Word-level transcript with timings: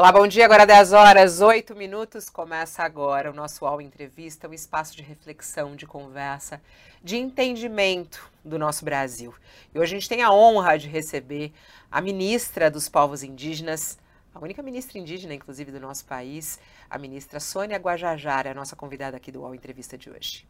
Olá, 0.00 0.10
bom 0.10 0.26
dia. 0.26 0.46
Agora 0.46 0.64
10 0.64 0.94
horas, 0.94 1.42
8 1.42 1.76
minutos. 1.76 2.30
Começa 2.30 2.82
agora 2.82 3.30
o 3.30 3.34
nosso 3.34 3.66
UOL 3.66 3.82
Entrevista, 3.82 4.48
um 4.48 4.54
espaço 4.54 4.96
de 4.96 5.02
reflexão, 5.02 5.76
de 5.76 5.84
conversa, 5.84 6.58
de 7.04 7.18
entendimento 7.18 8.32
do 8.42 8.58
nosso 8.58 8.82
Brasil. 8.82 9.34
E 9.74 9.78
hoje 9.78 9.94
a 9.94 9.98
gente 10.00 10.08
tem 10.08 10.22
a 10.22 10.32
honra 10.32 10.78
de 10.78 10.88
receber 10.88 11.52
a 11.92 12.00
ministra 12.00 12.70
dos 12.70 12.88
Povos 12.88 13.22
Indígenas, 13.22 13.98
a 14.34 14.40
única 14.40 14.62
ministra 14.62 14.98
indígena, 14.98 15.34
inclusive, 15.34 15.70
do 15.70 15.78
nosso 15.78 16.06
país, 16.06 16.58
a 16.88 16.96
ministra 16.96 17.38
Sônia 17.38 17.76
Guajajara, 17.76 18.52
a 18.52 18.54
nossa 18.54 18.74
convidada 18.74 19.18
aqui 19.18 19.30
do 19.30 19.42
UOL 19.42 19.54
Entrevista 19.54 19.98
de 19.98 20.08
hoje. 20.08 20.48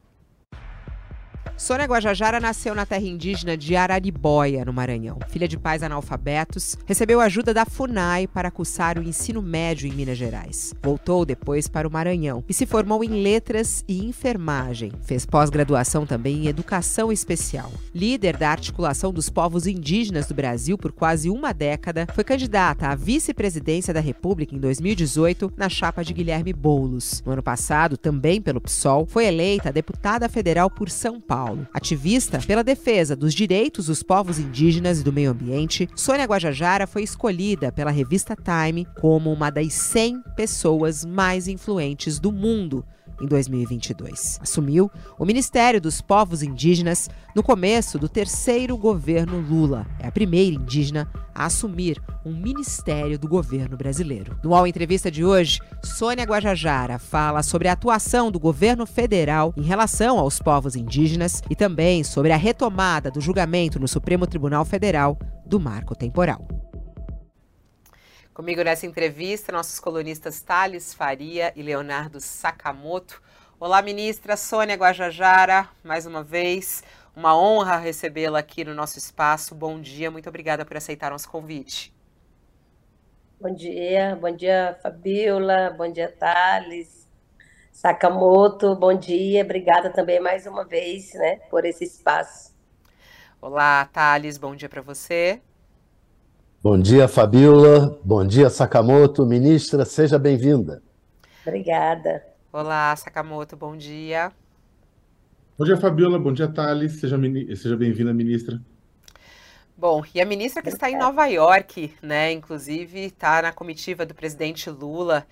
Sônia 1.60 1.84
Guajajara 1.84 2.40
nasceu 2.40 2.74
na 2.74 2.86
terra 2.86 3.04
indígena 3.04 3.54
de 3.54 3.76
Araribóia, 3.76 4.64
no 4.64 4.72
Maranhão. 4.72 5.18
Filha 5.28 5.46
de 5.46 5.58
pais 5.58 5.82
analfabetos, 5.82 6.74
recebeu 6.86 7.20
ajuda 7.20 7.52
da 7.52 7.66
FUNAI 7.66 8.26
para 8.26 8.50
cursar 8.50 8.98
o 8.98 9.02
ensino 9.02 9.42
médio 9.42 9.86
em 9.86 9.92
Minas 9.92 10.16
Gerais. 10.16 10.72
Voltou 10.82 11.26
depois 11.26 11.68
para 11.68 11.86
o 11.86 11.90
Maranhão 11.90 12.42
e 12.48 12.54
se 12.54 12.64
formou 12.64 13.04
em 13.04 13.22
letras 13.22 13.84
e 13.86 14.02
enfermagem. 14.06 14.90
Fez 15.02 15.26
pós-graduação 15.26 16.06
também 16.06 16.44
em 16.44 16.46
educação 16.46 17.12
especial. 17.12 17.70
Líder 17.94 18.38
da 18.38 18.48
articulação 18.48 19.12
dos 19.12 19.28
povos 19.28 19.66
indígenas 19.66 20.26
do 20.26 20.34
Brasil 20.34 20.78
por 20.78 20.92
quase 20.92 21.28
uma 21.28 21.52
década, 21.52 22.06
foi 22.14 22.24
candidata 22.24 22.88
à 22.88 22.94
vice-presidência 22.94 23.92
da 23.92 24.00
República 24.00 24.56
em 24.56 24.58
2018 24.58 25.52
na 25.58 25.68
chapa 25.68 26.02
de 26.02 26.14
Guilherme 26.14 26.54
Boulos. 26.54 27.22
No 27.26 27.32
ano 27.32 27.42
passado, 27.42 27.98
também 27.98 28.40
pelo 28.40 28.62
PSOL, 28.62 29.04
foi 29.04 29.26
eleita 29.26 29.70
deputada 29.70 30.26
federal 30.26 30.70
por 30.70 30.88
São 30.88 31.20
Paulo. 31.20 31.49
Paulo. 31.50 31.66
Ativista 31.72 32.38
pela 32.38 32.62
defesa 32.62 33.16
dos 33.16 33.34
direitos 33.34 33.86
dos 33.86 34.02
povos 34.02 34.38
indígenas 34.38 35.00
e 35.00 35.02
do 35.02 35.12
meio 35.12 35.30
ambiente, 35.30 35.88
Sônia 35.96 36.24
Guajajara 36.24 36.86
foi 36.86 37.02
escolhida 37.02 37.72
pela 37.72 37.90
revista 37.90 38.36
Time 38.36 38.86
como 39.00 39.32
uma 39.32 39.50
das 39.50 39.72
100 39.72 40.22
pessoas 40.36 41.04
mais 41.04 41.48
influentes 41.48 42.18
do 42.20 42.30
mundo 42.30 42.84
em 43.20 43.26
2022. 43.26 44.38
Assumiu 44.40 44.90
o 45.18 45.24
Ministério 45.24 45.80
dos 45.80 46.00
Povos 46.00 46.42
Indígenas 46.42 47.08
no 47.34 47.42
começo 47.42 47.98
do 47.98 48.08
terceiro 48.08 48.76
governo 48.76 49.40
Lula. 49.40 49.86
É 49.98 50.06
a 50.06 50.12
primeira 50.12 50.56
indígena 50.56 51.10
a 51.34 51.46
assumir 51.46 52.00
um 52.24 52.32
ministério 52.32 53.18
do 53.18 53.28
governo 53.28 53.76
brasileiro. 53.76 54.38
No 54.42 54.50
UOL 54.50 54.66
Entrevista 54.66 55.10
de 55.10 55.24
hoje, 55.24 55.60
Sônia 55.82 56.24
Guajajara 56.24 56.98
fala 56.98 57.42
sobre 57.42 57.68
a 57.68 57.72
atuação 57.72 58.30
do 58.30 58.38
governo 58.38 58.86
federal 58.86 59.52
em 59.56 59.62
relação 59.62 60.18
aos 60.18 60.38
povos 60.38 60.76
indígenas 60.76 61.42
e 61.48 61.56
também 61.56 62.04
sobre 62.04 62.32
a 62.32 62.36
retomada 62.36 63.10
do 63.10 63.20
julgamento 63.20 63.78
no 63.78 63.88
Supremo 63.88 64.26
Tribunal 64.26 64.64
Federal 64.64 65.18
do 65.46 65.58
marco 65.58 65.94
temporal. 65.94 66.46
Comigo 68.40 68.64
nessa 68.64 68.86
entrevista, 68.86 69.52
nossos 69.52 69.78
colunistas 69.78 70.40
Thales 70.40 70.94
Faria 70.94 71.52
e 71.54 71.62
Leonardo 71.62 72.18
Sakamoto. 72.20 73.20
Olá, 73.60 73.82
ministra 73.82 74.34
Sônia 74.34 74.76
Guajajara, 74.76 75.68
mais 75.84 76.06
uma 76.06 76.22
vez. 76.22 76.82
Uma 77.14 77.38
honra 77.38 77.76
recebê-la 77.76 78.38
aqui 78.38 78.64
no 78.64 78.72
nosso 78.72 78.96
espaço. 78.96 79.54
Bom 79.54 79.78
dia, 79.78 80.10
muito 80.10 80.26
obrigada 80.26 80.64
por 80.64 80.74
aceitar 80.74 81.10
nosso 81.10 81.28
convite. 81.28 81.94
Bom 83.38 83.54
dia, 83.54 84.16
bom 84.18 84.34
dia, 84.34 84.74
Fabiola, 84.82 85.74
bom 85.76 85.92
dia, 85.92 86.10
Thales, 86.10 87.06
Sakamoto, 87.70 88.74
bom 88.74 88.94
dia, 88.94 89.44
obrigada 89.44 89.90
também 89.90 90.18
mais 90.18 90.46
uma 90.46 90.64
vez, 90.64 91.12
né, 91.12 91.36
por 91.50 91.66
esse 91.66 91.84
espaço. 91.84 92.56
Olá, 93.38 93.84
Thales, 93.92 94.38
bom 94.38 94.56
dia 94.56 94.70
para 94.70 94.80
você. 94.80 95.42
Bom 96.62 96.78
dia, 96.78 97.08
Fabiola. 97.08 97.98
Bom 98.04 98.22
dia, 98.22 98.50
Sakamoto. 98.50 99.24
Ministra, 99.24 99.82
seja 99.86 100.18
bem-vinda. 100.18 100.82
Obrigada. 101.46 102.22
Olá, 102.52 102.94
Sakamoto, 102.96 103.56
bom 103.56 103.74
dia. 103.74 104.30
Bom 105.56 105.64
dia, 105.64 105.78
Fabiola. 105.78 106.18
Bom 106.18 106.34
dia, 106.34 106.48
Thales. 106.48 107.00
Seja, 107.00 107.16
seja 107.56 107.78
bem-vinda, 107.78 108.12
ministra. 108.12 108.60
Bom, 109.74 110.04
e 110.14 110.20
a 110.20 110.26
ministra 110.26 110.60
que 110.62 110.68
está 110.68 110.90
em 110.90 110.98
Nova 110.98 111.24
York, 111.28 111.94
né? 112.02 112.30
Inclusive, 112.30 113.06
está 113.06 113.40
na 113.40 113.52
comitiva 113.52 114.04
do 114.04 114.14
presidente 114.14 114.68
Lula, 114.68 115.26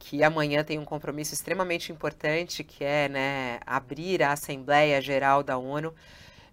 que 0.00 0.24
amanhã 0.24 0.64
tem 0.64 0.80
um 0.80 0.84
compromisso 0.84 1.32
extremamente 1.32 1.92
importante, 1.92 2.64
que 2.64 2.82
é 2.82 3.08
né, 3.08 3.60
abrir 3.64 4.20
a 4.20 4.32
Assembleia 4.32 5.00
Geral 5.00 5.44
da 5.44 5.56
ONU. 5.56 5.94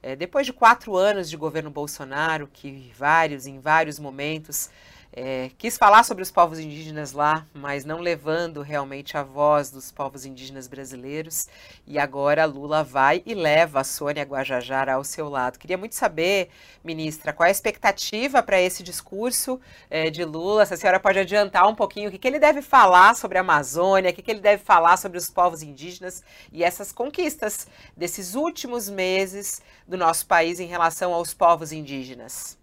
É, 0.02 0.16
depois 0.16 0.46
de 0.46 0.54
quatro 0.54 0.96
anos 0.96 1.30
de 1.30 1.36
governo 1.36 1.70
Bolsonaro, 1.70 2.48
que 2.52 2.92
vários, 2.98 3.46
em 3.46 3.60
vários 3.60 4.00
momentos, 4.00 4.70
é, 5.12 5.50
quis 5.58 5.78
falar 5.78 6.04
sobre 6.04 6.22
os 6.22 6.30
povos 6.30 6.60
indígenas 6.60 7.14
lá, 7.14 7.46
mas 7.54 7.84
não 7.84 8.00
levando 8.00 8.62
realmente 8.62 9.18
a 9.18 9.24
voz 9.24 9.72
dos 9.72 9.92
povos 9.92 10.24
indígenas 10.26 10.68
brasileiros. 10.68 11.48
E 11.88 11.98
agora 11.98 12.46
Lula 12.46 12.84
vai 12.84 13.24
e 13.26 13.34
leva 13.34 13.80
a 13.80 13.84
Sônia 13.84 14.24
Guajajara 14.24 14.94
ao 14.94 15.04
seu 15.04 15.28
lado. 15.28 15.58
Queria 15.58 15.78
muito 15.78 15.96
saber, 15.96 16.50
ministra, 16.84 17.34
qual 17.34 17.48
é 17.48 17.50
a 17.50 17.52
expectativa 17.52 18.44
para 18.44 18.62
esse 18.62 18.84
discurso 18.84 19.60
é, 19.90 20.12
de 20.12 20.24
Lula? 20.24 20.66
Se 20.66 20.76
a 20.76 20.78
senhora 20.78 21.00
pode 21.00 21.18
adiantar 21.18 21.68
um 21.68 21.76
pouquinho 21.76 22.10
o 22.10 22.12
que, 22.12 22.20
que 22.20 22.28
ele 22.28 22.40
deve 22.40 22.62
falar 22.62 23.16
sobre 23.16 23.40
a 23.40 23.42
Amazônia, 23.42 24.12
o 24.12 24.14
que, 24.14 24.22
que 24.22 24.30
ele 24.30 24.40
deve 24.40 24.64
falar 24.64 24.98
sobre 24.98 25.18
os 25.18 25.30
povos 25.30 25.64
indígenas 25.64 26.24
e 26.52 26.64
essas 26.64 26.92
conquistas 26.92 27.68
desses 27.98 28.36
últimos 28.36 28.88
meses 28.88 29.62
do 29.88 29.98
nosso 29.98 30.28
país 30.28 30.60
em 30.60 30.68
relação 30.68 31.14
aos 31.14 31.34
povos 31.34 31.72
indígenas. 31.72 32.59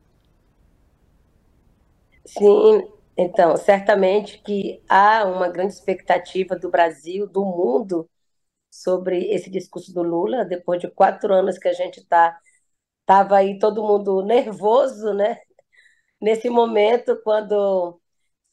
Sim, 2.26 2.82
então, 3.16 3.56
certamente 3.56 4.38
que 4.42 4.82
há 4.88 5.24
uma 5.24 5.48
grande 5.48 5.74
expectativa 5.74 6.56
do 6.56 6.70
Brasil, 6.70 7.26
do 7.26 7.44
mundo, 7.44 8.08
sobre 8.70 9.26
esse 9.32 9.50
discurso 9.50 9.92
do 9.94 10.02
Lula, 10.02 10.44
depois 10.44 10.80
de 10.80 10.90
quatro 10.90 11.34
anos 11.34 11.58
que 11.58 11.68
a 11.68 11.72
gente 11.74 12.00
está 12.00 12.38
estava 13.02 13.38
aí 13.38 13.58
todo 13.58 13.84
mundo 13.84 14.22
nervoso, 14.24 15.14
né? 15.14 15.38
Nesse 16.20 16.50
momento, 16.50 17.20
quando 17.24 18.00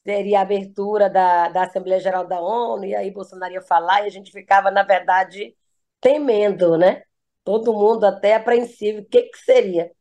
seria 0.06 0.40
a 0.40 0.42
abertura 0.44 1.10
da, 1.10 1.50
da 1.50 1.64
Assembleia 1.66 2.00
Geral 2.02 2.28
da 2.28 2.42
ONU, 2.42 2.86
e 2.86 2.96
aí 2.96 3.12
Bolsonaro 3.12 3.54
ia 3.54 3.62
falar, 3.62 4.04
e 4.04 4.08
a 4.08 4.10
gente 4.12 4.32
ficava, 4.32 4.72
na 4.72 4.84
verdade, 4.84 5.56
temendo, 6.02 6.78
né? 6.78 7.04
Todo 7.44 7.74
mundo 7.74 8.06
até 8.06 8.36
apreensivo, 8.36 9.02
o 9.02 9.06
que, 9.06 9.24
que 9.24 9.38
seria? 9.40 9.92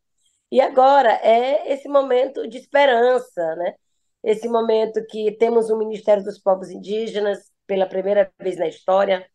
E 0.53 0.61
agora 0.61 1.13
é 1.23 1.73
esse 1.73 1.89
momento 1.89 2.47
de 2.47 2.59
esperança, 2.59 3.57
né? 3.57 3.75
Esse 4.23 4.49
momento 4.49 5.05
que 5.07 5.33
temos 5.39 5.71
o 5.71 5.79
Ministério 5.79 6.23
dos 6.23 6.39
Povos 6.39 6.71
Indígenas 6.71 7.51
pela 7.67 7.87
primeira 7.87 8.31
vez 8.39 8.59
na 8.59 8.69
história, 8.69 9.27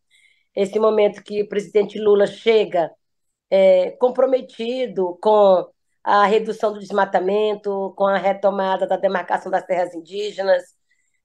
esse 0.56 0.80
momento 0.80 1.24
que 1.24 1.42
o 1.44 1.50
presidente 1.50 2.00
Lula 2.00 2.28
chega 2.28 2.92
é, 3.50 3.92
comprometido 3.94 5.18
com 5.22 5.68
a 6.04 6.26
redução 6.26 6.74
do 6.74 6.80
desmatamento, 6.80 7.94
com 7.98 8.06
a 8.06 8.18
retomada 8.18 8.88
da 8.88 8.98
demarcação 8.98 9.52
das 9.52 9.66
terras 9.66 9.96
indígenas, 9.96 10.64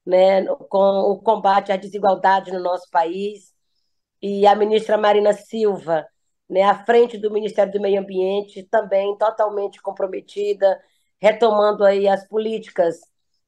né, 0.06 0.44
com 0.70 0.78
o 1.12 1.22
combate 1.22 1.72
à 1.72 1.76
desigualdade 1.76 2.50
no 2.52 2.60
nosso 2.60 2.88
país. 2.90 3.52
E 4.22 4.46
a 4.46 4.54
ministra 4.56 4.96
Marina 4.98 5.34
Silva 5.34 6.06
né, 6.52 6.62
à 6.64 6.84
frente 6.84 7.16
do 7.18 7.30
Ministério 7.32 7.72
do 7.72 7.80
Meio 7.80 8.00
Ambiente, 8.00 8.62
também 8.64 9.16
totalmente 9.16 9.80
comprometida, 9.80 10.78
retomando 11.20 11.84
aí 11.84 12.06
as 12.06 12.28
políticas 12.28 13.00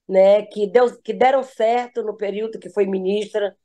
né, 0.09 0.43
que, 0.47 0.67
deu, 0.67 1.01
que 1.03 1.13
deram 1.13 1.43
certo 1.43 2.03
no 2.03 2.17
período 2.17 2.59
que 2.59 2.71
foi 2.71 2.87
ministra, 2.87 3.57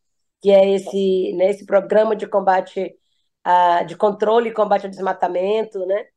que 0.42 0.52
é 0.52 0.70
esse, 0.76 1.34
né, 1.38 1.52
esse 1.52 1.66
programa 1.66 2.16
de 2.16 2.28
combate, 2.28 2.96
a, 3.44 3.84
de 3.84 3.96
controle 3.96 4.50
e 4.50 4.54
combate 4.54 4.86
ao 4.86 4.92
desmatamento, 4.92 5.86
né? 5.86 6.08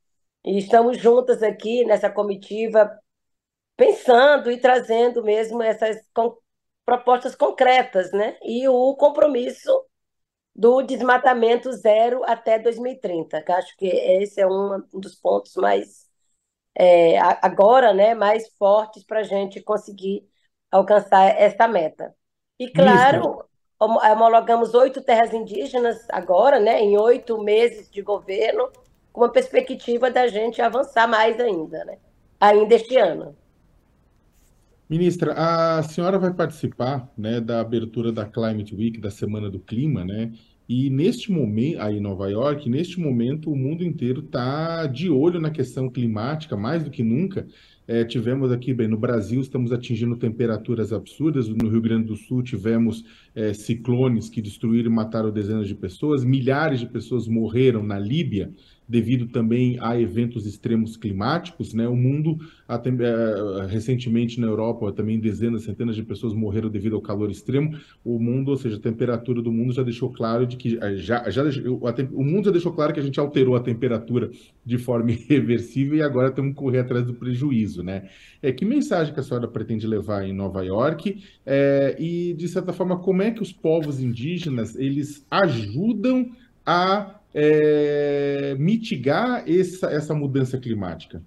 E 0.44 0.58
estamos 0.58 0.98
juntas 0.98 1.42
aqui 1.42 1.84
nessa 1.84 2.10
comitiva, 2.10 2.90
pensando 3.76 4.50
e 4.50 4.58
trazendo 4.60 5.22
mesmo 5.24 5.62
essas 5.62 5.98
propostas 6.84 7.34
concretas, 7.36 8.12
né? 8.12 8.36
E 8.42 8.68
o 8.68 8.96
compromisso 8.96 9.70
do 10.54 10.82
desmatamento 10.82 11.72
zero 11.72 12.22
até 12.24 12.58
2030, 12.58 13.42
que 13.42 13.52
acho 13.52 13.76
que 13.76 13.86
esse 13.86 14.40
é 14.40 14.46
um 14.46 14.82
dos 14.92 15.14
pontos 15.14 15.56
mais 15.56 16.10
é, 16.74 17.18
agora, 17.18 17.92
né, 17.92 18.14
mais 18.14 18.48
fortes 18.56 19.04
para 19.04 19.20
a 19.20 19.24
gente 19.24 19.60
conseguir 19.62 20.28
alcançar 20.70 21.38
essa 21.38 21.68
meta. 21.68 22.14
E 22.58 22.70
claro, 22.70 23.44
homologamos 23.78 24.74
oito 24.74 25.02
terras 25.02 25.32
indígenas 25.32 26.06
agora, 26.10 26.60
né, 26.60 26.80
em 26.80 26.96
oito 26.98 27.42
meses 27.42 27.90
de 27.90 28.02
governo, 28.02 28.70
com 29.12 29.22
uma 29.22 29.32
perspectiva 29.32 30.10
da 30.10 30.26
gente 30.26 30.62
avançar 30.62 31.06
mais 31.08 31.38
ainda, 31.40 31.84
né, 31.84 31.98
ainda 32.40 32.74
este 32.74 32.96
ano. 32.96 33.36
Ministra, 34.88 35.32
a 35.32 35.82
senhora 35.82 36.18
vai 36.18 36.34
participar 36.34 37.10
né, 37.16 37.40
da 37.40 37.60
abertura 37.60 38.12
da 38.12 38.26
Climate 38.26 38.74
Week, 38.74 39.00
da 39.00 39.10
Semana 39.10 39.50
do 39.50 39.58
Clima, 39.58 40.04
né? 40.04 40.32
E 40.68 40.88
neste 40.88 41.30
momento, 41.30 41.80
aí 41.80 41.96
em 41.96 42.00
Nova 42.00 42.30
York, 42.30 42.68
neste 42.70 43.00
momento 43.00 43.50
o 43.50 43.56
mundo 43.56 43.84
inteiro 43.84 44.20
está 44.20 44.86
de 44.86 45.10
olho 45.10 45.40
na 45.40 45.50
questão 45.50 45.90
climática, 45.90 46.56
mais 46.56 46.84
do 46.84 46.90
que 46.90 47.02
nunca. 47.02 47.46
É, 47.86 48.04
tivemos 48.04 48.52
aqui, 48.52 48.72
bem, 48.72 48.86
no 48.86 48.96
Brasil 48.96 49.40
estamos 49.40 49.72
atingindo 49.72 50.16
temperaturas 50.16 50.92
absurdas. 50.92 51.48
No 51.48 51.68
Rio 51.68 51.80
Grande 51.80 52.06
do 52.06 52.16
Sul 52.16 52.42
tivemos 52.42 53.04
é, 53.34 53.52
ciclones 53.52 54.30
que 54.30 54.40
destruíram 54.40 54.90
e 54.90 54.94
mataram 54.94 55.32
dezenas 55.32 55.66
de 55.66 55.74
pessoas. 55.74 56.24
Milhares 56.24 56.80
de 56.80 56.86
pessoas 56.86 57.26
morreram 57.26 57.82
na 57.82 57.98
Líbia 57.98 58.52
devido 58.88 59.26
também 59.26 59.78
a 59.80 59.98
eventos 59.98 60.46
extremos 60.46 60.96
climáticos, 60.96 61.72
né? 61.72 61.88
O 61.88 61.96
mundo, 61.96 62.38
até, 62.66 62.90
recentemente 63.68 64.40
na 64.40 64.46
Europa, 64.46 64.92
também 64.92 65.18
dezenas, 65.18 65.62
centenas 65.62 65.96
de 65.96 66.02
pessoas 66.02 66.34
morreram 66.34 66.68
devido 66.68 66.96
ao 66.96 67.02
calor 67.02 67.30
extremo. 67.30 67.76
O 68.04 68.18
mundo, 68.18 68.50
ou 68.50 68.56
seja, 68.56 68.76
a 68.76 68.80
temperatura 68.80 69.40
do 69.40 69.52
mundo 69.52 69.72
já 69.72 69.82
deixou 69.82 70.10
claro 70.10 70.46
de 70.46 70.56
que 70.56 70.78
é, 70.80 70.96
já, 70.96 71.28
já 71.30 71.42
o 72.12 72.24
mundo 72.24 72.46
já 72.46 72.50
deixou 72.50 72.72
claro 72.72 72.92
que 72.92 73.00
a 73.00 73.02
gente 73.02 73.18
alterou 73.18 73.56
a 73.56 73.60
temperatura 73.60 74.30
de 74.64 74.78
forma 74.78 75.10
irreversível 75.12 75.96
e 75.96 76.02
agora 76.02 76.30
temos 76.30 76.50
que 76.52 76.58
correr 76.58 76.80
atrás 76.80 77.04
do 77.06 77.14
prejuízo, 77.14 77.82
né? 77.82 78.08
É, 78.42 78.52
que 78.52 78.64
mensagem 78.64 79.14
que 79.14 79.20
a 79.20 79.22
senhora 79.22 79.48
pretende 79.48 79.86
levar 79.86 80.26
em 80.26 80.32
Nova 80.32 80.62
York 80.64 81.22
é, 81.46 81.96
e, 81.98 82.34
de 82.34 82.48
certa 82.48 82.72
forma, 82.72 82.98
como 82.98 83.22
é 83.22 83.30
que 83.30 83.42
os 83.42 83.52
povos 83.52 84.00
indígenas 84.00 84.76
eles 84.76 85.26
ajudam 85.30 86.30
a 86.64 87.21
é, 87.34 88.54
mitigar 88.58 89.44
essa, 89.48 89.86
essa 89.90 90.14
mudança 90.14 90.58
climática? 90.58 91.22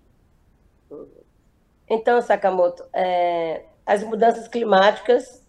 Então, 1.87 2.21
Sakamoto, 2.21 2.83
é, 2.93 3.63
as 3.85 4.03
mudanças 4.03 4.47
climáticas 4.47 5.43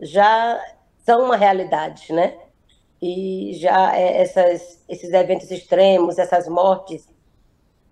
já 0.00 0.60
são 0.98 1.24
uma 1.24 1.36
realidade, 1.36 2.12
né? 2.12 2.38
E 3.00 3.52
já 3.54 3.96
é, 3.96 4.22
essas, 4.22 4.84
esses 4.88 5.12
eventos 5.12 5.50
extremos, 5.50 6.18
essas 6.18 6.46
mortes, 6.46 7.08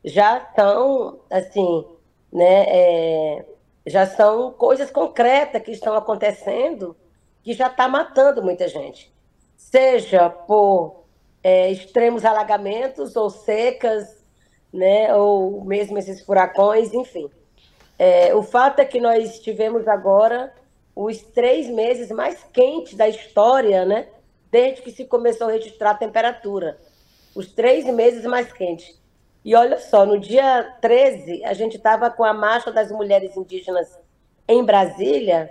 já 0.05 0.39
estão, 0.39 1.21
assim, 1.31 1.85
né? 2.33 2.65
É, 2.69 3.45
já 3.87 4.07
são 4.07 4.53
coisas 4.53 4.91
concretas 4.91 5.63
que 5.63 5.73
estão 5.73 5.95
acontecendo 5.95 6.97
que 7.43 7.53
já 7.53 7.67
está 7.67 7.89
matando 7.89 8.43
muita 8.43 8.69
gente. 8.69 9.13
Seja 9.57 10.29
por 10.31 11.00
é, 11.43 11.71
extremos 11.71 12.25
alagamentos 12.25 13.17
ou 13.17 13.31
secas, 13.31 14.25
né, 14.73 15.15
ou 15.15 15.65
mesmo 15.65 15.99
esses 15.99 16.23
furacões, 16.23 16.93
enfim. 16.93 17.29
É, 17.99 18.35
o 18.35 18.43
fato 18.43 18.81
é 18.81 18.85
que 18.85 19.01
nós 19.01 19.41
tivemos 19.41 19.87
agora 19.89 20.53
os 20.95 21.19
três 21.23 21.69
meses 21.69 22.11
mais 22.11 22.43
quentes 22.53 22.95
da 22.95 23.09
história, 23.09 23.85
né, 23.85 24.09
desde 24.51 24.83
que 24.83 24.91
se 24.91 25.05
começou 25.05 25.49
a 25.49 25.53
registrar 25.53 25.93
a 25.93 25.95
temperatura. 25.95 26.79
Os 27.35 27.53
três 27.53 27.85
meses 27.85 28.25
mais 28.25 28.53
quentes. 28.53 29.01
E 29.45 29.55
olha 29.55 29.79
só, 29.79 30.05
no 30.05 30.19
dia 30.19 30.77
13, 30.81 31.45
a 31.45 31.55
gente 31.55 31.77
estava 31.77 32.11
com 32.11 32.25
a 32.25 32.35
Marcha 32.35 32.71
das 32.71 32.91
Mulheres 32.91 33.37
Indígenas 33.37 33.99
em 34.47 34.63
Brasília, 34.65 35.51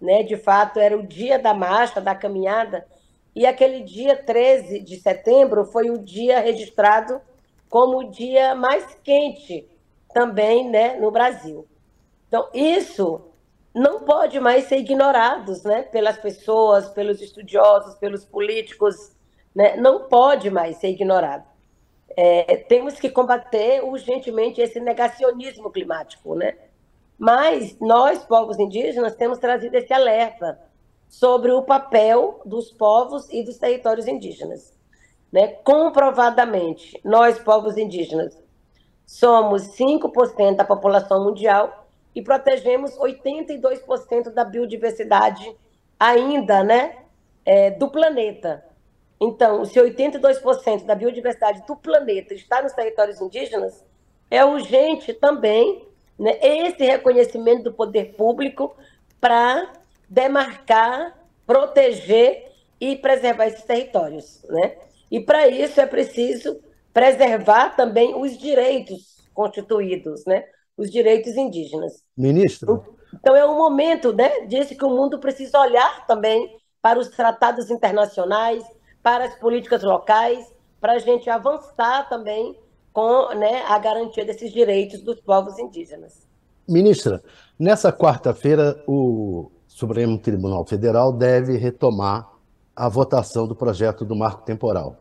né? 0.00 0.22
De 0.22 0.36
fato, 0.36 0.78
era 0.78 0.96
o 0.96 1.06
dia 1.06 1.38
da 1.38 1.54
marcha, 1.54 2.00
da 2.00 2.14
caminhada, 2.14 2.86
e 3.34 3.46
aquele 3.46 3.82
dia 3.82 4.16
13 4.16 4.80
de 4.80 5.00
setembro 5.00 5.64
foi 5.64 5.90
o 5.90 5.98
dia 5.98 6.40
registrado 6.40 7.20
como 7.68 7.98
o 7.98 8.10
dia 8.10 8.54
mais 8.54 8.84
quente 9.04 9.68
também 10.12 10.68
né, 10.68 10.96
no 10.96 11.10
Brasil. 11.10 11.66
Então, 12.26 12.48
isso 12.52 13.22
não 13.72 14.00
pode 14.00 14.40
mais 14.40 14.64
ser 14.64 14.78
ignorado 14.78 15.52
né, 15.64 15.82
pelas 15.82 16.18
pessoas, 16.18 16.88
pelos 16.90 17.20
estudiosos, 17.22 17.94
pelos 17.94 18.24
políticos, 18.24 19.12
né, 19.54 19.76
não 19.76 20.08
pode 20.08 20.50
mais 20.50 20.76
ser 20.76 20.88
ignorado. 20.88 21.44
É, 22.16 22.56
temos 22.56 22.98
que 22.98 23.08
combater 23.08 23.84
urgentemente 23.84 24.60
esse 24.60 24.80
negacionismo 24.80 25.70
climático, 25.70 26.34
né? 26.34 26.56
Mas 27.16 27.78
nós, 27.78 28.24
povos 28.24 28.58
indígenas, 28.58 29.14
temos 29.14 29.38
trazido 29.38 29.76
esse 29.76 29.92
alerta 29.92 30.58
sobre 31.10 31.50
o 31.50 31.62
papel 31.62 32.40
dos 32.46 32.70
povos 32.70 33.28
e 33.30 33.42
dos 33.42 33.58
territórios 33.58 34.06
indígenas. 34.06 34.72
Né? 35.32 35.48
Comprovadamente, 35.48 36.98
nós, 37.04 37.36
povos 37.36 37.76
indígenas, 37.76 38.40
somos 39.04 39.76
5% 39.76 40.54
da 40.54 40.64
população 40.64 41.24
mundial 41.24 41.88
e 42.14 42.22
protegemos 42.22 42.96
82% 42.96 44.30
da 44.30 44.44
biodiversidade 44.44 45.52
ainda 45.98 46.62
né, 46.62 46.98
é, 47.44 47.72
do 47.72 47.90
planeta. 47.90 48.64
Então, 49.20 49.64
se 49.64 49.80
82% 49.80 50.84
da 50.84 50.94
biodiversidade 50.94 51.66
do 51.66 51.74
planeta 51.74 52.34
está 52.34 52.62
nos 52.62 52.72
territórios 52.72 53.20
indígenas, 53.20 53.84
é 54.30 54.44
urgente 54.44 55.12
também 55.12 55.88
né, 56.16 56.38
esse 56.40 56.84
reconhecimento 56.84 57.64
do 57.64 57.72
poder 57.72 58.14
público 58.14 58.76
para 59.20 59.79
demarcar, 60.10 61.16
proteger 61.46 62.50
e 62.80 62.96
preservar 62.96 63.46
esses 63.46 63.62
territórios, 63.62 64.42
né? 64.48 64.76
E 65.08 65.20
para 65.20 65.46
isso 65.46 65.80
é 65.80 65.86
preciso 65.86 66.60
preservar 66.92 67.76
também 67.76 68.14
os 68.20 68.36
direitos 68.36 69.28
constituídos, 69.32 70.24
né? 70.26 70.44
Os 70.76 70.90
direitos 70.90 71.36
indígenas. 71.36 72.02
Ministro. 72.16 72.96
Então 73.14 73.36
é 73.36 73.46
um 73.46 73.56
momento, 73.56 74.12
né? 74.12 74.46
Disse 74.46 74.74
que 74.74 74.84
o 74.84 74.90
mundo 74.90 75.20
precisa 75.20 75.58
olhar 75.60 76.06
também 76.06 76.58
para 76.82 76.98
os 76.98 77.08
tratados 77.08 77.70
internacionais, 77.70 78.64
para 79.02 79.24
as 79.24 79.34
políticas 79.36 79.82
locais, 79.82 80.52
para 80.80 80.94
a 80.94 80.98
gente 80.98 81.28
avançar 81.28 82.08
também 82.08 82.58
com 82.92 83.34
né, 83.34 83.62
a 83.68 83.78
garantia 83.78 84.24
desses 84.24 84.52
direitos 84.52 85.02
dos 85.02 85.20
povos 85.20 85.58
indígenas. 85.58 86.26
Ministra, 86.66 87.22
nessa 87.58 87.92
quarta-feira, 87.92 88.82
o 88.86 89.50
Supremo 89.80 90.18
Tribunal 90.18 90.62
Federal 90.66 91.10
deve 91.10 91.56
retomar 91.56 92.28
a 92.76 92.86
votação 92.86 93.48
do 93.48 93.56
projeto 93.56 94.04
do 94.04 94.14
marco 94.14 94.42
temporal. 94.42 94.98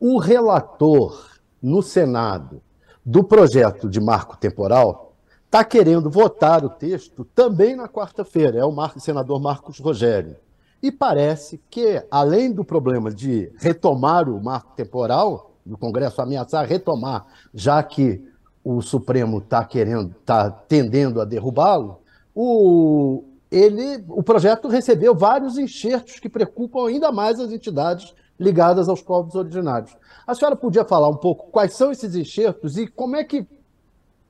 O 0.00 0.18
relator 0.18 1.38
no 1.62 1.82
Senado 1.82 2.62
do 3.04 3.22
projeto 3.22 3.90
de 3.90 4.00
marco 4.00 4.34
temporal 4.38 5.12
está 5.44 5.62
querendo 5.62 6.08
votar 6.08 6.64
o 6.64 6.70
texto 6.70 7.26
também 7.34 7.76
na 7.76 7.88
quarta-feira, 7.88 8.58
é 8.58 8.64
o 8.64 8.74
senador 8.98 9.38
Marcos 9.38 9.78
Rogério. 9.78 10.36
E 10.82 10.90
parece 10.90 11.60
que, 11.68 12.02
além 12.10 12.50
do 12.50 12.64
problema 12.64 13.12
de 13.12 13.52
retomar 13.58 14.30
o 14.30 14.42
marco 14.42 14.72
temporal, 14.74 15.52
do 15.64 15.76
Congresso 15.76 16.22
ameaçar 16.22 16.66
retomar, 16.66 17.26
já 17.52 17.82
que 17.82 18.26
o 18.64 18.80
Supremo 18.80 19.38
está 19.38 19.62
querendo, 19.62 20.14
está 20.18 20.50
tendendo 20.50 21.20
a 21.20 21.24
derrubá-lo, 21.26 22.00
o, 22.34 23.24
ele, 23.56 24.04
o 24.08 24.22
projeto 24.22 24.68
recebeu 24.68 25.14
vários 25.14 25.56
enxertos 25.56 26.20
que 26.20 26.28
preocupam 26.28 26.88
ainda 26.88 27.10
mais 27.10 27.40
as 27.40 27.50
entidades 27.50 28.14
ligadas 28.38 28.88
aos 28.88 29.00
povos 29.00 29.34
originários. 29.34 29.96
A 30.26 30.34
senhora 30.34 30.54
podia 30.54 30.84
falar 30.84 31.08
um 31.08 31.16
pouco 31.16 31.50
quais 31.50 31.72
são 31.74 31.90
esses 31.90 32.14
enxertos 32.14 32.76
e 32.76 32.86
como 32.86 33.16
é 33.16 33.24
que 33.24 33.46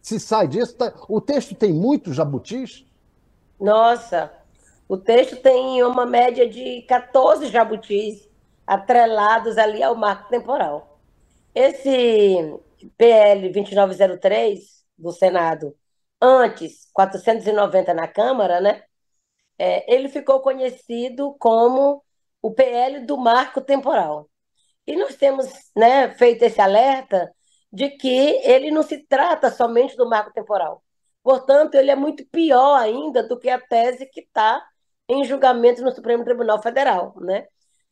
se 0.00 0.20
sai 0.20 0.46
disso? 0.46 0.76
Tá, 0.76 0.92
o 1.08 1.20
texto 1.20 1.54
tem 1.54 1.72
muitos 1.72 2.14
jabutis? 2.14 2.86
Nossa, 3.58 4.30
o 4.88 4.96
texto 4.96 5.36
tem 5.36 5.82
uma 5.82 6.06
média 6.06 6.48
de 6.48 6.82
14 6.82 7.48
jabutis 7.48 8.28
atrelados 8.64 9.58
ali 9.58 9.82
ao 9.82 9.96
marco 9.96 10.28
temporal. 10.28 11.00
Esse 11.52 12.54
PL 12.96 13.48
2903 13.50 14.84
do 14.96 15.10
Senado, 15.10 15.74
antes 16.22 16.88
490 16.92 17.92
na 17.92 18.06
Câmara, 18.06 18.60
né? 18.60 18.82
É, 19.58 19.92
ele 19.92 20.08
ficou 20.08 20.40
conhecido 20.40 21.34
como 21.38 22.02
o 22.42 22.52
PL 22.52 23.00
do 23.00 23.16
marco 23.16 23.60
temporal. 23.60 24.28
E 24.86 24.96
nós 24.96 25.16
temos 25.16 25.46
né, 25.76 26.10
feito 26.14 26.42
esse 26.44 26.60
alerta 26.60 27.32
de 27.72 27.90
que 27.90 28.08
ele 28.44 28.70
não 28.70 28.82
se 28.82 28.98
trata 29.06 29.50
somente 29.50 29.96
do 29.96 30.08
marco 30.08 30.32
temporal. 30.32 30.82
Portanto, 31.22 31.74
ele 31.74 31.90
é 31.90 31.96
muito 31.96 32.24
pior 32.26 32.76
ainda 32.76 33.22
do 33.22 33.38
que 33.38 33.50
a 33.50 33.60
tese 33.60 34.06
que 34.06 34.20
está 34.20 34.64
em 35.08 35.24
julgamento 35.24 35.82
no 35.82 35.90
Supremo 35.92 36.24
Tribunal 36.24 36.62
Federal, 36.62 37.14
né? 37.20 37.46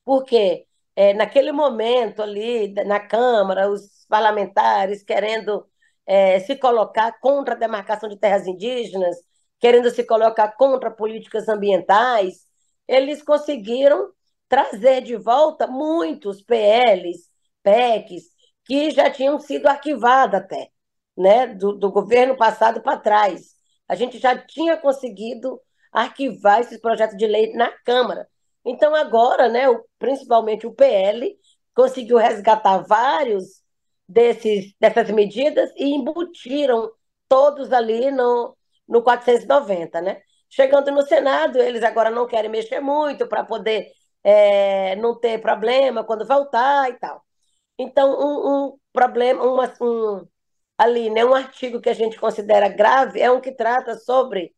Porque 0.05 0.67
é, 0.97 1.13
naquele 1.15 1.53
momento 1.53 2.23
ali 2.23 2.73
na 2.87 3.01
Câmara, 3.01 3.69
os 3.71 4.07
parlamentares 4.09 5.03
querendo 5.03 5.67
é, 6.07 6.41
se 6.41 6.57
colocar 6.57 7.19
contra 7.21 7.55
a 7.55 7.59
demarcação 7.59 8.09
de 8.09 8.17
terras 8.19 8.47
indígenas, 8.47 9.17
querendo 9.65 9.91
se 9.91 10.05
colocar 10.05 10.49
contra 10.59 10.91
políticas 10.91 11.49
ambientais, 11.49 12.47
eles 12.87 13.23
conseguiram 13.23 14.13
trazer 14.47 15.01
de 15.01 15.17
volta 15.17 15.67
muitos 15.67 16.43
PLs, 16.43 17.31
PECs, 17.63 18.25
que 18.67 18.91
já 18.91 19.11
tinham 19.11 19.41
sido 19.41 19.67
arquivados 19.67 20.39
até, 20.39 20.69
né, 21.17 21.47
do, 21.47 21.73
do 21.73 21.91
governo 21.91 22.37
passado 22.37 22.83
para 22.83 22.99
trás. 22.99 23.55
A 23.89 23.95
gente 23.95 24.19
já 24.19 24.37
tinha 24.37 24.77
conseguido 24.77 25.59
arquivar 25.91 26.61
esses 26.61 26.79
projetos 26.79 27.17
de 27.17 27.27
lei 27.27 27.55
na 27.55 27.71
Câmara. 27.87 28.29
Então, 28.67 28.95
agora, 28.95 29.49
né, 29.49 29.67
o, 29.67 29.83
principalmente 29.99 30.67
o 30.67 30.75
PL, 30.75 31.39
conseguiu 31.75 32.19
resgatar 32.19 32.85
vários 32.87 33.63
desses, 34.07 34.75
dessas 34.79 35.11
medidas 35.11 35.71
e 35.75 35.87
embutiram 35.87 36.93
todos 37.27 37.73
ali 37.73 38.11
no, 38.11 38.55
no 38.89 39.03
490, 39.03 40.01
né? 40.01 40.21
Chegando 40.49 40.91
no 40.93 41.03
Senado, 41.03 41.59
eles 41.59 41.83
agora 41.83 42.11
não 42.11 42.27
querem 42.27 42.51
mexer 42.51 42.81
muito 42.81 43.27
para 43.29 43.45
poder 43.45 43.91
é, 44.23 44.97
não 44.97 45.19
ter 45.19 45.41
problema 45.41 46.05
quando 46.05 46.27
voltar 46.27 46.91
e 46.91 46.95
tal. 46.95 47.23
Então, 47.79 48.11
um, 48.19 48.67
um 48.67 48.79
problema, 48.93 49.43
uma, 49.45 49.73
um, 49.81 50.27
ali, 50.79 51.11
né, 51.11 51.25
um 51.25 51.35
artigo 51.35 51.81
que 51.81 51.91
a 51.91 51.95
gente 51.95 52.19
considera 52.19 52.69
grave 52.69 53.21
é 53.21 53.31
um 53.31 53.41
que 53.41 53.53
trata 53.53 53.97
sobre 53.99 54.55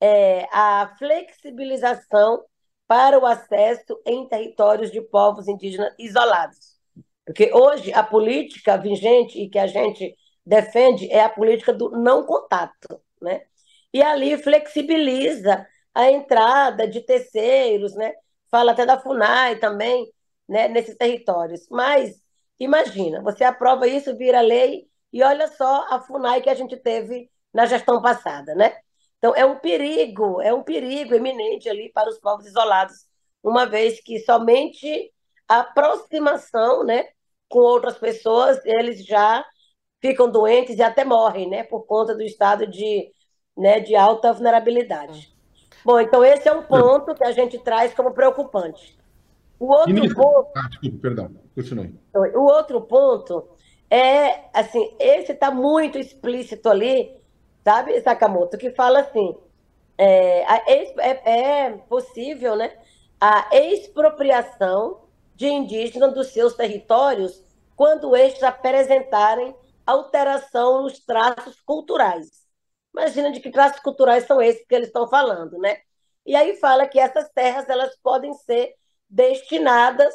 é, 0.00 0.46
a 0.52 0.94
flexibilização 0.98 2.44
para 2.86 3.18
o 3.18 3.26
acesso 3.26 4.00
em 4.06 4.26
territórios 4.28 4.90
de 4.90 5.00
povos 5.00 5.48
indígenas 5.48 5.94
isolados. 5.98 6.78
Porque 7.24 7.52
hoje 7.52 7.92
a 7.92 8.02
política 8.02 8.78
vigente 8.78 9.38
e 9.38 9.50
que 9.50 9.58
a 9.58 9.66
gente 9.66 10.14
defende 10.44 11.10
é 11.10 11.22
a 11.22 11.28
política 11.28 11.72
do 11.74 11.90
não 11.90 12.24
contato, 12.24 13.00
né? 13.20 13.42
E 13.92 14.02
ali 14.02 14.36
flexibiliza 14.38 15.66
a 15.94 16.10
entrada 16.10 16.86
de 16.86 17.00
terceiros, 17.00 17.94
né? 17.94 18.12
Fala 18.50 18.72
até 18.72 18.86
da 18.86 18.98
FUNAI 18.98 19.58
também, 19.58 20.06
né, 20.48 20.68
nesses 20.68 20.96
territórios. 20.96 21.66
Mas 21.70 22.20
imagina, 22.58 23.22
você 23.22 23.44
aprova 23.44 23.86
isso, 23.86 24.16
vira 24.16 24.40
lei 24.40 24.86
e 25.12 25.22
olha 25.22 25.48
só 25.48 25.86
a 25.90 26.00
FUNAI 26.00 26.42
que 26.42 26.50
a 26.50 26.54
gente 26.54 26.76
teve 26.76 27.30
na 27.52 27.66
gestão 27.66 28.00
passada, 28.02 28.54
né? 28.54 28.76
Então 29.18 29.34
é 29.34 29.44
um 29.44 29.58
perigo, 29.58 30.40
é 30.40 30.52
um 30.54 30.62
perigo 30.62 31.14
eminente 31.14 31.68
ali 31.68 31.90
para 31.92 32.08
os 32.08 32.18
povos 32.18 32.46
isolados, 32.46 33.06
uma 33.42 33.66
vez 33.66 34.00
que 34.00 34.18
somente 34.20 35.12
a 35.48 35.60
aproximação, 35.60 36.84
né, 36.84 37.04
com 37.48 37.58
outras 37.60 37.98
pessoas, 37.98 38.64
eles 38.64 39.04
já 39.04 39.44
ficam 40.00 40.30
doentes 40.30 40.78
e 40.78 40.82
até 40.82 41.04
morrem, 41.04 41.48
né, 41.48 41.64
por 41.64 41.84
conta 41.86 42.14
do 42.14 42.22
estado 42.22 42.66
de, 42.66 43.10
né, 43.58 43.80
de 43.80 43.96
alta 43.96 44.32
vulnerabilidade. 44.32 45.34
Bom, 45.84 46.00
então 46.00 46.24
esse 46.24 46.48
é 46.48 46.52
um 46.52 46.62
ponto 46.62 47.14
que 47.14 47.24
a 47.24 47.32
gente 47.32 47.58
traz 47.58 47.92
como 47.92 48.12
preocupante. 48.12 48.96
O 49.58 49.66
outro 49.72 49.92
Ministro... 49.92 50.22
ponto. 50.22 50.50
Ah, 50.56 50.68
desculpa, 50.68 50.98
perdão, 51.02 51.30
continue. 51.54 51.94
O 52.14 52.42
outro 52.42 52.80
ponto 52.82 53.48
é, 53.90 54.44
assim, 54.52 54.94
esse 55.00 55.32
está 55.32 55.50
muito 55.50 55.98
explícito 55.98 56.68
ali, 56.68 57.16
sabe, 57.64 58.00
Sakamoto, 58.00 58.56
que 58.56 58.70
fala 58.70 59.00
assim: 59.00 59.36
é, 59.96 60.44
é, 60.72 61.64
é 61.64 61.70
possível, 61.88 62.54
né, 62.54 62.72
a 63.20 63.48
expropriação 63.52 65.00
de 65.34 65.46
indígenas 65.46 66.14
dos 66.14 66.28
seus 66.28 66.54
territórios 66.54 67.42
quando 67.74 68.14
estes 68.14 68.42
apresentarem 68.42 69.54
alteração 69.86 70.82
nos 70.82 70.98
traços 71.00 71.60
culturais. 71.60 72.37
Imagina 72.98 73.30
de 73.30 73.40
que 73.40 73.50
traços 73.50 73.80
culturais 73.80 74.24
são 74.24 74.42
esses 74.42 74.66
que 74.66 74.74
eles 74.74 74.88
estão 74.88 75.06
falando, 75.08 75.56
né? 75.58 75.78
E 76.26 76.34
aí 76.34 76.56
fala 76.56 76.86
que 76.86 76.98
essas 76.98 77.28
terras 77.30 77.68
elas 77.68 77.96
podem 78.02 78.34
ser 78.34 78.74
destinadas 79.08 80.12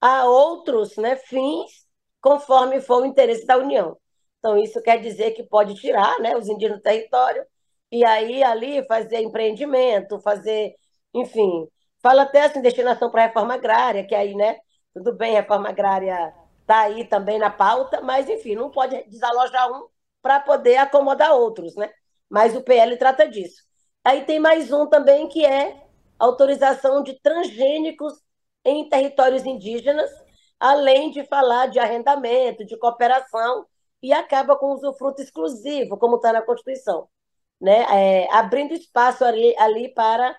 a 0.00 0.24
outros 0.24 0.96
né, 0.96 1.16
fins, 1.16 1.86
conforme 2.20 2.80
for 2.80 3.02
o 3.02 3.06
interesse 3.06 3.46
da 3.46 3.58
União. 3.58 3.98
Então, 4.38 4.56
isso 4.58 4.80
quer 4.82 4.98
dizer 5.00 5.32
que 5.32 5.42
pode 5.44 5.74
tirar 5.74 6.18
né, 6.20 6.34
os 6.36 6.48
indígenas 6.48 6.78
do 6.78 6.82
território 6.82 7.44
e 7.90 8.04
aí 8.04 8.42
ali 8.42 8.84
fazer 8.86 9.20
empreendimento, 9.20 10.18
fazer, 10.20 10.74
enfim, 11.14 11.68
fala 12.02 12.22
até 12.22 12.44
assim, 12.46 12.62
destinação 12.62 13.10
para 13.10 13.24
a 13.24 13.26
reforma 13.26 13.54
agrária, 13.54 14.06
que 14.06 14.14
aí, 14.14 14.34
né, 14.34 14.58
tudo 14.94 15.14
bem, 15.14 15.34
reforma 15.34 15.68
agrária 15.68 16.34
está 16.62 16.80
aí 16.80 17.04
também 17.04 17.38
na 17.38 17.50
pauta, 17.50 18.00
mas 18.00 18.28
enfim, 18.28 18.54
não 18.54 18.70
pode 18.70 19.04
desalojar 19.04 19.70
um 19.70 19.86
para 20.22 20.40
poder 20.40 20.76
acomodar 20.78 21.32
outros, 21.34 21.76
né? 21.76 21.92
Mas 22.32 22.56
o 22.56 22.62
PL 22.62 22.96
trata 22.96 23.28
disso. 23.28 23.62
Aí 24.02 24.24
tem 24.24 24.40
mais 24.40 24.72
um 24.72 24.86
também 24.86 25.28
que 25.28 25.44
é 25.44 25.84
autorização 26.18 27.02
de 27.02 27.20
transgênicos 27.20 28.14
em 28.64 28.88
territórios 28.88 29.44
indígenas, 29.44 30.10
além 30.58 31.10
de 31.10 31.24
falar 31.24 31.66
de 31.66 31.78
arrendamento, 31.78 32.64
de 32.64 32.74
cooperação, 32.78 33.66
e 34.02 34.14
acaba 34.14 34.56
com 34.56 34.68
o 34.68 34.72
usufruto 34.72 35.20
exclusivo, 35.20 35.98
como 35.98 36.16
está 36.16 36.32
na 36.32 36.40
Constituição, 36.40 37.06
né? 37.60 37.84
É, 37.90 38.32
abrindo 38.32 38.72
espaço 38.72 39.26
ali, 39.26 39.54
ali 39.58 39.92
para 39.92 40.34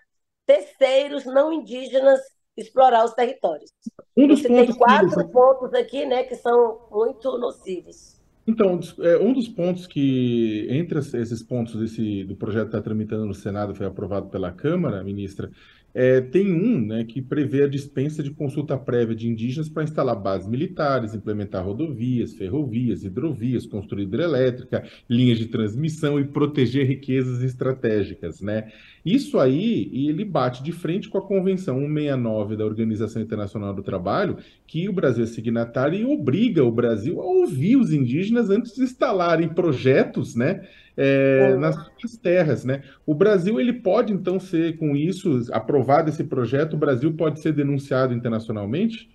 terceiros 0.47 1.25
não 1.25 1.53
indígenas 1.53 2.19
explorar 2.57 3.05
os 3.05 3.13
territórios. 3.13 3.71
Um 4.17 4.27
Você 4.29 4.47
tem 4.47 4.73
quatro 4.73 5.27
que... 5.27 5.31
pontos 5.31 5.71
aqui, 5.75 6.07
né, 6.07 6.23
que 6.23 6.35
são 6.35 6.87
muito 6.89 7.37
nocivos. 7.37 8.22
Então, 8.45 8.79
é, 8.99 9.17
um 9.17 9.31
dos 9.31 9.47
pontos 9.47 9.87
que, 9.87 10.67
entre 10.69 10.99
esses 10.99 11.41
pontos 11.41 11.75
desse, 11.75 12.25
do 12.25 12.35
projeto 12.35 12.63
que 12.63 12.75
está 12.75 12.81
tramitando 12.81 13.25
no 13.25 13.33
Senado, 13.33 13.73
foi 13.73 13.85
aprovado 13.85 14.27
pela 14.27 14.51
Câmara, 14.51 15.03
ministra, 15.03 15.49
é, 15.93 16.19
tem 16.19 16.51
um 16.51 16.87
né, 16.87 17.03
que 17.03 17.21
prevê 17.21 17.63
a 17.63 17.67
dispensa 17.67 18.23
de 18.23 18.31
consulta 18.31 18.75
prévia 18.77 19.15
de 19.15 19.29
indígenas 19.29 19.69
para 19.69 19.83
instalar 19.83 20.15
bases 20.15 20.47
militares, 20.47 21.13
implementar 21.13 21.63
rodovias, 21.63 22.33
ferrovias, 22.33 23.03
hidrovias, 23.03 23.67
construir 23.67 24.03
hidrelétrica, 24.03 24.83
linhas 25.07 25.37
de 25.37 25.45
transmissão 25.45 26.19
e 26.19 26.25
proteger 26.25 26.87
riquezas 26.87 27.43
estratégicas. 27.43 28.41
Né? 28.41 28.71
Isso 29.05 29.37
aí, 29.37 29.89
ele 30.07 30.23
bate 30.23 30.63
de 30.63 30.71
frente 30.71 31.09
com 31.09 31.17
a 31.17 31.21
Convenção 31.21 31.77
169 31.79 32.55
da 32.55 32.65
Organização 32.65 33.21
Internacional 33.21 33.73
do 33.73 33.83
Trabalho, 33.83 34.37
que 34.65 34.87
o 34.87 34.93
Brasil 34.93 35.23
é 35.23 35.27
signatário 35.27 35.99
e 35.99 36.05
obriga 36.05 36.63
o 36.63 36.71
Brasil 36.71 37.21
a 37.21 37.25
ouvir 37.25 37.75
os 37.75 37.91
indígenas 37.91 38.49
antes 38.49 38.73
de 38.75 38.83
instalarem 38.83 39.49
projetos, 39.49 40.35
né? 40.35 40.61
é, 40.97 41.55
nas 41.55 41.75
suas 41.99 42.17
terras, 42.17 42.63
né? 42.63 42.83
O 43.05 43.13
Brasil 43.13 43.59
ele 43.59 43.73
pode 43.73 44.13
então 44.13 44.39
ser 44.39 44.77
com 44.77 44.95
isso 44.95 45.41
aprovado 45.51 46.09
esse 46.09 46.23
projeto, 46.23 46.73
o 46.73 46.77
Brasil 46.77 47.15
pode 47.15 47.39
ser 47.39 47.53
denunciado 47.53 48.13
internacionalmente? 48.13 49.09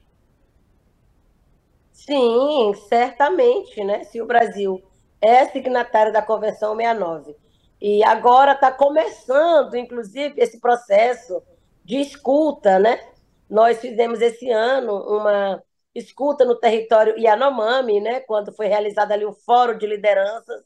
Sim, 1.92 2.72
certamente, 2.88 3.82
né? 3.84 4.04
Se 4.04 4.20
o 4.20 4.26
Brasil 4.26 4.82
é 5.20 5.46
signatário 5.46 6.12
da 6.12 6.22
Convenção 6.22 6.76
69 6.76 7.34
e 7.80 8.02
agora 8.04 8.52
está 8.52 8.72
começando, 8.72 9.74
inclusive, 9.74 10.34
esse 10.40 10.60
processo 10.60 11.42
de 11.84 11.98
escuta, 12.00 12.78
né? 12.78 13.00
Nós 13.48 13.80
fizemos 13.80 14.20
esse 14.20 14.50
ano 14.50 14.92
uma 14.94 15.62
escuta 15.94 16.44
no 16.44 16.56
território 16.58 17.18
Yanomami, 17.18 18.00
né? 18.00 18.20
Quando 18.20 18.52
foi 18.52 18.66
realizado 18.68 19.12
ali 19.12 19.24
o 19.24 19.32
Fórum 19.32 19.78
de 19.78 19.86
Lideranças 19.86 20.62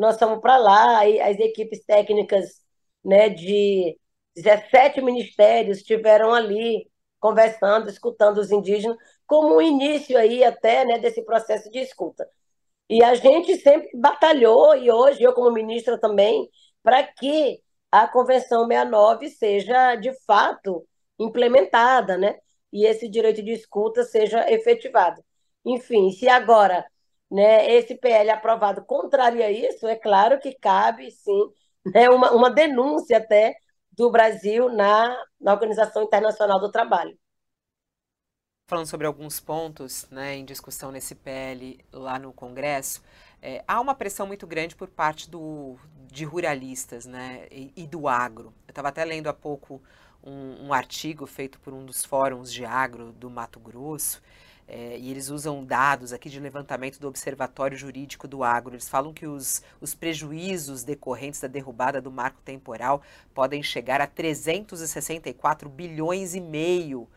nós 0.00 0.18
fomos 0.18 0.40
para 0.40 0.56
lá, 0.56 1.06
e 1.06 1.20
as 1.20 1.38
equipes 1.38 1.84
técnicas 1.84 2.62
né, 3.04 3.28
de 3.28 3.98
17 4.34 5.00
ministérios 5.02 5.78
estiveram 5.78 6.32
ali 6.32 6.90
conversando, 7.20 7.90
escutando 7.90 8.38
os 8.38 8.50
indígenas, 8.50 8.96
como 9.26 9.56
um 9.56 9.62
início 9.62 10.16
aí 10.18 10.42
até 10.42 10.84
né, 10.86 10.98
desse 10.98 11.22
processo 11.22 11.70
de 11.70 11.80
escuta. 11.80 12.26
E 12.90 13.04
a 13.04 13.14
gente 13.14 13.56
sempre 13.60 13.88
batalhou, 13.94 14.74
e 14.76 14.90
hoje 14.90 15.22
eu 15.22 15.32
como 15.32 15.52
ministra 15.52 15.96
também, 15.96 16.50
para 16.82 17.04
que 17.04 17.60
a 17.90 18.08
Convenção 18.08 18.66
69 18.66 19.28
seja 19.30 19.94
de 19.94 20.12
fato 20.26 20.84
implementada, 21.16 22.18
né? 22.18 22.36
E 22.72 22.84
esse 22.84 23.08
direito 23.08 23.42
de 23.44 23.52
escuta 23.52 24.02
seja 24.02 24.50
efetivado. 24.50 25.22
Enfim, 25.64 26.10
se 26.10 26.28
agora 26.28 26.84
né, 27.30 27.72
esse 27.72 27.94
PL 27.94 28.30
aprovado 28.30 28.84
contraria 28.84 29.52
isso, 29.52 29.86
é 29.86 29.94
claro 29.94 30.40
que 30.40 30.52
cabe, 30.54 31.12
sim, 31.12 31.48
né, 31.94 32.08
uma, 32.10 32.32
uma 32.32 32.50
denúncia 32.50 33.18
até 33.18 33.54
do 33.92 34.10
Brasil 34.10 34.68
na, 34.68 35.16
na 35.40 35.52
Organização 35.52 36.02
Internacional 36.02 36.58
do 36.58 36.72
Trabalho. 36.72 37.16
Falando 38.70 38.86
sobre 38.86 39.04
alguns 39.04 39.40
pontos 39.40 40.06
né, 40.12 40.36
em 40.36 40.44
discussão 40.44 40.92
nesse 40.92 41.16
PL 41.16 41.76
lá 41.92 42.20
no 42.20 42.32
Congresso, 42.32 43.02
é, 43.42 43.64
há 43.66 43.80
uma 43.80 43.96
pressão 43.96 44.28
muito 44.28 44.46
grande 44.46 44.76
por 44.76 44.86
parte 44.86 45.28
do, 45.28 45.76
de 46.06 46.24
ruralistas 46.24 47.04
né, 47.04 47.48
e, 47.50 47.72
e 47.74 47.84
do 47.84 48.06
agro. 48.06 48.54
Eu 48.68 48.70
estava 48.70 48.86
até 48.86 49.04
lendo 49.04 49.26
há 49.26 49.32
pouco 49.34 49.82
um, 50.22 50.68
um 50.68 50.72
artigo 50.72 51.26
feito 51.26 51.58
por 51.58 51.74
um 51.74 51.84
dos 51.84 52.04
fóruns 52.04 52.52
de 52.52 52.64
agro 52.64 53.10
do 53.10 53.28
Mato 53.28 53.58
Grosso, 53.58 54.22
é, 54.68 54.96
e 54.96 55.10
eles 55.10 55.30
usam 55.30 55.64
dados 55.64 56.12
aqui 56.12 56.30
de 56.30 56.38
levantamento 56.38 57.00
do 57.00 57.08
Observatório 57.08 57.76
Jurídico 57.76 58.28
do 58.28 58.44
Agro. 58.44 58.76
Eles 58.76 58.88
falam 58.88 59.12
que 59.12 59.26
os, 59.26 59.64
os 59.80 59.96
prejuízos 59.96 60.84
decorrentes 60.84 61.40
da 61.40 61.48
derrubada 61.48 62.00
do 62.00 62.12
marco 62.12 62.40
temporal 62.44 63.02
podem 63.34 63.64
chegar 63.64 64.00
a 64.00 64.06
364 64.06 65.68
bilhões 65.68 66.36
e 66.36 66.40
meio 66.40 67.08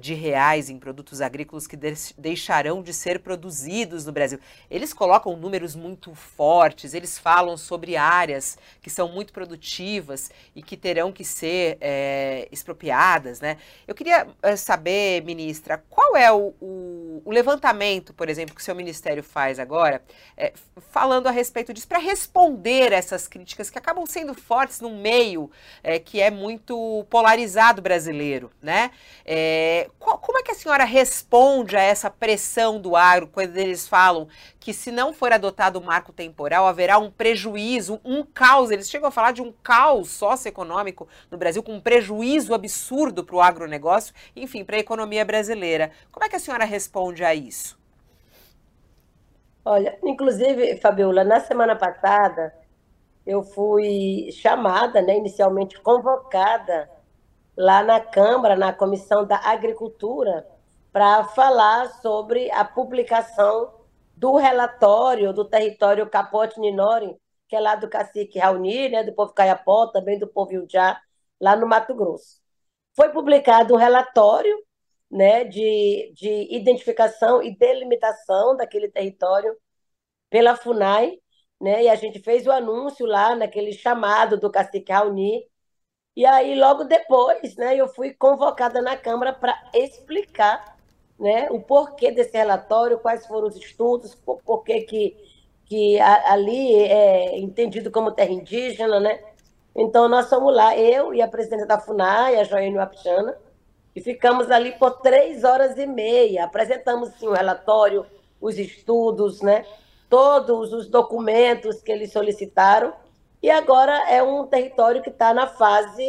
de 0.00 0.14
reais 0.14 0.70
em 0.70 0.78
produtos 0.78 1.20
agrícolas 1.20 1.66
que 1.66 1.76
de 1.76 1.94
deixarão 2.16 2.82
de 2.82 2.92
ser 2.92 3.18
produzidos 3.20 4.06
no 4.06 4.12
Brasil. 4.12 4.38
Eles 4.70 4.92
colocam 4.92 5.36
números 5.36 5.74
muito 5.74 6.14
fortes, 6.14 6.94
eles 6.94 7.18
falam 7.18 7.56
sobre 7.56 7.96
áreas 7.96 8.56
que 8.80 8.88
são 8.88 9.08
muito 9.08 9.32
produtivas 9.32 10.30
e 10.54 10.62
que 10.62 10.76
terão 10.76 11.10
que 11.10 11.24
ser 11.24 11.76
é, 11.80 12.48
expropriadas. 12.52 13.40
Né? 13.40 13.56
Eu 13.86 13.94
queria 13.94 14.26
saber, 14.56 15.24
ministra, 15.24 15.82
qual 15.90 16.16
é 16.16 16.30
o, 16.30 16.54
o, 16.60 17.22
o, 17.24 17.30
levantamento, 17.32 18.12
por 18.12 18.28
exemplo, 18.28 18.54
que 18.54 18.60
o 18.60 18.64
seu 18.64 18.74
ministério 18.74 19.22
faz 19.22 19.58
agora, 19.58 20.02
é, 20.36 20.52
falando 20.90 21.26
a 21.26 21.30
respeito 21.30 21.72
disso, 21.72 21.88
para 21.88 21.98
responder 21.98 22.92
essas 22.92 23.26
críticas 23.26 23.70
que 23.70 23.78
acabam 23.78 24.04
sendo 24.06 24.34
fortes 24.34 24.80
num 24.80 25.00
meio 25.00 25.50
é, 25.82 25.98
que 25.98 26.20
é 26.20 26.30
muito 26.30 27.04
polarizado 27.10 27.82
brasileiro, 27.82 28.50
né? 28.62 28.90
É, 29.24 29.63
qual, 29.98 30.18
como 30.18 30.38
é 30.38 30.42
que 30.42 30.50
a 30.50 30.54
senhora 30.54 30.84
responde 30.84 31.76
a 31.76 31.80
essa 31.80 32.10
pressão 32.10 32.80
do 32.80 32.96
agro 32.96 33.28
quando 33.28 33.56
eles 33.56 33.86
falam 33.86 34.28
que 34.58 34.72
se 34.72 34.90
não 34.90 35.12
for 35.12 35.32
adotado 35.32 35.78
o 35.78 35.84
marco 35.84 36.12
temporal 36.12 36.66
haverá 36.66 36.98
um 36.98 37.10
prejuízo, 37.10 38.00
um 38.04 38.24
caos? 38.24 38.70
Eles 38.70 38.88
chegam 38.88 39.08
a 39.08 39.12
falar 39.12 39.32
de 39.32 39.42
um 39.42 39.52
caos 39.62 40.10
socioeconômico 40.10 41.06
no 41.30 41.38
Brasil 41.38 41.62
com 41.62 41.74
um 41.74 41.80
prejuízo 41.80 42.54
absurdo 42.54 43.24
para 43.24 43.36
o 43.36 43.40
agronegócio, 43.40 44.14
enfim, 44.34 44.64
para 44.64 44.76
a 44.76 44.80
economia 44.80 45.24
brasileira. 45.24 45.90
Como 46.10 46.24
é 46.24 46.28
que 46.28 46.36
a 46.36 46.40
senhora 46.40 46.64
responde 46.64 47.24
a 47.24 47.34
isso? 47.34 47.78
Olha, 49.64 49.98
inclusive, 50.02 50.76
Fabiola, 50.76 51.24
na 51.24 51.40
semana 51.40 51.74
passada 51.76 52.54
eu 53.26 53.42
fui 53.42 54.30
chamada, 54.32 55.00
né, 55.00 55.16
inicialmente 55.16 55.80
convocada 55.80 56.90
lá 57.56 57.82
na 57.82 58.00
Câmara, 58.00 58.56
na 58.56 58.72
Comissão 58.72 59.24
da 59.24 59.36
Agricultura, 59.36 60.46
para 60.92 61.24
falar 61.24 61.88
sobre 62.00 62.50
a 62.50 62.64
publicação 62.64 63.72
do 64.16 64.36
relatório 64.36 65.32
do 65.32 65.44
território 65.44 66.08
Capote 66.08 66.60
Ninori, 66.60 67.16
que 67.48 67.56
é 67.56 67.60
lá 67.60 67.74
do 67.74 67.88
cacique 67.88 68.38
Raoni, 68.38 68.88
né, 68.88 69.02
do 69.04 69.12
povo 69.12 69.32
Caiapó, 69.32 69.86
também 69.88 70.18
do 70.18 70.26
povo 70.26 70.52
Iujá, 70.52 71.00
lá 71.40 71.56
no 71.56 71.66
Mato 71.66 71.94
Grosso. 71.94 72.40
Foi 72.96 73.10
publicado 73.10 73.74
um 73.74 73.76
relatório 73.76 74.56
né, 75.10 75.44
de, 75.44 76.12
de 76.14 76.48
identificação 76.54 77.42
e 77.42 77.56
delimitação 77.56 78.56
daquele 78.56 78.88
território 78.88 79.56
pela 80.30 80.56
FUNAI, 80.56 81.18
né? 81.60 81.84
E 81.84 81.88
a 81.88 81.94
gente 81.94 82.18
fez 82.20 82.46
o 82.46 82.50
anúncio 82.50 83.06
lá 83.06 83.36
naquele 83.36 83.72
chamado 83.72 84.38
do 84.38 84.50
cacique 84.50 84.92
Raoni. 84.92 85.44
E 86.16 86.24
aí, 86.24 86.58
logo 86.58 86.84
depois, 86.84 87.56
né, 87.56 87.76
eu 87.76 87.88
fui 87.88 88.12
convocada 88.12 88.80
na 88.80 88.96
Câmara 88.96 89.32
para 89.32 89.60
explicar 89.74 90.76
né, 91.18 91.48
o 91.50 91.60
porquê 91.60 92.10
desse 92.12 92.36
relatório, 92.36 92.98
quais 92.98 93.26
foram 93.26 93.48
os 93.48 93.56
estudos, 93.56 94.14
por, 94.14 94.40
por 94.42 94.62
que, 94.62 94.80
que, 94.82 95.16
que 95.66 96.00
ali 96.00 96.76
é 96.76 97.38
entendido 97.38 97.90
como 97.90 98.12
terra 98.12 98.32
indígena, 98.32 99.00
né? 99.00 99.20
Então, 99.74 100.08
nós 100.08 100.28
fomos 100.28 100.54
lá, 100.54 100.76
eu 100.76 101.12
e 101.12 101.20
a 101.20 101.26
presidente 101.26 101.66
da 101.66 101.80
FUNAI, 101.80 102.36
a 102.36 102.44
Joênia 102.44 102.80
Wapichana, 102.80 103.36
e 103.94 104.00
ficamos 104.00 104.50
ali 104.50 104.72
por 104.72 105.00
três 105.00 105.42
horas 105.42 105.76
e 105.76 105.86
meia. 105.86 106.44
Apresentamos 106.44 107.10
sim, 107.14 107.26
o 107.26 107.32
relatório, 107.32 108.06
os 108.40 108.56
estudos, 108.56 109.40
né? 109.40 109.64
todos 110.14 110.72
os 110.72 110.88
documentos 110.88 111.82
que 111.82 111.90
eles 111.90 112.12
solicitaram, 112.12 112.92
e 113.44 113.50
agora 113.50 114.10
é 114.10 114.22
um 114.22 114.46
território 114.46 115.02
que 115.02 115.10
está 115.10 115.34
na 115.34 115.46
fase 115.46 116.08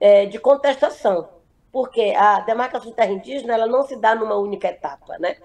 é, 0.00 0.26
de 0.26 0.36
contestação, 0.36 1.28
porque 1.70 2.12
a 2.18 2.40
demarcação 2.40 2.90
de 2.90 2.96
terra 2.96 3.12
indígena 3.12 3.54
ela 3.54 3.68
não 3.68 3.84
se 3.84 3.94
dá 3.94 4.16
numa 4.16 4.34
única 4.34 4.66
etapa. 4.66 5.16
Né? 5.20 5.36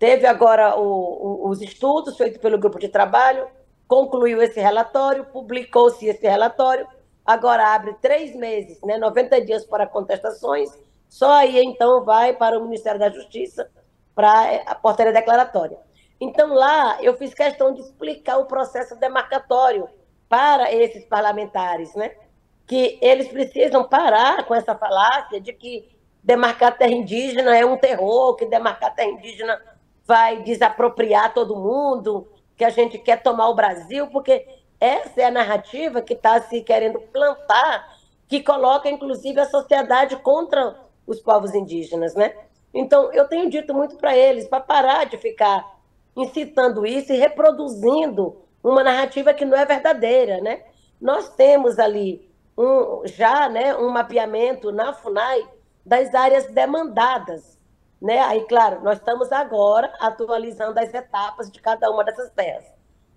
Teve 0.00 0.26
agora 0.26 0.76
o, 0.76 0.82
o, 0.82 1.48
os 1.48 1.62
estudos 1.62 2.16
feitos 2.16 2.38
pelo 2.40 2.58
grupo 2.58 2.80
de 2.80 2.88
trabalho, 2.88 3.46
concluiu 3.86 4.42
esse 4.42 4.58
relatório, 4.58 5.26
publicou-se 5.26 6.04
esse 6.08 6.26
relatório, 6.26 6.88
agora 7.24 7.72
abre 7.72 7.94
três 8.02 8.34
meses, 8.34 8.80
né, 8.82 8.98
90 8.98 9.42
dias 9.42 9.64
para 9.64 9.86
contestações, 9.86 10.76
só 11.08 11.34
aí 11.34 11.62
então 11.62 12.04
vai 12.04 12.32
para 12.32 12.58
o 12.58 12.64
Ministério 12.64 12.98
da 12.98 13.10
Justiça 13.10 13.70
para 14.12 14.56
a 14.66 14.74
portaria 14.74 15.12
declaratória. 15.12 15.78
Então, 16.20 16.52
lá, 16.52 17.00
eu 17.00 17.16
fiz 17.16 17.32
questão 17.32 17.72
de 17.72 17.80
explicar 17.80 18.38
o 18.38 18.46
processo 18.46 18.96
demarcatório 18.96 19.88
para 20.32 20.72
esses 20.72 21.04
parlamentares, 21.04 21.94
né? 21.94 22.12
Que 22.66 22.98
eles 23.02 23.28
precisam 23.28 23.84
parar 23.84 24.46
com 24.46 24.54
essa 24.54 24.74
falácia 24.74 25.38
de 25.38 25.52
que 25.52 25.86
demarcar 26.24 26.78
terra 26.78 26.90
indígena 26.90 27.54
é 27.54 27.66
um 27.66 27.76
terror, 27.76 28.34
que 28.34 28.46
demarcar 28.46 28.94
terra 28.94 29.10
indígena 29.10 29.60
vai 30.06 30.42
desapropriar 30.42 31.34
todo 31.34 31.54
mundo, 31.54 32.26
que 32.56 32.64
a 32.64 32.70
gente 32.70 32.96
quer 32.96 33.22
tomar 33.22 33.50
o 33.50 33.54
Brasil, 33.54 34.06
porque 34.06 34.46
essa 34.80 35.20
é 35.20 35.26
a 35.26 35.30
narrativa 35.30 36.00
que 36.00 36.14
está 36.14 36.40
se 36.40 36.62
querendo 36.62 36.98
plantar, 36.98 37.94
que 38.26 38.42
coloca, 38.42 38.88
inclusive, 38.88 39.38
a 39.38 39.44
sociedade 39.44 40.16
contra 40.16 40.80
os 41.06 41.20
povos 41.20 41.54
indígenas, 41.54 42.14
né? 42.14 42.34
Então, 42.72 43.12
eu 43.12 43.28
tenho 43.28 43.50
dito 43.50 43.74
muito 43.74 43.96
para 43.96 44.16
eles, 44.16 44.48
para 44.48 44.60
parar 44.60 45.04
de 45.04 45.18
ficar 45.18 45.76
incitando 46.16 46.86
isso 46.86 47.12
e 47.12 47.18
reproduzindo 47.18 48.41
uma 48.62 48.82
narrativa 48.82 49.34
que 49.34 49.44
não 49.44 49.56
é 49.56 49.64
verdadeira, 49.64 50.40
né? 50.40 50.62
Nós 51.00 51.28
temos 51.30 51.78
ali 51.78 52.30
um, 52.56 53.02
já 53.06 53.48
né, 53.48 53.74
um 53.76 53.88
mapeamento 53.90 54.70
na 54.70 54.92
FUNAI 54.92 55.48
das 55.84 56.14
áreas 56.14 56.46
demandadas, 56.46 57.58
né? 58.00 58.20
Aí, 58.20 58.44
claro, 58.44 58.82
nós 58.82 58.98
estamos 58.98 59.32
agora 59.32 59.92
atualizando 60.00 60.78
as 60.78 60.92
etapas 60.94 61.50
de 61.50 61.60
cada 61.60 61.90
uma 61.90 62.04
dessas 62.04 62.30
terras. 62.30 62.64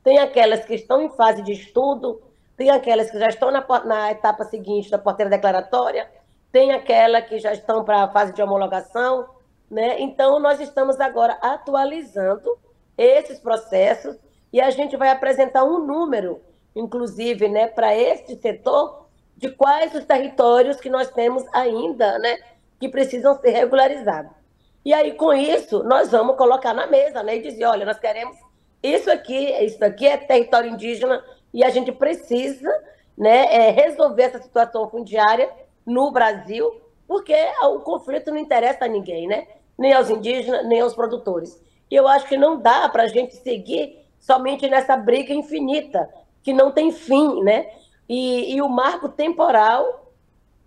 Tem 0.03 0.19
aquelas 0.19 0.65
que 0.65 0.75
estão 0.75 1.01
em 1.01 1.09
fase 1.09 1.41
de 1.41 1.51
estudo, 1.51 2.21
tem 2.57 2.69
aquelas 2.69 3.11
que 3.11 3.19
já 3.19 3.27
estão 3.27 3.51
na, 3.51 3.65
na 3.83 4.11
etapa 4.11 4.45
seguinte 4.45 4.89
da 4.89 4.97
porteira 4.97 5.29
declaratória, 5.29 6.09
tem 6.51 6.71
aquela 6.71 7.21
que 7.21 7.37
já 7.37 7.51
estão 7.51 7.83
para 7.83 8.03
a 8.03 8.07
fase 8.07 8.33
de 8.33 8.41
homologação, 8.41 9.29
né? 9.69 9.99
Então, 9.99 10.39
nós 10.39 10.59
estamos 10.59 10.99
agora 10.99 11.33
atualizando 11.41 12.57
esses 12.97 13.39
processos 13.39 14.15
e 14.55 14.61
a 14.61 14.69
gente 14.69 14.95
vai 14.95 15.09
apresentar 15.09 15.65
um 15.65 15.85
número, 15.85 16.39
inclusive, 16.73 17.49
né, 17.49 17.67
para 17.67 17.93
este 17.93 18.37
setor, 18.37 19.05
de 19.35 19.49
quais 19.49 19.93
os 19.93 20.05
territórios 20.05 20.79
que 20.79 20.89
nós 20.89 21.11
temos 21.11 21.43
ainda, 21.51 22.17
né, 22.19 22.37
que 22.79 22.87
precisam 22.87 23.37
ser 23.37 23.49
regularizados. 23.49 24.31
E 24.85 24.93
aí, 24.93 25.11
com 25.15 25.33
isso, 25.33 25.83
nós 25.83 26.09
vamos 26.09 26.37
colocar 26.37 26.73
na 26.73 26.87
mesa, 26.87 27.21
né, 27.21 27.35
e 27.35 27.41
dizer, 27.41 27.65
olha, 27.65 27.85
nós 27.85 27.99
queremos 27.99 28.37
isso 28.81 29.11
aqui, 29.11 29.51
isso 29.61 29.83
aqui 29.83 30.07
é 30.07 30.15
território 30.15 30.71
indígena 30.71 31.21
e 31.53 31.61
a 31.61 31.69
gente 31.69 31.91
precisa, 31.91 32.71
né, 33.17 33.53
é, 33.53 33.71
resolver 33.71 34.23
essa 34.23 34.41
situação 34.41 34.89
fundiária 34.89 35.51
no 35.85 36.11
Brasil, 36.11 36.81
porque 37.05 37.35
o 37.61 37.79
conflito 37.79 38.31
não 38.31 38.37
interessa 38.37 38.85
a 38.85 38.87
ninguém, 38.87 39.27
né, 39.27 39.47
nem 39.77 39.91
aos 39.91 40.09
indígenas, 40.09 40.65
nem 40.65 40.79
aos 40.79 40.95
produtores. 40.95 41.61
E 41.91 41.95
eu 41.95 42.07
acho 42.07 42.25
que 42.25 42.37
não 42.37 42.57
dá 42.57 42.87
para 42.87 43.03
a 43.03 43.07
gente 43.07 43.35
seguir 43.35 44.04
somente 44.25 44.67
nessa 44.67 44.97
briga 44.97 45.33
infinita, 45.33 46.09
que 46.41 46.51
não 46.51 46.71
tem 46.71 46.91
fim, 46.91 47.43
né? 47.43 47.67
E, 48.09 48.55
e 48.55 48.61
o 48.61 48.67
marco 48.67 49.07
temporal 49.07 50.11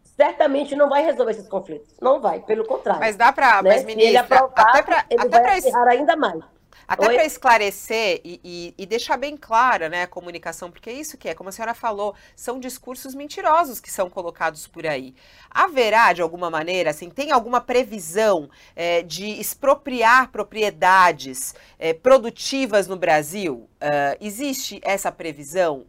certamente 0.03 0.77
não 0.77 0.89
vai 0.89 1.05
resolver 1.05 1.33
esses 1.33 1.49
conflitos. 1.49 1.95
Não 2.01 2.21
vai, 2.21 2.41
pelo 2.41 2.65
contrário. 2.65 3.01
Mas 3.01 3.17
dá 3.17 3.33
para, 3.33 3.63
né? 3.63 3.71
mas 3.71 3.85
ministra, 3.85 4.21
até 4.21 4.83
para 4.83 4.99
até 4.99 5.43
vai 5.71 5.97
ainda 5.97 6.17
mais. 6.17 6.43
Até 6.87 7.07
para 7.07 7.25
esclarecer 7.25 8.21
e, 8.25 8.41
e, 8.45 8.75
e, 8.79 8.87
deixar 8.87 9.17
bem 9.17 9.37
clara 9.37 9.89
né, 9.89 10.03
a 10.03 10.07
comunicação, 10.07 10.71
porque 10.71 10.89
é 10.89 10.93
isso 10.93 11.19
que 11.19 11.29
é, 11.29 11.35
como 11.35 11.49
a 11.49 11.53
senhora 11.53 11.75
falou, 11.75 12.15
são 12.35 12.59
discursos 12.59 13.15
mentirosos 13.15 13.81
que 13.81 13.91
são 13.91 14.09
colocados 14.09 14.67
por 14.67 14.87
aí. 14.87 15.15
Haverá, 15.51 16.13
de 16.13 16.23
alguma 16.23 16.51
maneira, 16.51 16.91
assim, 16.91 17.11
tem 17.11 17.31
alguma 17.31 17.61
previsão 17.61 18.49
é, 18.75 19.03
de 19.03 19.41
expropriar 19.41 20.31
propriedades 20.31 21.55
é, 21.79 21.93
produtivas 21.93 22.87
no 22.87 22.97
Brasil? 22.97 23.69
Uh, 23.81 24.17
existe 24.21 24.81
essa 24.83 25.13
previsão? 25.13 25.87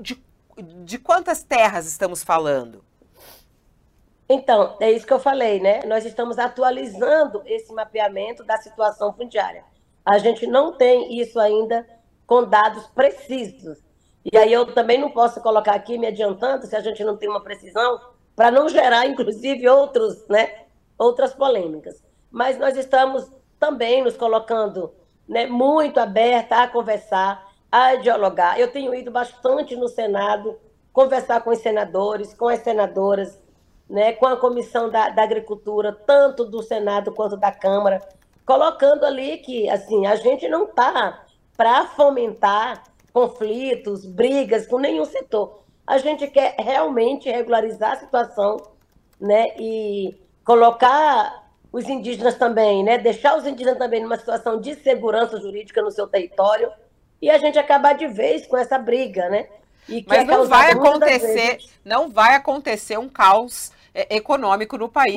De, 0.00 0.22
de 0.84 0.98
quantas 0.98 1.42
terras 1.42 1.86
estamos 1.86 2.22
falando? 2.22 2.84
Então, 4.32 4.76
é 4.78 4.92
isso 4.92 5.04
que 5.04 5.12
eu 5.12 5.18
falei, 5.18 5.58
né? 5.58 5.80
Nós 5.86 6.04
estamos 6.04 6.38
atualizando 6.38 7.42
esse 7.46 7.72
mapeamento 7.72 8.44
da 8.44 8.56
situação 8.58 9.12
fundiária. 9.12 9.64
A 10.04 10.18
gente 10.18 10.46
não 10.46 10.72
tem 10.72 11.20
isso 11.20 11.38
ainda 11.38 11.86
com 12.26 12.44
dados 12.44 12.86
precisos. 12.88 13.78
E 14.24 14.36
aí 14.36 14.52
eu 14.52 14.72
também 14.74 14.98
não 14.98 15.10
posso 15.10 15.40
colocar 15.40 15.74
aqui 15.74 15.98
me 15.98 16.06
adiantando 16.06 16.66
se 16.66 16.76
a 16.76 16.80
gente 16.80 17.02
não 17.02 17.16
tem 17.16 17.28
uma 17.28 17.40
precisão 17.42 18.00
para 18.36 18.50
não 18.50 18.68
gerar, 18.68 19.06
inclusive, 19.08 19.68
outros, 19.68 20.26
né, 20.28 20.64
outras 20.98 21.34
polêmicas. 21.34 22.02
Mas 22.30 22.58
nós 22.58 22.76
estamos 22.76 23.30
também 23.58 24.02
nos 24.02 24.16
colocando 24.16 24.92
né, 25.28 25.46
muito 25.46 25.98
aberta 25.98 26.62
a 26.62 26.68
conversar, 26.68 27.48
a 27.70 27.96
dialogar. 27.96 28.58
Eu 28.58 28.70
tenho 28.70 28.94
ido 28.94 29.10
bastante 29.10 29.76
no 29.76 29.88
Senado 29.88 30.58
conversar 30.92 31.42
com 31.42 31.50
os 31.50 31.58
senadores, 31.58 32.34
com 32.34 32.48
as 32.48 32.60
senadoras, 32.60 33.40
né, 33.88 34.12
com 34.12 34.26
a 34.26 34.36
Comissão 34.36 34.90
da, 34.90 35.08
da 35.10 35.22
Agricultura, 35.22 35.92
tanto 36.06 36.44
do 36.44 36.62
Senado 36.62 37.12
quanto 37.12 37.36
da 37.36 37.52
Câmara, 37.52 38.00
colocando 38.50 39.04
ali 39.04 39.38
que 39.38 39.70
assim 39.70 40.06
a 40.06 40.16
gente 40.16 40.48
não 40.48 40.64
está 40.64 41.22
para 41.56 41.86
fomentar 41.86 42.82
conflitos, 43.12 44.04
brigas 44.04 44.66
com 44.66 44.76
nenhum 44.76 45.04
setor. 45.04 45.62
A 45.86 45.98
gente 45.98 46.26
quer 46.26 46.56
realmente 46.58 47.30
regularizar 47.30 47.92
a 47.92 47.96
situação, 47.96 48.56
né, 49.20 49.54
e 49.56 50.16
colocar 50.44 51.48
os 51.72 51.88
indígenas 51.88 52.34
também, 52.36 52.82
né, 52.82 52.98
deixar 52.98 53.36
os 53.38 53.46
indígenas 53.46 53.78
também 53.78 54.02
numa 54.02 54.16
situação 54.16 54.60
de 54.60 54.74
segurança 54.74 55.40
jurídica 55.40 55.80
no 55.80 55.92
seu 55.92 56.08
território 56.08 56.72
e 57.22 57.30
a 57.30 57.38
gente 57.38 57.56
acabar 57.56 57.92
de 57.92 58.08
vez 58.08 58.48
com 58.48 58.56
essa 58.56 58.78
briga, 58.78 59.28
né? 59.28 59.46
Mas 60.08 60.26
não 60.26 60.46
vai 60.46 60.72
acontecer, 60.72 61.58
não 61.84 62.08
vai 62.08 62.34
acontecer 62.34 62.98
um 62.98 63.08
caos 63.08 63.70
econômico 63.94 64.76
no 64.78 64.88
país. 64.88 65.16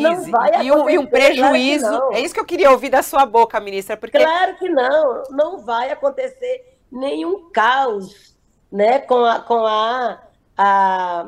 E 0.62 0.72
um, 0.72 0.90
e, 0.90 0.98
um, 0.98 1.06
prejuízo. 1.06 1.88
Claro 1.88 2.14
é 2.14 2.20
isso 2.20 2.34
que 2.34 2.40
eu 2.40 2.46
queria 2.46 2.72
ouvir 2.72 2.90
da 2.90 3.04
sua 3.04 3.26
boca, 3.26 3.60
ministra. 3.60 3.96
Porque... 3.96 4.18
Claro 4.18 4.56
que 4.58 4.70
não, 4.70 5.24
não 5.30 5.60
vai 5.60 5.92
acontecer 5.92 6.78
nenhum 6.92 7.50
caos 7.52 8.36
né, 8.72 9.00
com, 9.00 9.24
a, 9.24 9.40
com, 9.40 9.66
a, 9.66 10.22
a, 10.58 11.28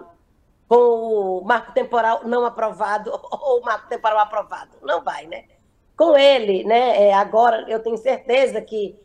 com 0.68 0.76
o 0.76 1.42
marco 1.46 1.72
temporal 1.74 2.22
não 2.26 2.46
aprovado 2.46 3.12
ou 3.14 3.60
o 3.60 3.64
marco 3.64 3.88
temporal 3.88 4.20
aprovado. 4.20 4.72
Não 4.82 5.04
vai, 5.04 5.28
né? 5.28 5.46
Com 5.96 6.18
ele, 6.18 6.64
né? 6.64 7.08
É, 7.08 7.14
agora 7.14 7.66
eu 7.70 7.82
tenho 7.82 7.98
certeza 7.98 8.60
que 8.62 9.00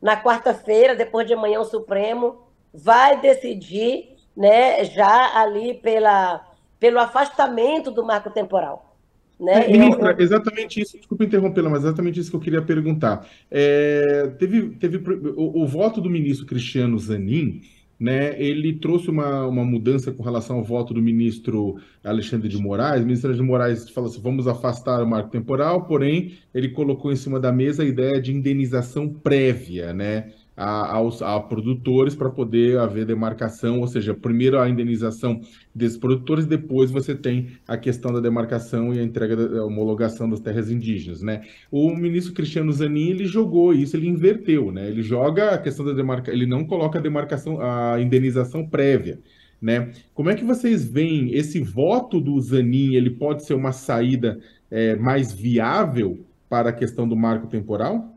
na 0.00 0.22
quarta-feira, 0.22 0.94
depois 0.94 1.26
de 1.26 1.34
amanhã, 1.34 1.58
o 1.58 1.64
Supremo 1.64 2.46
vai 2.72 3.18
decidir, 3.18 4.16
né, 4.36 4.84
já 4.84 5.40
ali 5.40 5.74
pela 5.74 6.46
pelo 6.78 6.98
afastamento 6.98 7.90
do 7.90 8.04
marco 8.04 8.30
temporal. 8.30 8.96
Né? 9.38 9.66
É, 9.66 9.70
ministra, 9.70 10.12
eu... 10.12 10.24
exatamente 10.24 10.80
isso, 10.80 10.96
desculpa 10.96 11.24
interrompê-la, 11.24 11.68
mas 11.68 11.84
exatamente 11.84 12.18
isso 12.18 12.30
que 12.30 12.36
eu 12.36 12.40
queria 12.40 12.62
perguntar. 12.62 13.28
É, 13.50 14.32
teve 14.38 14.70
teve 14.70 14.96
o, 15.36 15.62
o, 15.62 15.66
voto 15.66 16.00
do 16.00 16.08
ministro 16.08 16.46
Cristiano 16.46 16.98
Zanin, 16.98 17.60
né, 17.98 18.38
ele 18.40 18.74
trouxe 18.74 19.10
uma, 19.10 19.46
uma 19.46 19.64
mudança 19.64 20.12
com 20.12 20.22
relação 20.22 20.56
ao 20.56 20.64
voto 20.64 20.92
do 20.92 21.00
ministro 21.00 21.78
Alexandre 22.04 22.48
de 22.48 22.58
Moraes. 22.58 23.02
O 23.02 23.06
ministro 23.06 23.34
de 23.34 23.42
Moraes 23.42 23.88
falou 23.90 24.10
assim: 24.10 24.20
vamos 24.20 24.46
afastar 24.46 25.02
o 25.02 25.06
marco 25.06 25.30
temporal, 25.30 25.84
porém, 25.84 26.34
ele 26.54 26.70
colocou 26.70 27.12
em 27.12 27.16
cima 27.16 27.38
da 27.38 27.52
mesa 27.52 27.82
a 27.82 27.86
ideia 27.86 28.20
de 28.20 28.32
indenização 28.34 29.08
prévia, 29.08 29.92
né? 29.92 30.32
A, 30.56 30.94
aos 30.94 31.20
a 31.20 31.38
produtores 31.38 32.14
para 32.14 32.30
poder 32.30 32.78
haver 32.78 33.04
demarcação, 33.04 33.80
ou 33.80 33.86
seja, 33.86 34.14
primeiro 34.14 34.58
a 34.58 34.68
indenização 34.68 35.40
desses 35.74 35.98
produtores, 35.98 36.46
depois 36.46 36.90
você 36.90 37.14
tem 37.14 37.48
a 37.68 37.76
questão 37.76 38.12
da 38.12 38.20
demarcação 38.20 38.94
e 38.94 38.98
a 38.98 39.02
entrega 39.02 39.36
da 39.36 39.64
homologação 39.64 40.28
das 40.28 40.40
terras 40.40 40.70
indígenas, 40.70 41.20
né? 41.20 41.42
O 41.70 41.94
ministro 41.94 42.32
Cristiano 42.32 42.72
Zanin, 42.72 43.10
ele 43.10 43.26
jogou 43.26 43.74
isso, 43.74 43.96
ele 43.96 44.08
inverteu, 44.08 44.72
né? 44.72 44.88
Ele 44.88 45.02
joga 45.02 45.50
a 45.50 45.58
questão 45.58 45.84
da 45.84 45.92
demarcação, 45.92 46.34
ele 46.34 46.46
não 46.46 46.64
coloca 46.64 46.98
a 46.98 47.02
demarcação, 47.02 47.60
a 47.60 48.00
indenização 48.00 48.66
prévia. 48.66 49.18
Né? 49.60 49.90
Como 50.12 50.28
é 50.28 50.34
que 50.34 50.44
vocês 50.44 50.84
veem 50.84 51.34
esse 51.34 51.60
voto 51.60 52.20
do 52.20 52.38
Zanin? 52.38 52.94
Ele 52.94 53.08
pode 53.08 53.44
ser 53.44 53.54
uma 53.54 53.72
saída 53.72 54.38
é, 54.70 54.94
mais 54.96 55.32
viável 55.32 56.24
para 56.48 56.68
a 56.68 56.72
questão 56.72 57.08
do 57.08 57.16
marco 57.16 57.46
temporal? 57.46 58.14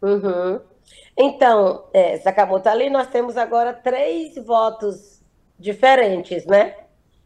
Uhum. 0.00 0.60
Então, 1.16 1.84
é, 1.92 2.18
Sakamoto, 2.18 2.68
ali 2.68 2.88
nós 2.88 3.06
temos 3.08 3.36
agora 3.36 3.72
três 3.72 4.34
votos 4.36 5.22
diferentes, 5.58 6.46
né? 6.46 6.74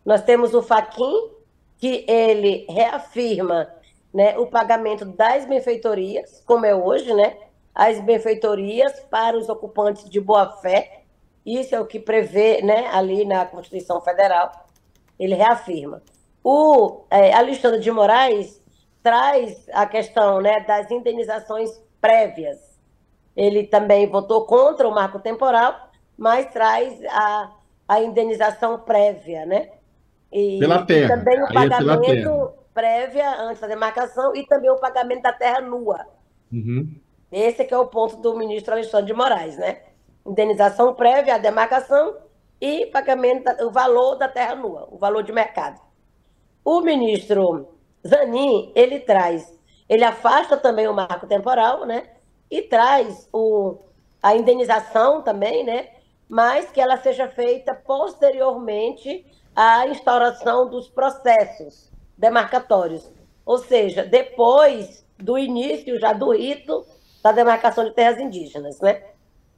Nós 0.05 0.22
temos 0.22 0.55
o 0.55 0.62
Faquin, 0.62 1.31
que 1.79 2.05
ele 2.09 2.66
reafirma 2.68 3.68
né, 4.12 4.37
o 4.38 4.46
pagamento 4.46 5.05
das 5.05 5.44
benfeitorias, 5.46 6.42
como 6.46 6.66
é 6.66 6.75
hoje, 6.75 7.12
né? 7.14 7.37
As 7.75 8.01
benfeitorias 8.01 8.92
para 9.11 9.37
os 9.37 9.49
ocupantes 9.49 10.09
de 10.09 10.20
boa-fé. 10.20 11.03
Isso 11.44 11.75
é 11.75 11.81
o 11.81 11.87
que 11.87 12.01
prevê 12.01 12.62
né, 12.62 12.88
ali 12.88 13.25
na 13.25 13.46
Constituição 13.46 14.01
Federal. 14.01 14.51
Ele 15.18 15.35
reafirma. 15.35 16.03
O 16.42 17.05
é, 17.11 17.33
Alexandre 17.33 17.81
de 17.81 17.90
Moraes 17.90 18.61
traz 19.03 19.68
a 19.72 19.87
questão 19.87 20.40
né, 20.40 20.61
das 20.61 20.90
indenizações 20.90 21.70
prévias 22.01 22.65
ele 23.37 23.64
também 23.64 24.09
votou 24.09 24.46
contra 24.46 24.88
o 24.88 24.94
marco 24.94 25.18
temporal, 25.18 25.90
mas 26.16 26.46
traz 26.46 26.99
a, 27.11 27.53
a 27.87 28.01
indenização 28.01 28.79
prévia, 28.79 29.44
né? 29.44 29.70
E, 30.33 30.59
pela 30.59 30.85
terra. 30.87 31.14
E 31.14 31.18
também 31.18 31.42
o 31.42 31.46
é 31.46 31.53
pagamento 31.53 32.31
é 32.31 32.53
prévia 32.72 33.42
antes 33.42 33.61
da 33.61 33.66
demarcação 33.66 34.35
e 34.35 34.46
também 34.46 34.70
o 34.70 34.81
pagamento 34.81 35.22
da 35.22 35.33
terra 35.33 35.61
nua. 35.61 36.07
Uhum. 36.51 36.94
Esse 37.31 37.64
que 37.64 37.75
é 37.75 37.79
o 37.79 37.87
ponto 37.87 38.16
do 38.16 38.37
ministro 38.37 38.72
Alexandre 38.72 39.07
de 39.07 39.12
Moraes, 39.12 39.57
né? 39.59 39.83
Indenização 40.25 40.94
prévia 40.94 41.35
à 41.35 41.38
demarcação 41.38 42.16
e 42.61 42.87
pagamento, 42.87 43.51
o 43.64 43.70
valor 43.70 44.16
da 44.16 44.29
terra 44.29 44.55
nua, 44.55 44.88
o 44.90 44.96
valor 44.96 45.22
de 45.22 45.33
mercado. 45.33 45.81
O 46.64 46.81
ministro 46.81 47.68
Zanin, 48.07 48.72
ele 48.75 49.01
traz, 49.01 49.57
ele 49.88 50.05
afasta 50.05 50.57
também 50.57 50.88
o 50.88 50.94
marco 50.94 51.27
temporal, 51.27 51.85
né? 51.85 52.15
E 52.50 52.62
traz 52.62 53.28
o, 53.32 53.78
a 54.22 54.37
indenização 54.37 55.22
também, 55.22 55.64
né? 55.64 55.88
Mas 56.28 56.70
que 56.70 56.80
ela 56.80 56.96
seja 56.96 57.28
feita 57.28 57.74
posteriormente 57.74 59.24
à 59.54 59.87
instauração 59.87 60.68
dos 60.68 60.88
processos 60.88 61.90
demarcatórios. 62.16 63.11
Ou 63.44 63.59
seja, 63.59 64.04
depois 64.04 65.04
do 65.18 65.38
início 65.38 65.98
já 65.98 66.12
do 66.12 66.32
rito 66.32 66.85
da 67.22 67.32
demarcação 67.32 67.85
de 67.85 67.92
terras 67.92 68.18
indígenas, 68.18 68.80
né? 68.80 69.02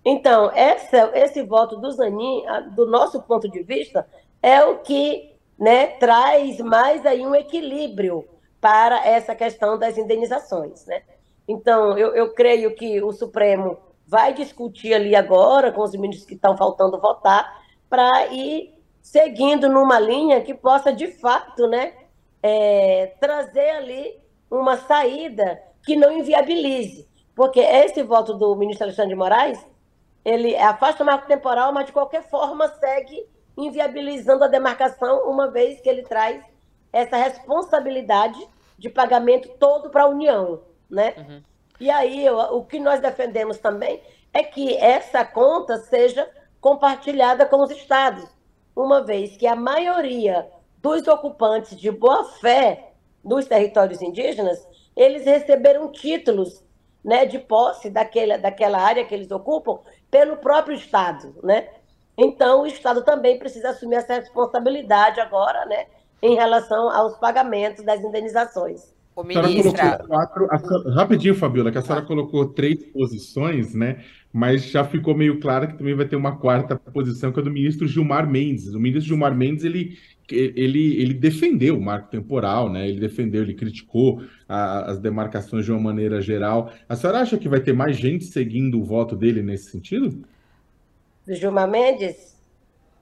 Então, 0.04 0.50
essa, 0.54 1.10
esse 1.14 1.42
voto 1.42 1.76
do 1.76 1.90
Zanin, 1.90 2.44
do 2.70 2.86
nosso 2.86 3.20
ponto 3.22 3.48
de 3.48 3.62
vista, 3.62 4.06
é 4.42 4.64
o 4.64 4.78
que 4.78 5.34
né, 5.58 5.88
traz 5.98 6.58
mais 6.60 7.04
aí 7.04 7.26
um 7.26 7.34
equilíbrio 7.34 8.26
para 8.60 9.04
essa 9.06 9.34
questão 9.34 9.78
das 9.78 9.98
indenizações, 9.98 10.86
né? 10.86 11.02
Então, 11.48 11.96
eu, 11.96 12.14
eu 12.14 12.34
creio 12.34 12.74
que 12.74 13.02
o 13.02 13.10
Supremo 13.10 13.78
vai 14.06 14.34
discutir 14.34 14.92
ali 14.92 15.16
agora 15.16 15.72
com 15.72 15.82
os 15.82 15.92
ministros 15.92 16.26
que 16.26 16.34
estão 16.34 16.54
faltando 16.56 17.00
votar 17.00 17.62
para 17.88 18.26
ir 18.26 18.74
seguindo 19.00 19.66
numa 19.66 19.98
linha 19.98 20.42
que 20.42 20.52
possa, 20.52 20.92
de 20.92 21.06
fato, 21.06 21.66
né, 21.66 21.94
é, 22.42 23.14
trazer 23.18 23.70
ali 23.70 24.20
uma 24.50 24.76
saída 24.76 25.58
que 25.82 25.96
não 25.96 26.12
inviabilize. 26.12 27.08
Porque 27.34 27.60
esse 27.60 28.02
voto 28.02 28.34
do 28.34 28.54
ministro 28.54 28.84
Alexandre 28.84 29.10
de 29.10 29.18
Moraes, 29.18 29.66
ele 30.22 30.54
afasta 30.54 31.02
o 31.02 31.06
marco 31.06 31.26
temporal, 31.26 31.72
mas 31.72 31.86
de 31.86 31.92
qualquer 31.92 32.28
forma 32.28 32.68
segue 32.68 33.26
inviabilizando 33.56 34.44
a 34.44 34.48
demarcação, 34.48 35.30
uma 35.30 35.50
vez 35.50 35.80
que 35.80 35.88
ele 35.88 36.02
traz 36.02 36.42
essa 36.92 37.16
responsabilidade 37.16 38.38
de 38.78 38.88
pagamento 38.90 39.48
todo 39.58 39.90
para 39.90 40.04
a 40.04 40.08
União 40.08 40.60
né? 40.90 41.14
Uhum. 41.16 41.42
E 41.80 41.90
aí, 41.90 42.28
o 42.28 42.64
que 42.64 42.80
nós 42.80 43.00
defendemos 43.00 43.58
também 43.58 44.02
é 44.32 44.42
que 44.42 44.76
essa 44.76 45.24
conta 45.24 45.76
seja 45.78 46.28
compartilhada 46.60 47.46
com 47.46 47.62
os 47.62 47.70
estados, 47.70 48.26
uma 48.74 49.04
vez 49.04 49.36
que 49.36 49.46
a 49.46 49.54
maioria 49.54 50.48
dos 50.82 51.06
ocupantes 51.06 51.78
de 51.78 51.90
boa 51.90 52.24
fé 52.24 52.92
dos 53.24 53.46
territórios 53.46 54.00
indígenas, 54.00 54.66
eles 54.96 55.24
receberam 55.24 55.90
títulos 55.90 56.64
né, 57.04 57.24
de 57.24 57.38
posse 57.38 57.90
daquela, 57.90 58.38
daquela 58.38 58.78
área 58.78 59.04
que 59.04 59.14
eles 59.14 59.30
ocupam 59.30 59.80
pelo 60.10 60.36
próprio 60.36 60.76
Estado, 60.76 61.34
né? 61.42 61.68
Então, 62.16 62.62
o 62.62 62.66
Estado 62.66 63.02
também 63.04 63.38
precisa 63.38 63.70
assumir 63.70 63.96
essa 63.96 64.14
responsabilidade 64.14 65.20
agora, 65.20 65.64
né, 65.66 65.86
em 66.20 66.34
relação 66.34 66.90
aos 66.90 67.16
pagamentos 67.16 67.84
das 67.84 68.00
indenizações. 68.00 68.92
Ô, 69.18 69.24
ministra. 69.24 69.98
Quatro, 70.06 70.46
a, 70.48 70.94
rapidinho, 70.94 71.34
Fabiola, 71.34 71.72
que 71.72 71.78
a 71.78 71.82
senhora 71.82 72.04
colocou 72.04 72.46
três 72.46 72.84
posições, 72.84 73.74
né? 73.74 74.04
Mas 74.32 74.70
já 74.70 74.84
ficou 74.84 75.12
meio 75.12 75.40
claro 75.40 75.66
que 75.66 75.76
também 75.76 75.92
vai 75.92 76.06
ter 76.06 76.14
uma 76.14 76.36
quarta 76.36 76.76
posição, 76.76 77.32
que 77.32 77.40
é 77.40 77.42
do 77.42 77.50
ministro 77.50 77.88
Gilmar 77.88 78.30
Mendes. 78.30 78.72
O 78.74 78.78
ministro 78.78 79.08
Gilmar 79.08 79.36
Mendes, 79.36 79.64
ele, 79.64 79.98
ele, 80.30 81.02
ele 81.02 81.14
defendeu 81.14 81.76
o 81.76 81.82
marco 81.82 82.08
temporal, 82.08 82.70
né? 82.70 82.88
Ele 82.88 83.00
defendeu, 83.00 83.42
ele 83.42 83.54
criticou 83.54 84.22
a, 84.48 84.92
as 84.92 85.00
demarcações 85.00 85.64
de 85.64 85.72
uma 85.72 85.80
maneira 85.80 86.20
geral. 86.20 86.72
A 86.88 86.94
senhora 86.94 87.18
acha 87.18 87.36
que 87.36 87.48
vai 87.48 87.58
ter 87.58 87.72
mais 87.72 87.96
gente 87.96 88.24
seguindo 88.24 88.80
o 88.80 88.84
voto 88.84 89.16
dele 89.16 89.42
nesse 89.42 89.72
sentido? 89.72 90.22
Do 91.26 91.34
Gilmar 91.34 91.68
Mendes? 91.68 92.38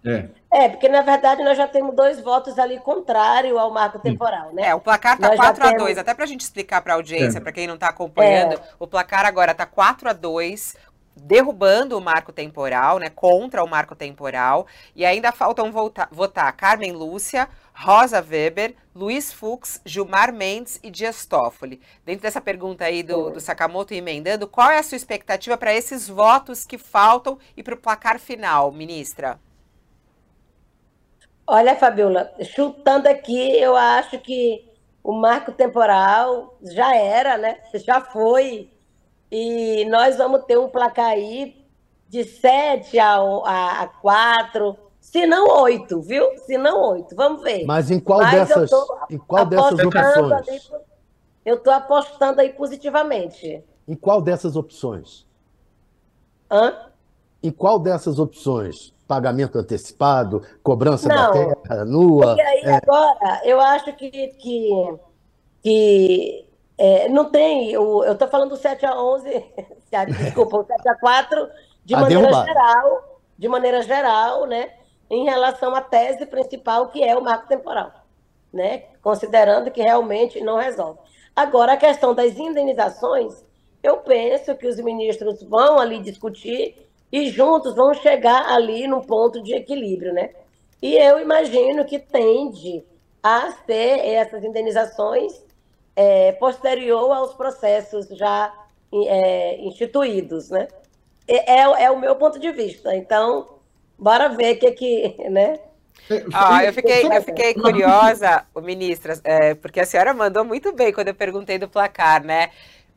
É. 0.02 0.31
É, 0.57 0.71
porque 0.71 0.88
na 0.88 1.03
verdade 1.03 1.45
nós 1.45 1.55
já 1.55 1.69
temos 1.69 1.95
dois 1.95 2.19
votos 2.19 2.59
ali 2.59 2.81
contrário 2.81 3.59
ao 3.59 3.71
marco 3.71 3.99
temporal, 3.99 4.55
né? 4.55 4.69
É, 4.69 4.75
o 4.75 4.81
placar 4.81 5.19
tá 5.19 5.37
4 5.37 5.62
a 5.62 5.66
2 5.73 5.77
temos... 5.77 5.99
até 5.99 6.14
para 6.14 6.25
a 6.25 6.27
gente 6.27 6.40
explicar 6.40 6.81
para 6.81 6.95
a 6.95 6.97
audiência, 6.97 7.37
é. 7.37 7.40
para 7.42 7.53
quem 7.53 7.66
não 7.66 7.75
está 7.75 7.88
acompanhando, 7.88 8.55
é. 8.55 8.61
o 8.79 8.87
placar 8.87 9.27
agora 9.27 9.55
tá 9.55 9.66
4 9.66 10.09
a 10.09 10.14
2 10.14 10.75
derrubando 11.14 11.99
o 11.99 12.01
marco 12.01 12.33
temporal, 12.33 12.99
né, 12.99 13.11
contra 13.11 13.62
o 13.62 13.69
marco 13.69 13.95
temporal, 13.95 14.66
e 14.95 15.05
ainda 15.05 15.31
faltam 15.31 15.71
votar, 15.71 16.09
votar 16.11 16.51
Carmen 16.55 16.92
Lúcia, 16.92 17.51
Rosa 17.75 18.25
Weber, 18.27 18.75
Luiz 18.95 19.31
Fux, 19.31 19.79
Gilmar 19.85 20.33
Mendes 20.33 20.81
e 20.83 20.90
Dias 20.90 21.27
Toffoli. 21.27 21.83
Dentro 22.03 22.23
dessa 22.23 22.40
pergunta 22.40 22.87
aí 22.87 23.03
do, 23.03 23.29
do 23.29 23.40
Sakamoto 23.40 23.92
emendando, 23.92 24.49
qual 24.49 24.71
é 24.71 24.79
a 24.79 24.83
sua 24.83 24.97
expectativa 24.97 25.57
para 25.59 25.75
esses 25.75 26.09
votos 26.09 26.64
que 26.64 26.79
faltam 26.79 27.38
e 27.55 27.62
para 27.62 27.75
o 27.75 27.79
placar 27.79 28.19
final, 28.19 28.73
ministra? 28.73 29.38
Olha, 31.47 31.77
Fabiola, 31.77 32.33
chutando 32.43 33.09
aqui, 33.09 33.57
eu 33.59 33.77
acho 33.77 34.19
que 34.19 34.69
o 35.03 35.13
marco 35.13 35.53
temporal 35.53 36.57
já 36.61 36.97
era, 36.97 37.39
né? 37.39 37.59
Já 37.75 38.01
foi. 38.01 38.71
E 39.31 39.85
nós 39.85 40.17
vamos 40.17 40.45
ter 40.45 40.59
um 40.59 40.69
placar 40.69 41.11
aí 41.11 41.65
de 42.09 42.25
7 42.25 42.99
a, 42.99 43.15
a, 43.15 43.83
a 43.83 43.87
4, 43.87 44.77
se 45.01 45.25
não 45.25 45.63
8, 45.63 46.01
viu? 46.01 46.37
Se 46.39 46.59
não 46.59 46.91
8, 46.91 47.15
vamos 47.15 47.43
ver. 47.43 47.65
Mas 47.65 47.93
em 47.93 48.01
qual 48.01 48.21
Mas 48.21 48.49
dessas, 48.49 48.71
em 49.09 49.19
qual 49.19 49.47
dessas 49.47 49.79
opções? 49.79 50.49
Ali, 50.49 50.61
eu 51.45 51.57
estou 51.57 51.73
apostando 51.73 52.41
aí 52.41 52.53
positivamente. 52.53 53.63
Em 53.87 53.95
qual 53.95 54.21
dessas 54.21 54.57
opções? 54.57 55.25
Hã? 56.51 56.91
Em 57.41 57.53
qual 57.53 57.79
dessas 57.79 58.19
opções? 58.19 58.93
Pagamento 59.07 59.59
antecipado, 59.59 60.42
cobrança 60.62 61.09
não, 61.09 61.16
da 61.16 61.55
terra 61.57 61.85
nua. 61.85 62.27
Porque 62.29 62.42
aí 62.42 62.62
é... 62.64 62.75
agora 62.75 63.40
eu 63.45 63.61
acho 63.61 63.92
que, 63.95 64.11
que, 64.11 64.99
que 65.62 66.47
é, 66.79 67.09
não 67.09 67.31
tem. 67.31 67.71
Eu 67.71 68.12
estou 68.12 68.29
falando 68.29 68.51
do 68.51 68.57
7 68.57 68.85
a 68.85 69.01
11, 69.01 69.45
desculpa, 70.23 70.59
o 70.59 70.64
7 70.64 70.88
a 70.88 70.95
4 70.97 71.49
de 71.85 71.95
a 71.95 72.01
maneira 72.01 72.23
derrubar. 72.23 72.47
geral, 72.47 73.21
de 73.38 73.49
maneira 73.49 73.83
geral, 73.83 74.47
né, 74.47 74.71
em 75.09 75.25
relação 75.25 75.75
à 75.75 75.81
tese 75.81 76.27
principal 76.27 76.88
que 76.88 77.03
é 77.03 77.16
o 77.16 77.23
marco 77.23 77.47
temporal, 77.47 77.92
né, 78.53 78.85
considerando 79.01 79.71
que 79.71 79.81
realmente 79.81 80.40
não 80.40 80.57
resolve. 80.57 80.99
Agora 81.35 81.75
a 81.75 81.77
questão 81.77 82.14
das 82.14 82.37
indenizações, 82.37 83.45
eu 83.83 83.99
penso 83.99 84.55
que 84.57 84.66
os 84.66 84.79
ministros 84.81 85.42
vão 85.45 85.79
ali 85.79 86.01
discutir 86.01 86.86
e 87.11 87.31
juntos 87.31 87.75
vão 87.75 87.95
chegar 87.95 88.51
ali 88.53 88.87
num 88.87 89.01
ponto 89.01 89.42
de 89.42 89.55
equilíbrio, 89.55 90.12
né? 90.12 90.31
E 90.83 90.95
eu 90.95 91.21
imagino 91.21 91.85
que 91.85 91.99
tende 91.99 92.85
a 93.23 93.53
ser 93.66 93.99
essas 94.07 94.45
indenizações 94.45 95.33
é, 95.95 96.33
posterior 96.33 97.11
aos 97.12 97.35
processos 97.35 98.07
já 98.09 98.53
é, 98.92 99.61
instituídos, 99.62 100.51
né? 100.51 100.69
É, 101.27 101.61
é, 101.61 101.85
é, 101.85 101.90
o 101.90 101.99
meu 101.99 102.14
ponto 102.14 102.38
de 102.38 102.53
vista. 102.53 102.95
Então, 102.95 103.47
bora 103.99 104.29
ver 104.29 104.57
o 104.57 104.59
que 104.59 104.71
que, 104.73 105.16
né? 105.31 105.59
Ah, 106.33 106.64
eu 106.64 106.73
fiquei, 106.73 107.05
eu 107.05 107.23
fiquei 107.23 107.55
curiosa, 107.55 108.45
ministra, 108.62 109.19
é, 109.25 109.55
porque 109.55 109.81
a 109.81 109.87
senhora 109.87 110.14
mandou 110.14 110.45
muito 110.45 110.73
bem 110.73 110.92
quando 110.92 111.09
eu 111.09 111.14
perguntei 111.14 111.59
do 111.59 111.69
placar, 111.69 112.23
né? 112.23 112.51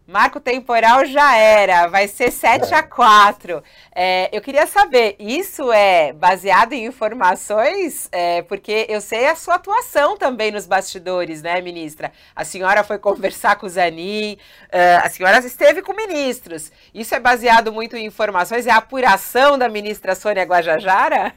Marco 0.09 0.39
temporal 0.39 1.05
já 1.05 1.37
era, 1.37 1.85
vai 1.85 2.07
ser 2.07 2.31
7 2.31 2.73
a 2.73 2.81
4. 2.81 3.63
É, 3.93 4.35
eu 4.35 4.41
queria 4.41 4.65
saber, 4.65 5.15
isso 5.19 5.71
é 5.71 6.13
baseado 6.13 6.73
em 6.73 6.87
informações? 6.87 8.09
É, 8.11 8.41
porque 8.41 8.87
eu 8.89 9.01
sei 9.01 9.27
a 9.27 9.35
sua 9.35 9.55
atuação 9.55 10.17
também 10.17 10.51
nos 10.51 10.65
bastidores, 10.65 11.43
né, 11.43 11.61
ministra? 11.61 12.11
A 12.35 12.43
senhora 12.43 12.83
foi 12.83 12.97
conversar 12.97 13.57
com 13.57 13.67
o 13.67 13.69
Zanin, 13.69 14.33
uh, 14.33 15.05
a 15.05 15.09
senhora 15.11 15.37
esteve 15.45 15.83
com 15.83 15.93
ministros. 15.93 16.71
Isso 16.91 17.13
é 17.13 17.19
baseado 17.19 17.71
muito 17.71 17.95
em 17.95 18.07
informações? 18.07 18.65
É 18.65 18.71
a 18.71 18.77
apuração 18.77 19.59
da 19.59 19.69
ministra 19.69 20.15
Sônia 20.15 20.43
Guajajara? 20.43 21.35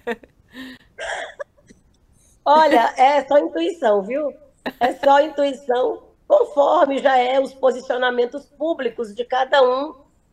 Olha, 2.42 2.94
é 2.96 3.22
só 3.24 3.36
intuição, 3.36 4.02
viu? 4.02 4.32
É 4.80 4.94
só 4.94 5.20
intuição 5.20 6.11
conforme 6.32 6.96
já 6.96 7.18
é 7.18 7.38
os 7.38 7.52
posicionamentos 7.52 8.46
públicos 8.46 9.14
de 9.14 9.22
cada 9.22 9.62
um 9.62 9.92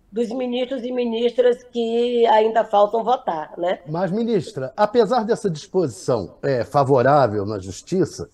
dos 0.09 0.29
ministros 0.29 0.81
e 0.83 0.93
ministras 0.93 1.61
que 1.61 2.25
ainda 2.27 2.63
faltam 2.63 3.03
votar, 3.03 3.51
né? 3.57 3.79
Mas, 3.85 4.09
ministra, 4.09 4.71
apesar 4.77 5.25
dessa 5.25 5.49
disposição 5.49 6.37
é, 6.41 6.63
favorável 6.63 7.45
na 7.45 7.59
justiça, 7.59 8.29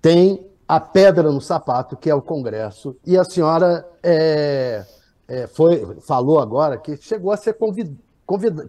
tem 0.00 0.46
a 0.66 0.80
pedra 0.80 1.30
no 1.30 1.42
sapato, 1.42 1.94
que 1.94 2.08
é 2.08 2.14
o 2.14 2.22
Congresso, 2.22 2.96
e 3.04 3.18
a 3.18 3.24
senhora 3.24 3.86
é, 4.02 4.82
é, 5.28 5.46
foi, 5.46 6.00
falou 6.00 6.40
agora 6.40 6.78
que 6.78 6.96
chegou 6.96 7.32
a 7.32 7.36
ser 7.36 7.52
convid, 7.52 7.94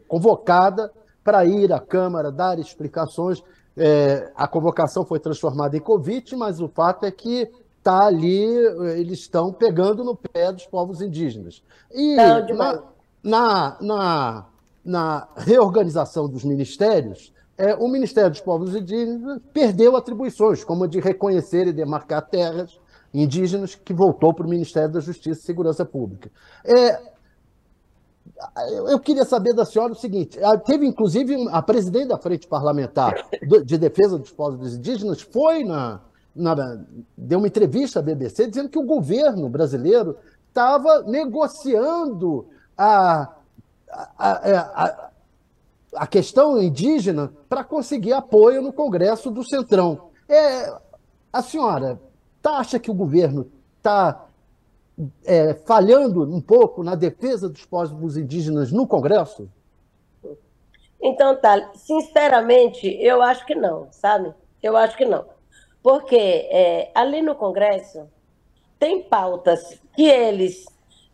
convocada 0.10 0.92
para 1.24 1.46
ir 1.46 1.72
à 1.72 1.80
Câmara 1.80 2.30
dar 2.30 2.60
explicações. 2.60 3.42
É, 3.78 4.30
a 4.36 4.46
convocação 4.46 5.06
foi 5.06 5.20
transformada 5.20 5.78
em 5.78 5.80
convite, 5.80 6.36
mas 6.36 6.60
o 6.60 6.68
fato 6.68 7.06
é 7.06 7.12
que 7.12 7.50
está 7.82 8.06
ali, 8.06 8.46
eles 8.96 9.20
estão 9.20 9.52
pegando 9.52 10.04
no 10.04 10.16
pé 10.16 10.52
dos 10.54 10.66
povos 10.68 11.02
indígenas. 11.02 11.64
E 11.92 12.16
na, 12.16 12.84
na, 13.24 13.78
na, 13.82 14.46
na, 14.86 15.28
reorganização 15.36 16.30
dos 16.30 16.44
ministérios, 16.44 17.34
é, 17.58 17.76
o 17.76 17.88
Ministério 17.88 18.30
dos 18.30 18.40
Povos 18.40 18.76
Indígenas 18.76 19.40
perdeu 19.52 19.96
atribuições, 19.96 20.64
como 20.64 20.86
a 20.86 20.88
de 20.88 21.00
reconhecer 21.00 21.68
e 21.68 21.74
demarcar 21.74 22.28
terras 22.28 22.80
indígenas, 23.14 23.76
que 23.76 23.94
voltou 23.94 24.34
para 24.34 24.46
o 24.46 24.50
Ministério 24.50 24.90
da 24.90 25.00
Justiça 25.00 25.42
e 25.42 25.44
Segurança 25.44 25.84
Pública. 25.84 26.32
É, 26.64 27.12
eu 28.90 29.00
queria 29.00 29.26
saber 29.26 29.54
da 29.54 29.66
senhora 29.66 29.94
o 29.94 29.96
seguinte: 29.96 30.40
teve 30.66 30.86
inclusive 30.86 31.36
a 31.52 31.62
presidente 31.62 32.08
da 32.08 32.18
Frente 32.18 32.48
Parlamentar 32.48 33.28
de 33.66 33.78
Defesa 33.78 34.18
dos 34.18 34.32
Povos 34.32 34.76
Indígenas, 34.76 35.22
foi 35.22 35.64
na, 35.64 36.02
na, 36.36 36.80
deu 37.18 37.40
uma 37.40 37.48
entrevista 37.48 38.00
à 38.00 38.02
BBC 38.02 38.48
dizendo 38.48 38.70
que 38.70 38.80
o 38.80 38.86
governo 38.86 39.50
brasileiro 39.50 40.18
estava 40.48 41.04
negociando 41.04 42.48
a, 42.78 43.34
a, 43.90 44.86
a, 44.86 45.10
a, 45.96 46.08
questão 46.08 46.62
indígena 46.62 47.32
para 47.48 47.64
conseguir 47.64 48.14
apoio 48.14 48.62
no 48.62 48.74
Congresso 48.74 49.32
do 49.32 49.44
Centrão. 49.44 50.10
É, 50.28 50.74
a 51.32 51.42
senhora 51.42 52.00
tá, 52.42 52.58
acha 52.58 52.80
que 52.80 52.92
o 52.92 52.94
governo 52.94 53.50
está 53.78 54.26
é, 55.26 55.54
falhando 55.54 56.24
um 56.24 56.42
pouco 56.42 56.84
na 56.84 56.96
defesa 56.96 57.50
dos 57.50 57.66
povos 57.66 58.18
indígenas 58.18 58.72
no 58.72 58.86
Congresso? 58.86 59.50
Então, 61.02 61.36
tá. 61.36 61.72
Sinceramente, 61.74 62.88
eu 63.02 63.22
acho 63.22 63.46
que 63.46 63.56
não, 63.56 63.88
sabe? 63.92 64.34
Eu 64.62 64.78
acho 64.78 64.96
que 64.96 65.06
não. 65.06 65.26
Porque 65.82 66.16
é, 66.16 66.92
ali 66.94 67.22
no 67.22 67.36
Congresso 67.36 68.10
tem 68.78 69.04
pautas 69.04 69.80
que 69.96 70.08
eles 70.08 70.66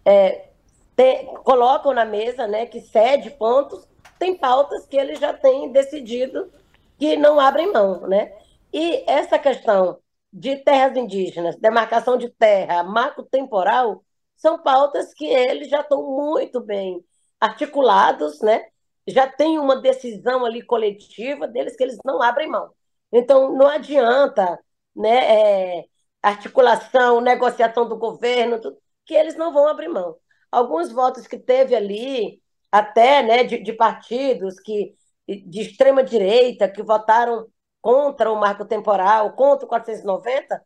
é, 0.05 0.49
te, 0.95 1.25
colocam 1.43 1.93
na 1.93 2.05
mesa, 2.05 2.47
né, 2.47 2.65
que 2.65 2.81
cede 2.81 3.31
pontos, 3.31 3.87
tem 4.17 4.35
pautas 4.35 4.85
que 4.85 4.97
eles 4.97 5.19
já 5.19 5.33
têm 5.33 5.71
decidido 5.71 6.51
que 6.97 7.15
não 7.15 7.39
abrem 7.39 7.71
mão, 7.71 8.07
né? 8.07 8.33
E 8.73 9.03
essa 9.07 9.37
questão 9.37 9.99
de 10.33 10.57
terras 10.57 10.97
indígenas, 10.97 11.55
demarcação 11.55 12.17
de 12.17 12.29
terra, 12.29 12.83
marco 12.83 13.23
temporal, 13.23 14.03
são 14.35 14.61
pautas 14.61 15.13
que 15.13 15.25
eles 15.25 15.69
já 15.69 15.81
estão 15.81 16.03
muito 16.03 16.59
bem 16.59 17.03
articulados, 17.39 18.41
né? 18.41 18.65
Já 19.07 19.27
tem 19.27 19.57
uma 19.59 19.75
decisão 19.79 20.45
ali 20.45 20.61
coletiva 20.61 21.47
deles 21.47 21.75
que 21.75 21.83
eles 21.83 21.97
não 22.03 22.21
abrem 22.21 22.49
mão. 22.49 22.71
Então, 23.11 23.55
não 23.55 23.67
adianta 23.67 24.59
né, 24.95 25.79
é, 25.79 25.85
articulação, 26.21 27.21
negociação 27.21 27.87
do 27.87 27.97
governo, 27.97 28.59
tudo, 28.59 28.77
que 29.05 29.13
eles 29.13 29.35
não 29.35 29.53
vão 29.53 29.67
abrir 29.67 29.87
mão. 29.89 30.15
Alguns 30.51 30.91
votos 30.91 31.27
que 31.27 31.37
teve 31.37 31.75
ali, 31.75 32.41
até 32.71 33.23
né, 33.23 33.43
de, 33.43 33.59
de 33.59 33.73
partidos 33.73 34.59
que 34.59 34.95
de 35.27 35.61
extrema 35.61 36.03
direita 36.03 36.69
que 36.69 36.81
votaram 36.81 37.47
contra 37.81 38.31
o 38.31 38.39
marco 38.39 38.65
temporal, 38.65 39.33
contra 39.33 39.65
o 39.65 39.69
490, 39.69 40.63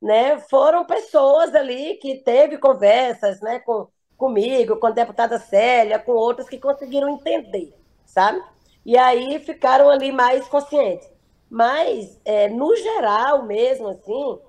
né, 0.00 0.38
foram 0.40 0.84
pessoas 0.84 1.54
ali 1.54 1.96
que 1.96 2.22
teve 2.22 2.58
conversas 2.58 3.40
né, 3.40 3.60
com, 3.60 3.88
comigo, 4.16 4.78
com 4.78 4.86
a 4.86 4.90
deputada 4.90 5.38
Célia, 5.38 5.98
com 5.98 6.12
outras 6.12 6.48
que 6.48 6.58
conseguiram 6.58 7.08
entender, 7.08 7.74
sabe? 8.04 8.42
E 8.84 8.98
aí 8.98 9.38
ficaram 9.40 9.88
ali 9.88 10.12
mais 10.12 10.46
conscientes. 10.48 11.13
Mas, 11.54 12.20
é, 12.24 12.48
no 12.48 12.74
geral 12.74 13.44
mesmo, 13.44 13.86
assim, 13.86 14.40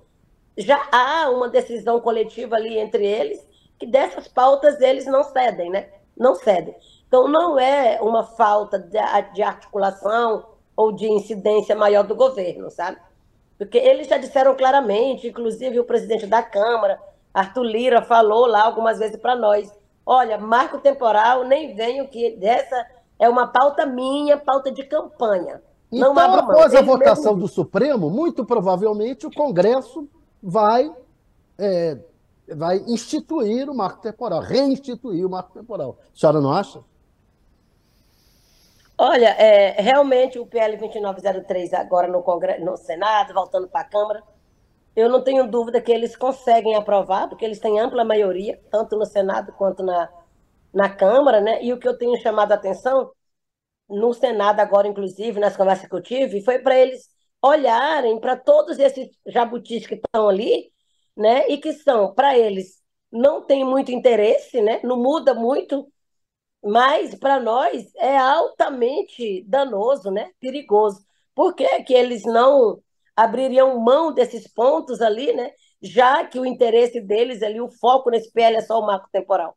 já 0.57 0.89
há 0.91 1.29
uma 1.29 1.47
decisão 1.47 2.01
coletiva 2.01 2.55
ali 2.55 2.79
entre 2.79 3.05
eles, 3.05 3.47
que 3.77 3.85
dessas 3.85 4.27
pautas 4.27 4.81
eles 4.81 5.05
não 5.05 5.23
cedem, 5.23 5.69
né? 5.69 5.87
Não 6.17 6.33
cedem. 6.33 6.75
Então, 7.07 7.27
não 7.27 7.59
é 7.59 7.99
uma 8.01 8.23
falta 8.23 8.79
de, 8.79 8.97
articulação 9.43 10.47
ou 10.75 10.91
de 10.91 11.07
incidência 11.07 11.75
maior 11.75 12.07
do 12.07 12.15
governo, 12.15 12.71
sabe? 12.71 12.97
Porque 13.55 13.77
eles 13.77 14.07
já 14.07 14.17
disseram 14.17 14.55
claramente, 14.55 15.27
inclusive 15.27 15.79
o 15.79 15.85
presidente 15.85 16.25
da 16.25 16.41
Câmara, 16.41 16.99
Arthur 17.31 17.65
Lira, 17.65 18.01
falou 18.01 18.47
lá 18.47 18.63
algumas 18.63 18.97
vezes 18.97 19.17
para 19.17 19.35
nós: 19.35 19.71
olha, 20.03 20.39
marco 20.39 20.79
temporal, 20.79 21.43
nem 21.43 21.75
venho 21.75 22.07
que 22.07 22.31
dessa 22.31 22.83
é 23.19 23.29
uma 23.29 23.45
pauta 23.45 23.85
minha, 23.85 24.39
pauta 24.39 24.71
de 24.71 24.83
campanha. 24.83 25.61
Não 25.99 26.11
então, 26.11 26.35
após 26.35 26.75
a 26.75 26.81
votação 26.81 27.33
mesmo... 27.33 27.47
do 27.47 27.47
Supremo, 27.47 28.09
muito 28.09 28.45
provavelmente 28.45 29.25
o 29.25 29.31
Congresso 29.31 30.07
vai, 30.41 30.93
é, 31.57 31.97
vai 32.53 32.77
instituir 32.87 33.69
o 33.69 33.75
marco 33.75 34.01
temporal, 34.01 34.41
reinstituir 34.41 35.25
o 35.25 35.29
marco 35.29 35.53
temporal. 35.53 35.97
A 36.13 36.19
senhora 36.19 36.41
não 36.41 36.51
acha? 36.51 36.81
Olha, 38.97 39.29
é, 39.29 39.81
realmente 39.81 40.39
o 40.39 40.45
PL 40.45 40.77
2903 40.77 41.73
agora 41.73 42.07
no, 42.07 42.23
Congresso, 42.23 42.63
no 42.63 42.77
Senado, 42.77 43.33
voltando 43.33 43.67
para 43.67 43.81
a 43.81 43.85
Câmara, 43.85 44.23
eu 44.95 45.09
não 45.09 45.21
tenho 45.21 45.49
dúvida 45.49 45.81
que 45.81 45.91
eles 45.91 46.15
conseguem 46.15 46.75
aprovar, 46.75 47.27
porque 47.27 47.43
eles 47.43 47.59
têm 47.59 47.79
ampla 47.79 48.05
maioria, 48.05 48.59
tanto 48.71 48.95
no 48.97 49.05
Senado 49.05 49.51
quanto 49.53 49.83
na, 49.83 50.09
na 50.73 50.89
Câmara, 50.89 51.41
né? 51.41 51.61
E 51.61 51.73
o 51.73 51.77
que 51.77 51.87
eu 51.87 51.97
tenho 51.97 52.17
chamado 52.21 52.53
a 52.53 52.55
atenção 52.55 53.11
no 53.89 54.13
Senado 54.13 54.59
agora, 54.59 54.87
inclusive, 54.87 55.39
nas 55.39 55.55
conversas 55.57 55.87
que 55.87 55.95
eu 55.95 56.01
tive, 56.01 56.41
foi 56.41 56.59
para 56.59 56.77
eles 56.77 57.09
olharem 57.41 58.19
para 58.19 58.35
todos 58.35 58.79
esses 58.79 59.09
jabutis 59.27 59.85
que 59.85 59.95
estão 59.95 60.27
ali, 60.29 60.71
né? 61.15 61.47
E 61.49 61.57
que 61.57 61.73
são, 61.73 62.13
para 62.13 62.37
eles, 62.37 62.81
não 63.11 63.41
tem 63.45 63.63
muito 63.63 63.91
interesse, 63.91 64.61
né? 64.61 64.81
Não 64.83 64.97
muda 64.97 65.33
muito 65.33 65.87
mas 66.65 67.13
para 67.13 67.39
nós 67.39 67.93
é 67.97 68.17
altamente 68.17 69.43
danoso, 69.47 70.09
né? 70.09 70.31
perigoso. 70.39 71.05
Por 71.35 71.53
que, 71.53 71.83
que 71.83 71.93
eles 71.93 72.23
não 72.23 72.81
abririam 73.15 73.79
mão 73.79 74.11
desses 74.11 74.47
pontos 74.47 74.99
ali, 74.99 75.31
né? 75.31 75.51
já 75.79 76.25
que 76.25 76.39
o 76.39 76.45
interesse 76.45 76.99
deles 76.99 77.43
ali, 77.43 77.61
o 77.61 77.69
foco 77.69 78.09
nesse 78.09 78.31
PL 78.31 78.57
é 78.57 78.61
só 78.61 78.79
o 78.79 78.85
marco 78.85 79.07
temporal? 79.11 79.55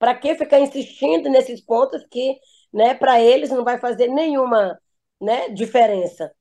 Para 0.00 0.16
que 0.16 0.34
ficar 0.34 0.58
insistindo 0.58 1.28
nesses 1.28 1.60
pontos 1.60 2.04
que 2.10 2.36
né, 2.72 2.94
para 2.94 3.20
eles 3.20 3.50
não 3.50 3.64
vai 3.64 3.78
fazer 3.78 4.08
nenhuma 4.08 4.78
né, 5.20 5.48
diferença? 5.50 6.32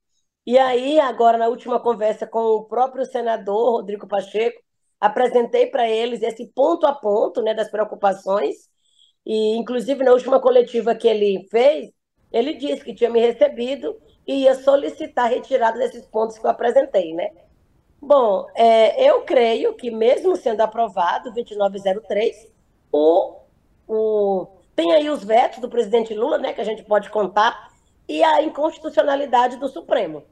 E 0.45 0.57
aí, 0.57 0.99
agora, 0.99 1.37
na 1.37 1.47
última 1.47 1.79
conversa 1.79 2.25
com 2.25 2.39
o 2.39 2.65
próprio 2.65 3.05
senador 3.05 3.71
Rodrigo 3.73 4.07
Pacheco, 4.07 4.61
apresentei 4.99 5.67
para 5.67 5.89
eles 5.89 6.21
esse 6.21 6.47
ponto 6.47 6.85
a 6.87 6.93
ponto 6.93 7.41
né, 7.41 7.53
das 7.53 7.69
preocupações 7.69 8.55
e, 9.25 9.57
inclusive, 9.57 10.03
na 10.03 10.13
última 10.13 10.39
coletiva 10.39 10.95
que 10.95 11.07
ele 11.07 11.45
fez, 11.51 11.91
ele 12.31 12.53
disse 12.53 12.83
que 12.83 12.95
tinha 12.95 13.09
me 13.09 13.19
recebido 13.19 13.99
e 14.25 14.43
ia 14.43 14.55
solicitar 14.55 15.29
retirada 15.29 15.77
desses 15.77 16.05
pontos 16.05 16.37
que 16.37 16.45
eu 16.45 16.49
apresentei, 16.49 17.13
né? 17.13 17.29
Bom, 18.01 18.45
é, 18.55 19.09
eu 19.09 19.23
creio 19.23 19.75
que, 19.75 19.91
mesmo 19.91 20.35
sendo 20.37 20.61
aprovado 20.61 21.29
o 21.29 21.33
2903, 21.33 22.53
o, 22.91 23.35
o, 23.87 24.47
tem 24.77 24.93
aí 24.93 25.09
os 25.09 25.25
vetos 25.25 25.59
do 25.59 25.67
presidente 25.67 26.13
Lula, 26.13 26.37
né, 26.37 26.53
que 26.53 26.61
a 26.61 26.63
gente 26.63 26.83
pode 26.83 27.09
contar, 27.09 27.69
e 28.07 28.23
a 28.23 28.41
inconstitucionalidade 28.41 29.57
do 29.57 29.67
Supremo. 29.67 30.23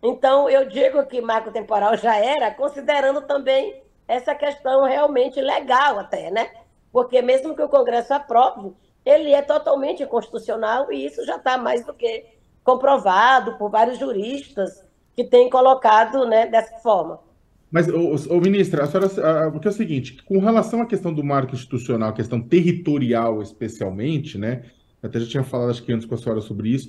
Então, 0.00 0.48
eu 0.48 0.68
digo 0.68 1.04
que 1.06 1.20
marco 1.20 1.50
temporal 1.50 1.96
já 1.96 2.16
era, 2.16 2.54
considerando 2.54 3.22
também 3.22 3.82
essa 4.06 4.32
questão 4.32 4.84
realmente 4.84 5.40
legal 5.40 5.98
até, 5.98 6.30
né? 6.30 6.48
porque 6.92 7.20
mesmo 7.22 7.54
que 7.54 7.62
o 7.62 7.68
Congresso 7.68 8.14
aprove, 8.14 8.74
ele 9.04 9.32
é 9.32 9.42
totalmente 9.42 10.02
inconstitucional 10.02 10.92
e 10.92 11.04
isso 11.04 11.24
já 11.24 11.36
está 11.36 11.56
mais 11.56 11.84
do 11.84 11.94
que 11.94 12.26
comprovado 12.64 13.56
por 13.56 13.70
vários 13.70 13.98
juristas 13.98 14.84
que 15.14 15.24
têm 15.24 15.48
colocado 15.48 16.26
né, 16.26 16.46
dessa 16.46 16.76
forma. 16.78 17.20
Mas, 17.70 17.86
ô, 17.88 18.40
ministra, 18.40 18.84
a 18.84 18.86
senhora, 18.86 19.50
porque 19.50 19.68
é 19.68 19.70
o 19.70 19.74
seguinte, 19.74 20.22
com 20.24 20.38
relação 20.38 20.80
à 20.80 20.86
questão 20.86 21.12
do 21.12 21.22
marco 21.22 21.54
institucional, 21.54 22.14
questão 22.14 22.40
territorial 22.40 23.42
especialmente, 23.42 24.38
né? 24.38 24.62
Até 25.02 25.20
já 25.20 25.26
tinha 25.26 25.42
falado, 25.44 25.70
acho 25.70 25.82
que 25.82 25.92
antes 25.92 26.06
com 26.06 26.14
a 26.14 26.18
senhora 26.18 26.40
sobre 26.40 26.70
isso. 26.70 26.88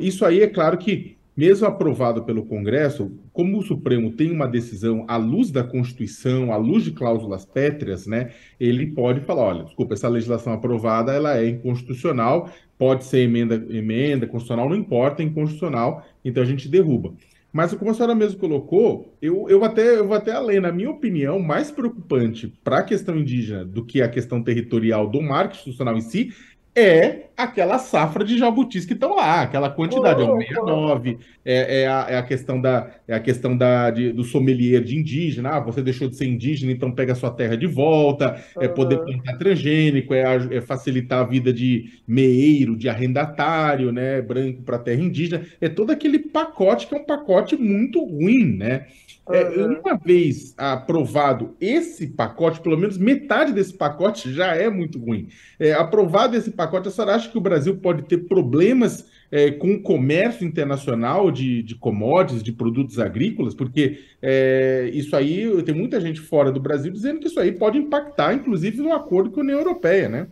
Isso 0.00 0.24
aí 0.24 0.42
é 0.42 0.46
claro 0.46 0.78
que 0.78 1.16
mesmo 1.36 1.66
aprovado 1.66 2.22
pelo 2.22 2.46
Congresso, 2.46 3.10
como 3.32 3.58
o 3.58 3.62
Supremo 3.62 4.12
tem 4.12 4.30
uma 4.30 4.46
decisão 4.46 5.04
à 5.08 5.16
luz 5.16 5.50
da 5.50 5.64
Constituição, 5.64 6.52
à 6.52 6.56
luz 6.56 6.84
de 6.84 6.92
cláusulas 6.92 7.44
pétreas, 7.44 8.06
né, 8.06 8.30
ele 8.58 8.86
pode 8.86 9.20
falar, 9.20 9.42
olha, 9.42 9.64
desculpa, 9.64 9.94
essa 9.94 10.08
legislação 10.08 10.52
aprovada 10.52 11.12
ela 11.12 11.36
é 11.36 11.48
inconstitucional, 11.48 12.50
pode 12.78 13.04
ser 13.04 13.18
emenda, 13.18 13.56
emenda 13.68 14.26
constitucional, 14.26 14.68
não 14.68 14.76
importa, 14.76 15.22
é 15.22 15.26
inconstitucional, 15.26 16.04
então 16.24 16.42
a 16.42 16.46
gente 16.46 16.68
derruba. 16.68 17.12
Mas 17.54 17.72
como 17.72 17.92
a 17.92 17.94
senhora 17.94 18.16
mesmo 18.16 18.40
colocou, 18.40 19.16
eu, 19.22 19.48
eu, 19.48 19.62
até, 19.62 19.96
eu 19.96 20.08
vou 20.08 20.16
até 20.16 20.32
além. 20.32 20.58
Na 20.58 20.72
minha 20.72 20.90
opinião, 20.90 21.38
mais 21.38 21.70
preocupante 21.70 22.48
para 22.64 22.78
a 22.78 22.82
questão 22.82 23.16
indígena 23.16 23.64
do 23.64 23.84
que 23.84 24.02
a 24.02 24.08
questão 24.08 24.42
territorial 24.42 25.08
do 25.08 25.22
marco 25.22 25.54
institucional 25.54 25.96
em 25.96 26.00
si 26.00 26.34
é 26.76 27.24
aquela 27.36 27.78
safra 27.78 28.24
de 28.24 28.36
jabutis 28.36 28.84
que 28.84 28.94
estão 28.94 29.14
lá, 29.14 29.42
aquela 29.42 29.70
quantidade, 29.70 30.22
é 30.22 30.24
o 30.24 30.36
69, 30.38 31.18
é, 31.44 31.82
é, 31.82 31.86
a, 31.86 32.06
é 32.08 32.16
a 32.16 32.22
questão, 32.22 32.60
da, 32.60 32.90
é 33.06 33.14
a 33.14 33.20
questão 33.20 33.56
da, 33.56 33.90
de, 33.90 34.12
do 34.12 34.24
sommelier 34.24 34.82
de 34.82 34.96
indígena, 34.96 35.50
ah, 35.50 35.60
você 35.60 35.82
deixou 35.82 36.08
de 36.08 36.16
ser 36.16 36.26
indígena, 36.26 36.72
então 36.72 36.90
pega 36.90 37.12
a 37.12 37.16
sua 37.16 37.30
terra 37.30 37.56
de 37.56 37.66
volta, 37.66 38.42
é 38.58 38.66
poder 38.66 38.98
plantar 38.98 39.38
transgênico, 39.38 40.14
é, 40.14 40.22
é, 40.56 40.60
facilitar 40.60 41.20
a 41.20 41.24
vida 41.24 41.52
de 41.52 41.92
meeiro, 42.06 42.76
de 42.76 42.88
arrendatário, 42.88 43.92
né, 43.92 44.20
branco 44.20 44.62
para 44.62 44.78
terra 44.78 45.00
indígena, 45.00 45.46
é 45.60 45.68
todo 45.68 45.90
aquele 45.90 46.18
pacote 46.18 46.86
que 46.86 46.94
é 46.94 46.98
um 46.98 47.04
pacote 47.04 47.56
muito 47.56 48.04
ruim, 48.04 48.56
né? 48.56 48.86
É, 49.30 49.42
uma 49.64 49.96
vez 49.96 50.54
aprovado 50.58 51.56
esse 51.58 52.08
pacote, 52.08 52.60
pelo 52.60 52.76
menos 52.76 52.98
metade 52.98 53.52
desse 53.52 53.72
pacote 53.72 54.30
já 54.30 54.54
é 54.54 54.68
muito 54.68 54.98
ruim. 54.98 55.28
É, 55.58 55.72
aprovado 55.72 56.36
esse 56.36 56.50
pacote, 56.50 56.88
a 56.88 56.90
senhora 56.90 57.14
acha 57.14 57.30
que 57.30 57.38
o 57.38 57.40
Brasil 57.40 57.76
pode 57.78 58.02
ter 58.02 58.18
problemas 58.18 59.08
é, 59.32 59.50
com 59.50 59.72
o 59.74 59.82
comércio 59.82 60.46
internacional 60.46 61.30
de, 61.30 61.62
de 61.62 61.74
commodities, 61.74 62.42
de 62.42 62.52
produtos 62.52 62.98
agrícolas? 62.98 63.54
Porque 63.54 64.00
é, 64.20 64.90
isso 64.92 65.16
aí, 65.16 65.62
tem 65.62 65.74
muita 65.74 65.98
gente 66.00 66.20
fora 66.20 66.52
do 66.52 66.60
Brasil 66.60 66.92
dizendo 66.92 67.20
que 67.20 67.28
isso 67.28 67.40
aí 67.40 67.52
pode 67.52 67.78
impactar, 67.78 68.34
inclusive, 68.34 68.76
no 68.82 68.92
acordo 68.92 69.30
com 69.30 69.40
a 69.40 69.42
União 69.42 69.58
Europeia, 69.58 70.08
né? 70.08 70.28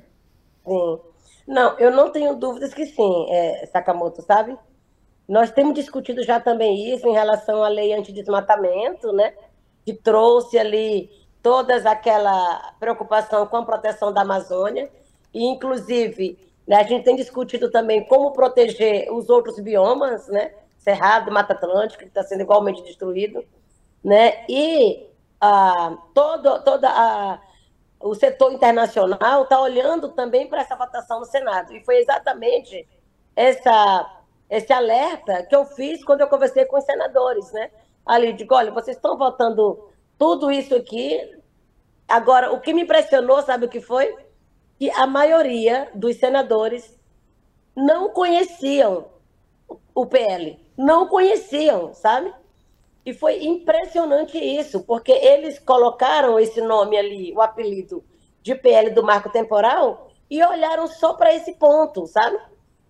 Sim. 0.67 0.99
Não, 1.47 1.79
eu 1.79 1.91
não 1.91 2.11
tenho 2.11 2.37
dúvidas 2.37 2.73
que 2.73 2.87
sim, 2.87 3.27
é, 3.31 3.67
Sakamoto, 3.73 4.23
sabe? 4.23 4.57
Nós 5.33 5.51
temos 5.51 5.73
discutido 5.73 6.23
já 6.23 6.39
também 6.39 6.93
isso 6.93 7.09
em 7.09 7.13
relação 7.15 7.65
à 7.65 7.69
lei 7.69 7.95
antidesmatamento, 7.95 9.11
né? 9.15 9.33
Que 9.83 9.95
trouxe 9.95 10.59
ali 10.59 11.11
todas 11.43 11.87
aquela 11.87 12.75
preocupação 12.79 13.47
com 13.47 13.57
a 13.57 13.65
proteção 13.65 14.13
da 14.13 14.21
Amazônia 14.21 14.91
e 15.33 15.43
inclusive 15.47 16.39
né, 16.69 16.77
a 16.77 16.83
gente 16.83 17.05
tem 17.05 17.17
discutido 17.17 17.71
também 17.71 18.05
como 18.05 18.33
proteger 18.33 19.11
os 19.11 19.31
outros 19.31 19.59
biomas, 19.59 20.29
né? 20.29 20.53
Cerrado, 20.77 21.33
Mata 21.33 21.55
Atlântica, 21.55 22.03
que 22.03 22.11
está 22.11 22.23
sendo 22.23 22.43
igualmente 22.43 22.83
destruído, 22.83 23.43
né? 24.05 24.45
E 24.47 25.07
ah, 25.41 25.97
todo, 26.13 26.63
toda 26.63 27.41
o 28.01 28.15
setor 28.15 28.53
internacional 28.53 29.45
está 29.45 29.59
olhando 29.59 30.11
também 30.11 30.47
para 30.47 30.61
essa 30.61 30.77
votação 30.77 31.21
no 31.21 31.25
Senado. 31.25 31.73
E 31.75 31.83
foi 31.83 32.01
exatamente 32.01 32.87
essa 33.35 34.22
esse 34.53 34.71
alerta 34.71 35.43
que 35.45 35.57
eu 35.57 35.65
fiz 35.65 36.05
quando 36.05 36.21
eu 36.21 36.29
conversei 36.29 36.67
com 36.67 36.77
os 36.77 36.85
senadores, 36.85 37.51
né? 37.53 37.71
Ali, 38.05 38.35
digo, 38.35 38.55
olha, 38.55 38.71
vocês 38.71 38.99
estão 38.99 39.17
votando 39.17 39.89
tudo 40.19 40.53
isso 40.53 40.75
aqui. 40.75 41.39
Agora, 42.07 42.53
o 42.53 42.61
que 42.61 42.75
me 42.75 42.83
impressionou, 42.83 43.41
sabe 43.41 43.65
o 43.65 43.69
que 43.71 43.81
foi? 43.81 44.15
Que 44.79 44.91
a 44.91 45.07
maioria 45.07 45.91
dos 45.95 46.17
senadores 46.17 47.01
não 47.75 48.11
conheciam 48.11 49.07
o 49.95 50.05
PL. 50.05 50.61
Não 50.77 51.09
conheciam, 51.09 51.95
sabe? 51.95 52.31
E 53.07 53.15
foi 53.15 53.43
impressionante 53.45 54.37
isso, 54.37 54.85
porque 54.85 55.13
eles 55.13 55.59
colocaram 55.59 56.39
esse 56.39 56.61
nome 56.61 56.99
ali, 56.99 57.33
o 57.33 57.41
apelido 57.41 58.05
de 58.43 58.55
PL 58.55 58.91
do 58.91 59.03
marco 59.03 59.31
temporal, 59.31 60.11
e 60.29 60.45
olharam 60.45 60.87
só 60.87 61.15
para 61.15 61.35
esse 61.35 61.55
ponto, 61.55 62.07
sabe? 62.07 62.39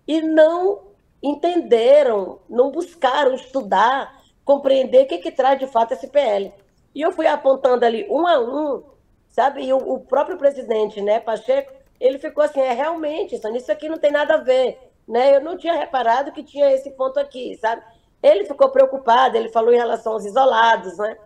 E 0.05 0.21
não 0.21 0.92
entenderam, 1.23 2.39
não 2.49 2.69
buscaram 2.69 3.33
estudar, 3.33 4.21
compreender 4.43 5.05
o 5.05 5.07
que, 5.07 5.19
que 5.19 5.31
traz 5.31 5.57
de 5.57 5.67
fato 5.67 5.93
esse 5.93 6.07
PL. 6.07 6.53
E 6.93 7.01
eu 7.01 7.13
fui 7.13 7.25
apontando 7.25 7.85
ali 7.85 8.05
um 8.09 8.27
a 8.27 8.39
um, 8.39 8.83
sabe? 9.29 9.63
E 9.63 9.73
o, 9.73 9.77
o 9.77 9.99
próprio 10.01 10.37
presidente, 10.37 11.01
né, 11.01 11.21
Pacheco, 11.21 11.71
ele 11.99 12.19
ficou 12.19 12.43
assim, 12.43 12.59
é 12.59 12.73
realmente, 12.73 13.35
isso 13.35 13.71
aqui 13.71 13.87
não 13.87 13.97
tem 13.97 14.11
nada 14.11 14.35
a 14.35 14.37
ver, 14.37 14.77
né? 15.07 15.37
Eu 15.37 15.41
não 15.41 15.57
tinha 15.57 15.73
reparado 15.73 16.33
que 16.33 16.43
tinha 16.43 16.69
esse 16.71 16.91
ponto 16.91 17.17
aqui, 17.17 17.57
sabe? 17.57 17.81
Ele 18.21 18.43
ficou 18.45 18.69
preocupado, 18.69 19.37
ele 19.37 19.49
falou 19.49 19.73
em 19.73 19.77
relação 19.77 20.13
aos 20.13 20.25
isolados, 20.25 20.97
né? 20.97 21.17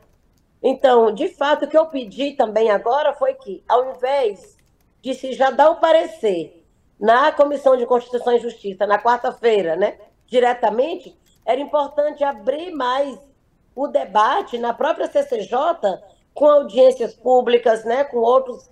Então, 0.62 1.12
de 1.12 1.28
fato, 1.30 1.66
o 1.66 1.68
que 1.68 1.78
eu 1.78 1.88
pedi 1.88 2.34
também 2.34 2.70
agora 2.70 3.14
foi 3.14 3.34
que, 3.34 3.64
ao 3.68 3.96
invés 3.96 4.58
de 5.02 5.14
se 5.14 5.34
já 5.34 5.50
dar 5.50 5.72
o 5.72 5.78
parecer 5.78 6.67
na 7.00 7.32
Comissão 7.32 7.78
de 7.78 7.86
Constituição 7.86 8.34
e 8.34 8.40
Justiça, 8.40 8.88
na 8.88 9.02
quarta-feira, 9.02 9.76
né, 9.76 9.98
diretamente, 10.26 11.18
era 11.46 11.62
importante 11.62 12.24
abrir 12.24 12.72
mais 12.72 13.18
o 13.76 13.88
debate 13.88 14.58
na 14.58 14.74
própria 14.74 15.08
CCJ, 15.08 15.56
com 16.34 16.50
audiências 16.50 17.14
públicas, 17.14 17.86
né, 17.86 18.04
com 18.04 18.18
outros, 18.18 18.70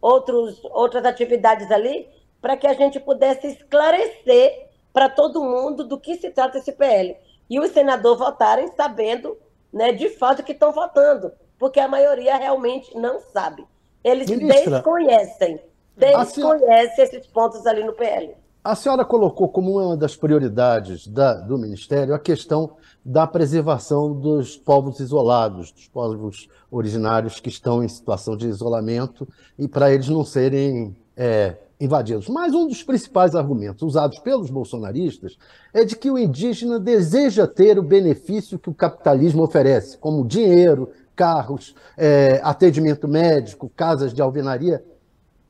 outros, 0.00 0.60
outras 0.64 1.04
atividades 1.04 1.70
ali, 1.70 2.08
para 2.40 2.56
que 2.56 2.66
a 2.66 2.74
gente 2.74 3.00
pudesse 3.00 3.46
esclarecer 3.46 4.68
para 4.92 5.08
todo 5.08 5.42
mundo 5.42 5.84
do 5.84 5.98
que 5.98 6.16
se 6.16 6.30
trata 6.30 6.58
esse 6.58 6.72
PL. 6.72 7.16
e 7.50 7.58
os 7.58 7.70
senadores 7.70 8.18
votarem 8.18 8.68
sabendo 8.76 9.38
né, 9.72 9.92
de 9.92 10.10
fato 10.10 10.42
que 10.42 10.52
estão 10.52 10.72
votando, 10.72 11.32
porque 11.58 11.80
a 11.80 11.88
maioria 11.88 12.36
realmente 12.36 12.96
não 12.96 13.20
sabe. 13.20 13.66
Eles 14.02 14.28
Ministra, 14.28 14.76
desconhecem, 14.76 15.60
desconhecem 15.98 16.34
senhora, 16.34 16.84
esses 16.84 17.26
pontos 17.26 17.66
ali 17.66 17.84
no 17.84 17.92
PL. 17.92 18.34
A 18.62 18.74
senhora 18.74 19.04
colocou 19.04 19.48
como 19.48 19.78
uma 19.78 19.96
das 19.96 20.16
prioridades 20.16 21.06
da, 21.06 21.34
do 21.34 21.56
Ministério 21.56 22.14
a 22.14 22.18
questão 22.18 22.76
da 23.04 23.26
preservação 23.26 24.12
dos 24.12 24.56
povos 24.56 25.00
isolados, 25.00 25.72
dos 25.72 25.88
povos 25.88 26.48
originários 26.70 27.40
que 27.40 27.48
estão 27.48 27.82
em 27.82 27.88
situação 27.88 28.36
de 28.36 28.46
isolamento 28.46 29.26
e 29.58 29.66
para 29.66 29.92
eles 29.92 30.08
não 30.08 30.24
serem 30.24 30.94
é, 31.16 31.56
invadidos. 31.80 32.28
Mas 32.28 32.52
um 32.52 32.66
dos 32.66 32.82
principais 32.82 33.34
argumentos 33.34 33.82
usados 33.82 34.18
pelos 34.18 34.50
bolsonaristas 34.50 35.38
é 35.72 35.84
de 35.84 35.96
que 35.96 36.10
o 36.10 36.18
indígena 36.18 36.78
deseja 36.78 37.46
ter 37.46 37.78
o 37.78 37.82
benefício 37.82 38.58
que 38.58 38.68
o 38.68 38.74
capitalismo 38.74 39.42
oferece, 39.42 39.96
como 39.96 40.26
dinheiro, 40.26 40.90
carros, 41.14 41.74
é, 41.96 42.40
atendimento 42.44 43.08
médico, 43.08 43.70
casas 43.74 44.12
de 44.12 44.20
alvenaria. 44.20 44.84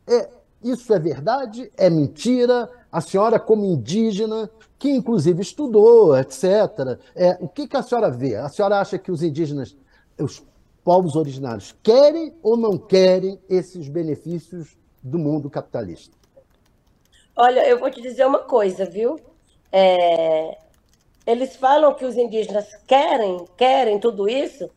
É, 0.06 0.37
isso 0.62 0.92
é 0.92 0.98
verdade? 0.98 1.70
É 1.76 1.88
mentira? 1.88 2.68
A 2.90 3.00
senhora, 3.00 3.38
como 3.38 3.64
indígena, 3.64 4.50
que 4.78 4.90
inclusive 4.90 5.42
estudou, 5.42 6.16
etc., 6.16 6.98
é, 7.14 7.36
o 7.40 7.48
que, 7.48 7.66
que 7.66 7.76
a 7.76 7.82
senhora 7.82 8.10
vê? 8.10 8.36
A 8.36 8.48
senhora 8.48 8.80
acha 8.80 8.98
que 8.98 9.10
os 9.10 9.22
indígenas, 9.22 9.76
os 10.18 10.42
povos 10.84 11.16
originários, 11.16 11.74
querem 11.82 12.34
ou 12.42 12.56
não 12.56 12.78
querem 12.78 13.40
esses 13.48 13.88
benefícios 13.88 14.76
do 15.02 15.18
mundo 15.18 15.50
capitalista? 15.50 16.16
Olha, 17.36 17.66
eu 17.68 17.78
vou 17.78 17.90
te 17.90 18.00
dizer 18.00 18.26
uma 18.26 18.40
coisa, 18.40 18.84
viu? 18.84 19.20
É, 19.70 20.58
eles 21.26 21.56
falam 21.56 21.94
que 21.94 22.04
os 22.04 22.16
indígenas 22.16 22.74
querem, 22.86 23.44
querem 23.56 24.00
tudo 24.00 24.28
isso 24.28 24.68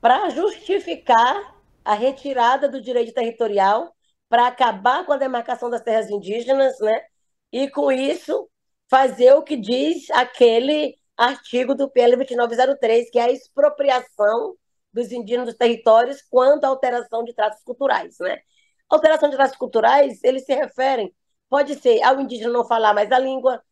para 0.00 0.30
justificar 0.30 1.54
a 1.84 1.94
retirada 1.94 2.68
do 2.68 2.80
direito 2.80 3.12
territorial, 3.12 3.93
para 4.34 4.48
acabar 4.48 5.06
com 5.06 5.12
a 5.12 5.16
demarcação 5.16 5.70
das 5.70 5.80
terras 5.80 6.10
indígenas, 6.10 6.80
né? 6.80 7.04
E 7.52 7.70
com 7.70 7.92
isso 7.92 8.50
fazer 8.90 9.32
o 9.34 9.44
que 9.44 9.56
diz 9.56 10.10
aquele 10.10 10.98
artigo 11.16 11.72
do 11.72 11.88
PL 11.88 12.16
2903, 12.16 13.10
que 13.10 13.18
é 13.20 13.22
a 13.22 13.30
expropriação 13.30 14.56
dos 14.92 15.12
indígenas 15.12 15.46
dos 15.46 15.56
territórios 15.56 16.20
quanto 16.28 16.64
à 16.64 16.68
alteração 16.68 17.22
de 17.22 17.32
tratos 17.32 17.62
culturais, 17.62 18.16
né? 18.18 18.40
Alteração 18.88 19.30
de 19.30 19.36
tratos 19.36 19.56
culturais, 19.56 20.18
eles 20.24 20.44
se 20.44 20.52
referem, 20.52 21.14
pode 21.48 21.76
ser 21.76 22.02
ao 22.02 22.20
indígena 22.20 22.52
não 22.52 22.64
falar 22.66 22.92
mais 22.92 23.12
a 23.12 23.18
língua, 23.20 23.62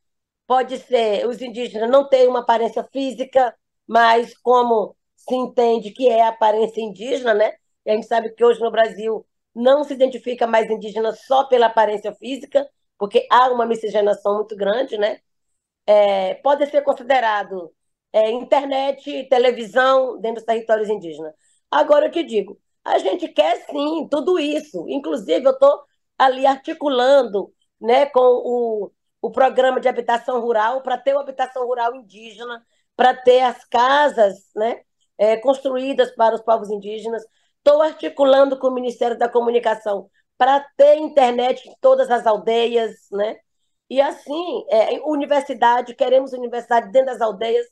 pode 0.47 0.79
ser 0.79 1.27
os 1.27 1.43
indígenas 1.43 1.91
não 1.91 2.09
terem 2.09 2.29
uma 2.29 2.41
aparência 2.41 2.85
física, 2.85 3.53
mas 3.85 4.33
como 4.39 4.95
se 5.17 5.35
entende 5.35 5.91
que 5.91 6.09
é 6.09 6.23
a 6.23 6.29
aparência 6.29 6.81
indígena, 6.81 7.35
né? 7.35 7.53
E 7.85 7.91
a 7.91 7.95
gente 7.95 8.07
sabe 8.07 8.31
que 8.31 8.45
hoje 8.45 8.61
no 8.61 8.71
Brasil 8.71 9.27
não 9.55 9.85
se 9.85 9.95
identifica 9.95 10.47
mais 10.47 10.71
indígena 10.71 11.13
só 11.15 11.45
pela 11.45 11.67
aparência 11.67 12.13
física, 12.15 12.69
porque 12.99 13.27
há 13.31 13.51
uma 13.51 13.67
miscigenação 13.67 14.37
muito 14.37 14.57
grande, 14.57 14.97
né? 14.99 15.21
É, 15.87 16.35
pode 16.37 16.67
ser 16.67 16.83
considerado 16.83 17.73
é, 18.13 18.31
internet, 18.31 19.25
televisão 19.29 20.19
dentro 20.21 20.37
dos 20.37 20.45
territórios 20.45 20.89
indígenas. 20.89 21.35
Agora 21.71 22.07
eu 22.07 22.11
te 22.13 22.23
digo, 22.23 22.59
a 22.85 22.99
gente 22.99 23.29
quer 23.29 23.57
sim 23.67 24.09
tudo 24.11 24.39
isso. 24.39 24.85
Inclusive, 24.89 25.47
eu 25.47 25.53
estou 25.53 25.83
ali 26.19 26.47
articulando 26.47 27.53
né, 27.81 28.07
com 28.07 28.21
o, 28.21 28.93
o 29.21 29.31
programa 29.31 29.81
de 29.81 29.89
habitação 29.89 30.41
rural 30.41 30.83
para 30.83 30.99
ter 30.99 31.13
uma 31.15 31.23
habitação 31.23 31.67
rural 31.67 31.95
indígena, 31.95 32.65
para 32.97 33.15
ter 33.15 33.41
as 33.41 33.65
casas 33.65 34.51
né, 34.55 34.83
é, 35.19 35.37
construídas 35.37 36.11
para 36.15 36.35
os 36.35 36.43
povos 36.43 36.71
indígenas. 36.71 37.25
Estou 37.65 37.81
articulando 37.81 38.59
com 38.59 38.67
o 38.67 38.75
Ministério 38.75 39.17
da 39.17 39.29
Comunicação 39.29 40.11
para 40.37 40.61
ter 40.77 40.97
internet 40.97 41.69
em 41.69 41.75
todas 41.81 42.11
as 42.11 42.27
aldeias, 42.27 42.93
né? 43.13 43.37
E 43.89 44.01
assim, 44.01 44.65
é, 44.69 45.01
universidade, 45.05 45.95
queremos 45.95 46.33
universidade 46.33 46.91
dentro 46.91 47.13
das 47.13 47.21
aldeias. 47.21 47.67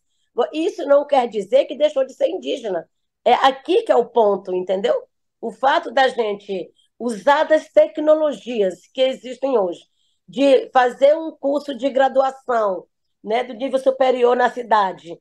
Isso 0.53 0.87
não 0.87 1.05
quer 1.07 1.27
dizer 1.29 1.65
que 1.65 1.77
deixou 1.77 2.05
de 2.07 2.15
ser 2.15 2.29
indígena. 2.29 2.89
É 3.25 3.35
aqui 3.35 3.83
que 3.83 3.91
é 3.91 3.97
o 3.97 4.07
ponto, 4.07 4.55
entendeu? 4.55 4.95
O 5.41 5.51
fato 5.51 5.91
da 5.91 6.07
gente 6.07 6.71
usar 6.99 7.45
das 7.45 7.69
tecnologias 7.73 8.87
que 8.95 9.01
existem 9.01 9.59
hoje, 9.59 9.81
de 10.29 10.71
fazer 10.71 11.17
um 11.17 11.33
curso 11.33 11.75
de 11.75 11.91
graduação 11.91 12.87
né, 13.25 13.43
do 13.43 13.55
nível 13.55 13.79
superior 13.79 14.37
na 14.37 14.51
cidade, 14.51 15.19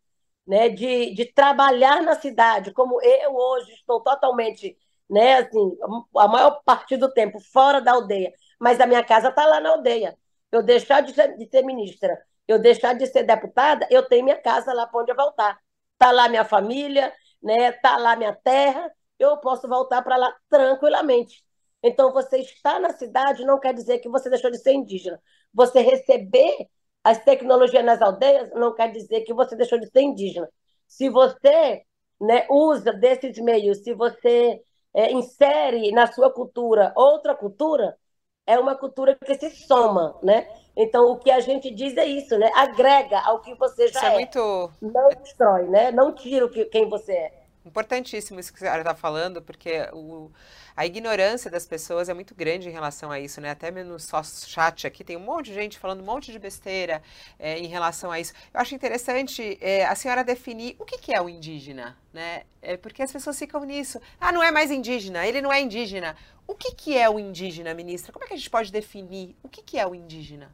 né, 0.50 0.68
de, 0.68 1.14
de 1.14 1.26
trabalhar 1.32 2.02
na 2.02 2.16
cidade, 2.16 2.74
como 2.74 3.00
eu 3.04 3.36
hoje 3.36 3.72
estou 3.74 4.02
totalmente, 4.02 4.76
né, 5.08 5.36
assim, 5.36 5.78
a 6.18 6.28
maior 6.28 6.64
parte 6.66 6.98
do 6.98 7.14
tempo 7.14 7.40
fora 7.40 7.80
da 7.80 7.92
aldeia, 7.92 8.34
mas 8.60 8.82
a 8.82 8.88
minha 8.88 9.04
casa 9.04 9.30
está 9.30 9.46
lá 9.46 9.60
na 9.60 9.70
aldeia. 9.70 10.18
Eu 10.52 10.64
deixar 10.64 11.02
de 11.02 11.14
ser, 11.14 11.38
de 11.38 11.48
ser 11.48 11.62
ministra, 11.64 12.18
eu 12.48 12.58
deixar 12.58 12.94
de 12.96 13.06
ser 13.06 13.22
deputada, 13.24 13.88
eu 13.92 14.08
tenho 14.10 14.24
minha 14.24 14.42
casa 14.42 14.74
lá 14.74 14.88
para 14.88 15.00
onde 15.00 15.12
eu 15.12 15.16
voltar. 15.16 15.60
Está 15.94 16.12
lá 16.12 16.28
minha 16.28 16.44
família, 16.44 17.14
né, 17.44 17.72
tá 17.74 17.98
lá 17.98 18.16
minha 18.16 18.34
terra, 18.34 18.92
eu 19.20 19.38
posso 19.38 19.68
voltar 19.68 20.02
para 20.02 20.18
lá 20.18 20.36
tranquilamente. 20.50 21.44
Então, 21.84 22.12
você 22.12 22.40
estar 22.40 22.80
na 22.80 22.92
cidade 22.92 23.46
não 23.46 23.60
quer 23.60 23.72
dizer 23.76 24.00
que 24.00 24.10
você 24.10 24.32
deixou 24.32 24.50
de 24.50 24.58
ser 24.58 24.74
indígena. 24.74 25.22
Você 25.54 25.80
receber 25.80 26.68
as 27.04 27.24
tecnologias 27.24 27.84
nas 27.84 28.02
aldeias 28.02 28.50
não 28.54 28.74
quer 28.74 28.92
dizer 28.92 29.22
que 29.22 29.34
você 29.34 29.56
deixou 29.56 29.80
de 29.80 29.88
ser 29.88 30.02
indígena. 30.02 30.50
Se 30.88 31.10
você 31.10 31.84
né, 32.20 32.46
usa 32.50 32.92
desses 32.92 33.38
meios, 33.40 33.80
se 33.80 33.94
você 33.94 34.62
é, 34.94 35.12
insere 35.12 35.92
na 35.92 36.08
sua 36.08 36.32
cultura 36.32 36.92
outra 36.96 37.36
cultura, 37.36 37.96
é 38.46 38.58
uma 38.58 38.76
cultura 38.76 39.16
que 39.16 39.36
se 39.36 39.52
soma, 39.68 40.18
né? 40.24 40.48
Então, 40.76 41.12
o 41.12 41.20
que 41.20 41.30
a 41.30 41.40
gente 41.40 41.70
diz 41.70 41.96
é 41.96 42.06
isso, 42.06 42.38
né? 42.38 42.50
Agrega 42.56 43.20
ao 43.20 43.42
que 43.42 43.54
você 43.54 43.88
já 43.90 44.00
isso 44.00 44.06
é. 44.06 44.10
é. 44.10 44.16
Muito... 44.16 44.72
Não 44.82 45.10
destrói, 45.10 45.68
né? 45.68 45.92
Não 45.92 46.14
tira 46.14 46.46
o 46.46 46.50
que, 46.50 46.66
quem 46.66 46.90
você 46.90 47.14
é. 47.14 47.34
Importantíssimo 47.66 48.40
isso 48.40 48.54
que 48.54 48.60
a 48.60 48.62
senhora 48.62 48.82
está 48.82 48.96
falando, 48.96 49.42
porque 49.42 49.90
o, 49.92 50.32
a 50.76 50.86
ignorância 50.86 51.52
das 51.52 51.66
pessoas 51.66 52.08
é 52.08 52.14
muito 52.14 52.34
grande 52.34 52.70
em 52.70 52.72
relação 52.72 53.12
a 53.12 53.20
isso, 53.20 53.42
né? 53.42 53.50
Até 53.50 53.70
no 53.70 54.00
só 54.00 54.24
chat 54.24 54.88
aqui 54.88 55.04
tem 55.04 55.18
um 55.18 55.20
monte 55.20 55.48
de 55.48 55.56
gente 55.56 55.78
falando 55.78 56.02
um 56.02 56.06
monte 56.06 56.32
de 56.32 56.40
besteira 56.40 57.02
é, 57.38 57.60
em 57.60 57.68
relação 57.68 58.12
a 58.12 58.20
isso. 58.20 58.34
Eu 58.54 58.62
acho 58.62 58.74
interessante 58.74 59.58
é, 59.60 59.86
a 59.86 59.94
senhora 59.94 60.24
definir 60.24 60.78
o 60.80 60.86
que, 60.86 60.98
que 60.98 61.14
é 61.14 61.22
o 61.22 61.28
indígena, 61.28 61.98
né? 62.14 62.44
É 62.62 62.78
porque 62.78 63.04
as 63.04 63.12
pessoas 63.12 63.38
ficam 63.38 63.64
nisso. 63.66 64.00
Ah, 64.22 64.32
não 64.32 64.42
é 64.42 64.52
mais 64.52 64.72
indígena, 64.72 65.28
ele 65.28 65.42
não 65.42 65.52
é 65.52 65.60
indígena. 65.62 66.16
O 66.48 66.56
que, 66.56 66.74
que 66.74 66.98
é 66.98 67.10
o 67.10 67.20
indígena, 67.20 67.74
ministra? 67.74 68.14
Como 68.14 68.24
é 68.24 68.28
que 68.28 68.34
a 68.34 68.38
gente 68.38 68.50
pode 68.50 68.72
definir 68.72 69.36
o 69.44 69.50
que, 69.50 69.62
que 69.62 69.78
é 69.78 69.86
o 69.86 69.94
indígena? 69.94 70.50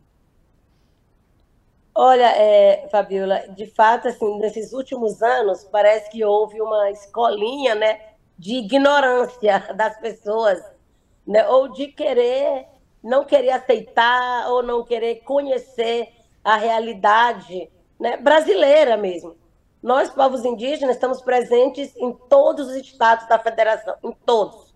Olha, 1.98 2.28
é, 2.36 2.90
Fabiola, 2.92 3.48
de 3.56 3.66
fato, 3.68 4.10
assim, 4.10 4.38
nesses 4.40 4.74
últimos 4.74 5.24
anos, 5.24 5.64
parece 5.64 6.10
que 6.12 6.26
houve 6.26 6.62
uma 6.62 6.92
escolinha, 6.92 7.74
né? 7.74 8.16
de 8.38 8.56
ignorância 8.56 9.60
das 9.76 9.98
pessoas, 10.00 10.62
né? 11.26 11.48
ou 11.48 11.70
de 11.70 11.88
querer, 11.88 12.68
não 13.02 13.24
querer 13.24 13.52
aceitar, 13.52 14.50
ou 14.50 14.62
não 14.62 14.84
querer 14.84 15.22
conhecer 15.24 16.10
a 16.44 16.58
realidade 16.58 17.70
né? 18.00 18.18
brasileira 18.18 18.98
mesmo. 18.98 19.36
Nós, 19.82 20.10
povos 20.10 20.44
indígenas, 20.44 20.96
estamos 20.96 21.22
presentes 21.22 21.96
em 21.96 22.12
todos 22.12 22.68
os 22.68 22.76
estados 22.76 23.28
da 23.28 23.40
federação, 23.40 23.96
em 24.04 24.12
todos. 24.26 24.74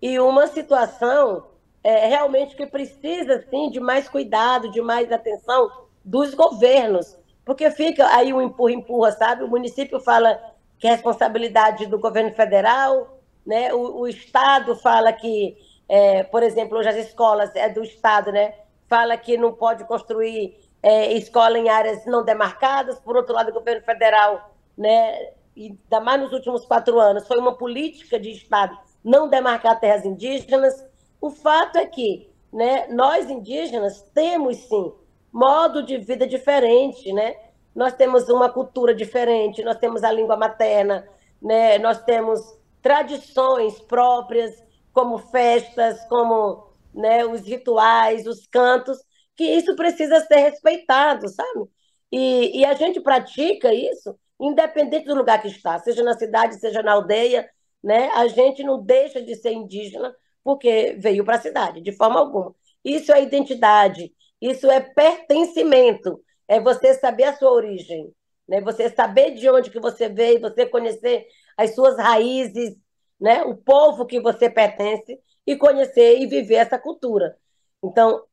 E 0.00 0.18
uma 0.20 0.46
situação 0.46 1.48
é, 1.82 2.06
realmente 2.06 2.54
que 2.54 2.64
precisa, 2.64 3.44
sim, 3.50 3.70
de 3.70 3.80
mais 3.80 4.08
cuidado, 4.08 4.70
de 4.70 4.80
mais 4.80 5.10
atenção 5.10 5.85
dos 6.06 6.34
governos, 6.34 7.18
porque 7.44 7.68
fica 7.72 8.06
aí 8.14 8.32
um 8.32 8.40
empurra-empurra, 8.40 9.10
sabe? 9.10 9.42
O 9.42 9.48
município 9.48 9.98
fala 9.98 10.40
que 10.78 10.86
é 10.86 10.92
responsabilidade 10.92 11.86
do 11.86 11.98
governo 11.98 12.32
federal, 12.32 13.18
né? 13.44 13.74
O, 13.74 14.02
o 14.02 14.08
Estado 14.08 14.76
fala 14.76 15.12
que, 15.12 15.56
é, 15.88 16.22
por 16.22 16.44
exemplo, 16.44 16.78
hoje 16.78 16.88
as 16.88 16.96
escolas 16.96 17.50
é 17.56 17.68
do 17.68 17.82
Estado, 17.82 18.30
né? 18.30 18.54
Fala 18.88 19.16
que 19.16 19.36
não 19.36 19.52
pode 19.52 19.84
construir 19.84 20.56
é, 20.80 21.12
escola 21.14 21.58
em 21.58 21.68
áreas 21.68 22.06
não 22.06 22.24
demarcadas. 22.24 23.00
Por 23.00 23.16
outro 23.16 23.34
lado, 23.34 23.50
o 23.50 23.54
governo 23.54 23.82
federal, 23.82 24.54
né? 24.78 25.32
Ainda 25.56 26.00
mais 26.00 26.20
nos 26.20 26.32
últimos 26.32 26.64
quatro 26.64 27.00
anos, 27.00 27.26
foi 27.26 27.38
uma 27.38 27.56
política 27.56 28.20
de 28.20 28.30
Estado 28.30 28.78
não 29.02 29.28
demarcar 29.28 29.80
terras 29.80 30.04
indígenas. 30.04 30.84
O 31.20 31.30
fato 31.30 31.78
é 31.78 31.86
que, 31.86 32.30
né? 32.52 32.86
Nós 32.88 33.28
indígenas 33.28 34.02
temos 34.14 34.56
sim 34.58 34.92
modo 35.36 35.82
de 35.82 35.98
vida 35.98 36.26
diferente, 36.26 37.12
né? 37.12 37.36
nós 37.74 37.92
temos 37.92 38.26
uma 38.30 38.48
cultura 38.48 38.94
diferente, 38.94 39.62
nós 39.62 39.76
temos 39.76 40.02
a 40.02 40.10
língua 40.10 40.34
materna, 40.34 41.06
né? 41.42 41.76
nós 41.78 42.02
temos 42.04 42.40
tradições 42.80 43.78
próprias, 43.80 44.64
como 44.94 45.18
festas, 45.18 46.02
como 46.08 46.70
né, 46.94 47.26
os 47.26 47.42
rituais, 47.42 48.26
os 48.26 48.46
cantos, 48.46 48.96
que 49.36 49.44
isso 49.44 49.76
precisa 49.76 50.20
ser 50.20 50.36
respeitado, 50.36 51.28
sabe? 51.28 51.68
E, 52.10 52.60
e 52.60 52.64
a 52.64 52.72
gente 52.72 52.98
pratica 53.00 53.74
isso 53.74 54.18
independente 54.40 55.04
do 55.04 55.14
lugar 55.14 55.42
que 55.42 55.48
está, 55.48 55.78
seja 55.78 56.02
na 56.02 56.14
cidade, 56.14 56.58
seja 56.58 56.82
na 56.82 56.92
aldeia, 56.92 57.46
né? 57.84 58.08
A 58.14 58.26
gente 58.26 58.62
não 58.62 58.82
deixa 58.82 59.20
de 59.20 59.34
ser 59.34 59.52
indígena 59.52 60.14
porque 60.42 60.96
veio 60.98 61.24
para 61.26 61.36
a 61.36 61.40
cidade, 61.40 61.82
de 61.82 61.92
forma 61.92 62.18
alguma. 62.20 62.54
Isso 62.82 63.12
é 63.12 63.22
identidade, 63.22 64.14
isso 64.40 64.70
é 64.70 64.80
pertencimento, 64.80 66.22
é 66.48 66.60
você 66.60 66.94
saber 66.94 67.24
a 67.24 67.36
sua 67.36 67.50
origem, 67.52 68.12
né? 68.48 68.60
Você 68.60 68.88
saber 68.90 69.32
de 69.32 69.48
onde 69.50 69.70
que 69.70 69.80
você 69.80 70.08
veio, 70.08 70.40
você 70.40 70.66
conhecer 70.66 71.26
as 71.56 71.74
suas 71.74 71.96
raízes, 71.98 72.76
né? 73.20 73.42
O 73.44 73.56
povo 73.56 74.06
que 74.06 74.20
você 74.20 74.48
pertence 74.50 75.18
e 75.46 75.56
conhecer 75.56 76.18
e 76.20 76.26
viver 76.26 76.56
essa 76.56 76.78
cultura. 76.78 77.36
Então, 77.82 78.24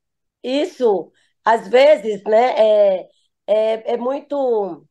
isso 0.44 1.12
às 1.44 1.68
vezes, 1.68 2.24
né, 2.24 2.54
é, 2.58 3.10
é, 3.48 3.94
é 3.94 3.98
muito 3.98 4.86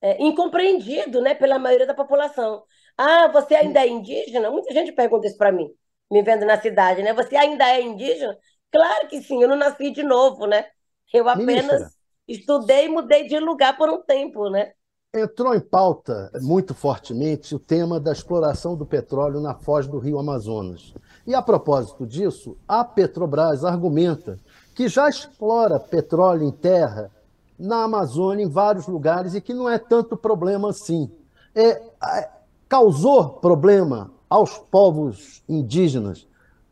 é, 0.00 0.22
incompreendido, 0.22 1.20
né, 1.22 1.34
pela 1.34 1.58
maioria 1.58 1.86
da 1.86 1.94
população. 1.94 2.64
Ah, 2.96 3.28
você 3.28 3.54
ainda 3.54 3.80
é 3.80 3.88
indígena? 3.88 4.50
Muita 4.50 4.72
gente 4.72 4.92
pergunta 4.92 5.26
isso 5.26 5.36
para 5.38 5.52
mim, 5.52 5.68
me 6.10 6.22
vendo 6.22 6.46
na 6.46 6.60
cidade, 6.60 7.02
né? 7.02 7.12
Você 7.14 7.36
ainda 7.36 7.68
é 7.68 7.82
indígena? 7.82 8.36
Claro 8.72 9.08
que 9.08 9.22
sim, 9.22 9.42
eu 9.42 9.48
não 9.48 9.56
nasci 9.56 9.90
de 9.90 10.02
novo, 10.02 10.46
né? 10.46 10.66
Eu 11.12 11.28
apenas 11.28 11.66
Ministra. 11.66 11.90
estudei 12.28 12.86
e 12.86 12.88
mudei 12.88 13.26
de 13.26 13.38
lugar 13.38 13.76
por 13.76 13.88
um 13.88 14.02
tempo, 14.02 14.50
né? 14.50 14.72
Entrou 15.14 15.54
em 15.54 15.60
pauta 15.60 16.30
muito 16.42 16.74
fortemente 16.74 17.54
o 17.54 17.58
tema 17.58 17.98
da 17.98 18.12
exploração 18.12 18.76
do 18.76 18.84
petróleo 18.84 19.40
na 19.40 19.54
foz 19.54 19.86
do 19.86 19.98
rio 19.98 20.18
Amazonas. 20.18 20.92
E 21.26 21.34
a 21.34 21.40
propósito 21.40 22.06
disso, 22.06 22.58
a 22.68 22.84
Petrobras 22.84 23.64
argumenta 23.64 24.38
que 24.74 24.88
já 24.88 25.08
explora 25.08 25.80
petróleo 25.80 26.42
em 26.44 26.50
terra 26.50 27.10
na 27.58 27.84
Amazônia, 27.84 28.44
em 28.44 28.48
vários 28.48 28.86
lugares, 28.86 29.34
e 29.34 29.40
que 29.40 29.54
não 29.54 29.68
é 29.68 29.78
tanto 29.78 30.16
problema 30.16 30.68
assim. 30.68 31.10
É, 31.54 31.70
é, 31.70 32.30
causou 32.68 33.30
problema 33.30 34.12
aos 34.28 34.58
povos 34.58 35.42
indígenas, 35.48 36.28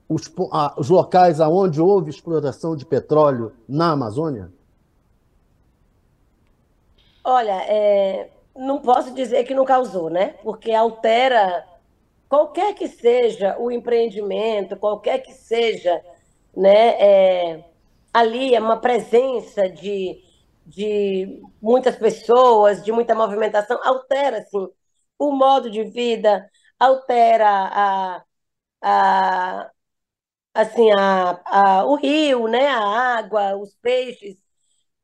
os, 0.09 0.30
a, 0.52 0.74
os 0.78 0.88
locais 0.90 1.40
onde 1.40 1.80
houve 1.80 2.11
exploração 2.11 2.76
de 2.76 2.84
petróleo 2.84 3.52
na 3.68 3.92
Amazônia? 3.92 4.52
Olha, 7.22 7.62
é, 7.64 8.30
não 8.55 8.80
posso 8.80 9.14
dizer 9.14 9.44
que 9.44 9.55
não 9.55 9.64
causou, 9.64 10.11
né? 10.11 10.34
Porque 10.42 10.72
altera 10.72 11.66
qualquer 12.28 12.74
que 12.74 12.86
seja 12.88 13.57
o 13.59 13.70
empreendimento, 13.70 14.76
qualquer 14.76 15.18
que 15.22 15.32
seja, 15.32 16.02
né? 16.55 17.00
É, 17.00 17.64
ali 18.12 18.55
é 18.55 18.61
uma 18.61 18.76
presença 18.78 19.68
de 19.68 20.22
de 20.66 21.42
muitas 21.61 21.96
pessoas, 21.96 22.82
de 22.84 22.92
muita 22.92 23.14
movimentação, 23.14 23.78
altera 23.84 24.38
assim, 24.38 24.68
o 25.18 25.32
modo 25.32 25.70
de 25.70 25.84
vida, 25.84 26.50
altera 26.78 27.48
a, 27.48 28.24
a, 28.82 29.70
assim, 30.55 30.90
a, 30.92 31.40
a, 31.46 31.84
o 31.86 31.96
rio, 31.96 32.48
né, 32.48 32.68
a 32.68 32.78
água, 33.18 33.57
os 33.57 33.76
peixes. 33.76 34.36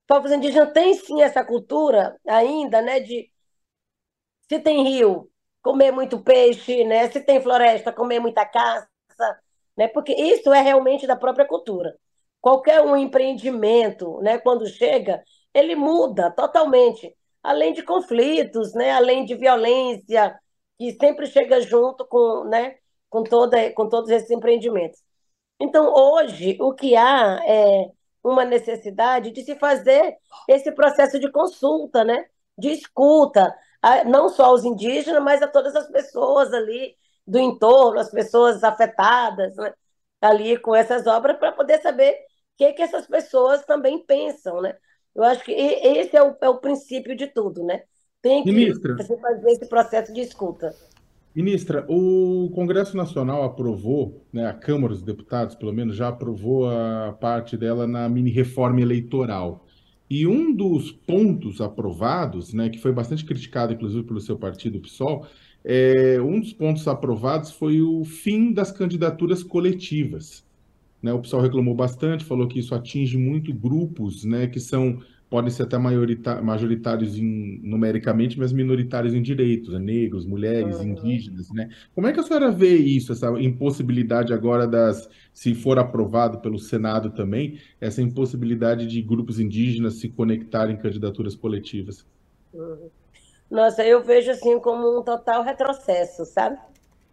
Povos 0.07 0.33
indígenas 0.33 0.73
têm 0.73 0.95
sim 0.95 1.23
essa 1.23 1.45
cultura 1.45 2.19
ainda, 2.29 2.83
né, 2.83 3.01
de 3.01 3.31
se 4.49 4.59
tem 4.61 4.83
rio, 4.85 5.31
comer 5.63 5.93
muito 5.93 6.21
peixe, 6.23 6.85
né, 6.85 7.09
se 7.11 7.21
tem 7.21 7.41
floresta, 7.43 7.93
comer 7.93 8.21
muita 8.21 8.45
caça, 8.47 8.89
né, 9.77 9.89
porque 9.89 10.13
isso 10.13 10.53
é 10.53 10.61
realmente 10.63 11.07
da 11.07 11.17
própria 11.17 11.47
cultura. 11.47 11.97
Qualquer 12.41 12.83
um 12.83 12.97
empreendimento, 12.97 14.21
né, 14.23 14.39
quando 14.39 14.67
chega, 14.67 15.23
ele 15.55 15.75
muda 15.77 16.31
totalmente, 16.31 17.15
além 17.43 17.73
de 17.73 17.83
conflitos, 17.83 18.75
né, 18.75 18.93
além 18.93 19.25
de 19.25 19.35
violência, 19.35 20.39
que 20.79 20.93
sempre 20.93 21.27
chega 21.27 21.61
junto 21.61 22.07
com, 22.07 22.45
né, 22.45 22.77
com, 23.09 23.23
toda, 23.23 23.73
com 23.75 23.89
todos 23.89 24.11
esses 24.11 24.31
empreendimentos. 24.31 25.01
Então, 25.61 25.93
hoje, 25.93 26.57
o 26.61 26.73
que 26.73 26.97
há 26.97 27.41
é 27.47 27.91
uma 28.25 28.45
necessidade 28.45 29.31
de 29.31 29.43
se 29.43 29.55
fazer 29.57 30.17
esse 30.49 30.73
processo 30.73 31.19
de 31.19 31.31
consulta, 31.31 32.03
né, 32.05 32.27
de 32.57 32.69
escuta, 32.71 33.55
não 34.07 34.29
só 34.29 34.47
aos 34.47 34.65
indígenas, 34.65 35.23
mas 35.23 35.43
a 35.43 35.49
todas 35.49 35.75
as 35.77 35.89
pessoas 35.89 36.53
ali 36.53 36.97
do 37.27 37.39
entorno, 37.39 38.01
as 38.01 38.11
pessoas 38.11 38.63
afetadas, 38.65 39.57
né, 39.57 39.73
ali 40.21 40.59
com 40.59 40.75
essas 40.75 41.07
obras, 41.07 41.39
para 41.39 41.53
poder 41.53 41.81
saber 41.81 42.13
o 42.13 42.17
que, 42.59 42.73
que 42.75 42.83
essas 42.83 43.07
pessoas 43.07 43.65
também 43.65 44.05
pensam, 44.05 44.61
né? 44.61 44.77
Eu 45.15 45.25
acho 45.25 45.43
que 45.45 45.53
esse 45.53 46.17
é 46.17 46.23
o, 46.23 46.37
é 46.41 46.49
o 46.49 46.59
princípio 46.59 47.17
de 47.17 47.27
tudo, 47.27 47.65
né? 47.65 47.83
Tem 48.23 48.45
que 48.45 48.53
Ministra, 48.53 48.97
fazer 48.97 49.51
esse 49.51 49.67
processo 49.67 50.13
de 50.13 50.21
escuta. 50.21 50.75
Ministra, 51.35 51.87
o 51.89 52.51
Congresso 52.55 52.97
Nacional 52.97 53.45
aprovou, 53.45 54.25
né, 54.33 54.47
a 54.47 54.53
Câmara 54.53 54.93
dos 54.93 55.03
Deputados, 55.03 55.55
pelo 55.55 55.73
menos, 55.73 55.95
já 55.95 56.09
aprovou 56.09 56.69
a 56.69 57.17
parte 57.21 57.57
dela 57.57 57.87
na 57.87 58.09
mini-reforma 58.09 58.81
eleitoral. 58.81 59.65
E 60.09 60.27
um 60.27 60.53
dos 60.53 60.91
pontos 60.91 61.61
aprovados, 61.61 62.53
né, 62.53 62.69
que 62.69 62.79
foi 62.79 62.93
bastante 62.93 63.25
criticado, 63.25 63.73
inclusive, 63.73 64.03
pelo 64.03 64.21
seu 64.21 64.37
partido, 64.37 64.79
o 64.79 64.81
PSOL, 64.81 65.25
é, 65.65 66.21
um 66.21 66.41
dos 66.41 66.53
pontos 66.53 66.89
aprovados 66.89 67.53
foi 67.53 67.81
o 67.81 68.05
fim 68.05 68.53
das 68.53 68.73
candidaturas 68.73 69.45
coletivas. 69.45 70.45
Né? 71.01 71.13
O 71.13 71.21
pessoal 71.21 71.43
reclamou 71.43 71.75
bastante, 71.77 72.25
falou 72.25 72.49
que 72.49 72.59
isso 72.59 72.75
atinge 72.75 73.17
muito 73.17 73.55
grupos, 73.55 74.25
né, 74.25 74.49
que 74.49 74.59
são 74.59 75.01
podem 75.31 75.49
ser 75.49 75.63
até 75.63 75.79
majoritários 75.79 77.17
em, 77.17 77.61
numericamente, 77.63 78.37
mas 78.37 78.53
minoritários 78.53 79.15
em 79.15 79.23
direitos, 79.23 79.73
né? 79.73 79.79
negros, 79.79 80.27
mulheres, 80.27 80.79
uhum. 80.79 80.89
indígenas, 80.89 81.49
né? 81.53 81.71
Como 81.95 82.09
é 82.09 82.13
que 82.13 82.19
a 82.19 82.23
senhora 82.25 82.51
vê 82.51 82.75
isso, 82.77 83.13
essa 83.13 83.31
impossibilidade 83.41 84.33
agora 84.33 84.67
das, 84.67 85.09
se 85.33 85.55
for 85.55 85.79
aprovado 85.79 86.41
pelo 86.41 86.59
Senado 86.59 87.11
também, 87.11 87.61
essa 87.81 88.03
impossibilidade 88.03 88.89
de 88.89 89.01
grupos 89.01 89.39
indígenas 89.39 90.01
se 90.01 90.09
conectarem 90.09 90.75
em 90.75 90.79
candidaturas 90.79 91.37
coletivas? 91.37 92.05
Uhum. 92.53 92.91
Nossa, 93.49 93.85
eu 93.85 94.03
vejo 94.03 94.33
assim 94.33 94.59
como 94.59 94.99
um 94.99 95.03
total 95.03 95.45
retrocesso, 95.45 96.25
sabe? 96.25 96.59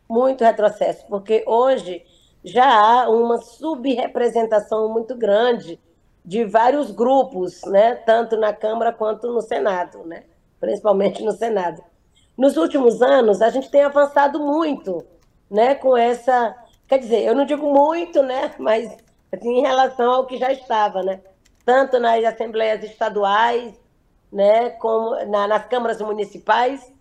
Muito 0.10 0.44
retrocesso, 0.44 1.06
porque 1.08 1.44
hoje 1.46 2.02
já 2.44 2.66
há 2.66 3.10
uma 3.10 3.38
subrepresentação 3.40 4.92
muito 4.92 5.16
grande 5.16 5.80
de 6.28 6.44
vários 6.44 6.92
grupos, 6.92 7.62
né, 7.68 7.96
tanto 7.96 8.36
na 8.36 8.52
Câmara 8.52 8.92
quanto 8.92 9.32
no 9.32 9.42
Senado, 9.42 10.04
né, 10.04 10.26
principalmente 10.60 11.24
no 11.24 11.32
Senado. 11.32 11.82
Nos 12.38 12.58
últimos 12.58 13.02
anos, 13.02 13.42
a 13.42 13.50
gente 13.50 13.72
tem 13.72 13.84
avançado 13.84 14.38
muito 14.38 15.06
né, 15.50 15.74
com 15.74 15.96
essa. 15.96 16.54
Quer 16.86 17.00
dizer, 17.00 17.24
eu 17.24 17.34
não 17.34 17.46
digo 17.46 17.74
muito, 17.74 18.22
né, 18.22 18.54
mas 18.60 18.92
assim, 19.34 19.60
em 19.60 19.62
relação 19.62 20.12
ao 20.12 20.26
que 20.26 20.38
já 20.38 20.52
estava, 20.52 21.02
né, 21.02 21.22
tanto 21.66 21.98
nas 21.98 22.22
assembleias 22.26 22.84
estaduais, 22.84 23.74
né, 24.30 24.72
como 24.72 25.12
na, 25.28 25.48
nas 25.48 25.66
câmaras 25.68 26.02
municipais 26.02 26.92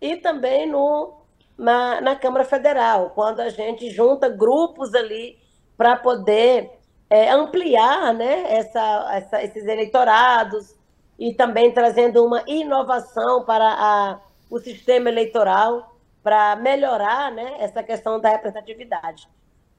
e 0.00 0.16
também 0.16 0.70
no 0.70 1.12
na, 1.58 2.00
na 2.00 2.14
Câmara 2.14 2.44
Federal, 2.44 3.10
quando 3.16 3.40
a 3.40 3.48
gente 3.48 3.90
junta 3.90 4.28
grupos 4.28 4.94
ali 4.94 5.38
para 5.76 5.96
poder 5.96 6.75
é, 7.08 7.30
ampliar 7.30 8.12
né, 8.14 8.44
essa, 8.56 9.08
essa, 9.14 9.42
esses 9.42 9.66
eleitorados 9.66 10.74
e 11.18 11.32
também 11.34 11.72
trazendo 11.72 12.24
uma 12.24 12.42
inovação 12.46 13.44
para 13.44 13.66
a, 13.66 14.20
o 14.50 14.58
sistema 14.58 15.08
eleitoral 15.08 15.96
para 16.22 16.56
melhorar 16.56 17.30
né, 17.32 17.56
essa 17.58 17.82
questão 17.82 18.20
da 18.20 18.30
representatividade. 18.30 19.28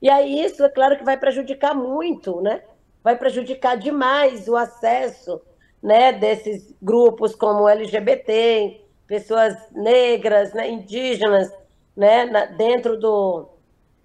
E 0.01 0.09
aí 0.09 0.41
isso, 0.43 0.63
é 0.63 0.69
claro 0.69 0.97
que 0.97 1.03
vai 1.03 1.17
prejudicar 1.17 1.73
muito, 1.73 2.41
né? 2.41 2.61
vai 3.07 3.15
prejudicar 3.15 3.77
demais 3.77 4.49
o 4.49 4.57
acesso 4.57 5.41
né, 5.81 6.11
desses 6.11 6.75
grupos 6.81 7.33
como 7.33 7.69
LGBT, 7.69 8.81
pessoas 9.07 9.55
negras, 9.71 10.53
né, 10.53 10.69
indígenas, 10.69 11.49
né, 11.95 12.25
na, 12.25 12.47
dentro 12.47 12.99
do, 12.99 13.47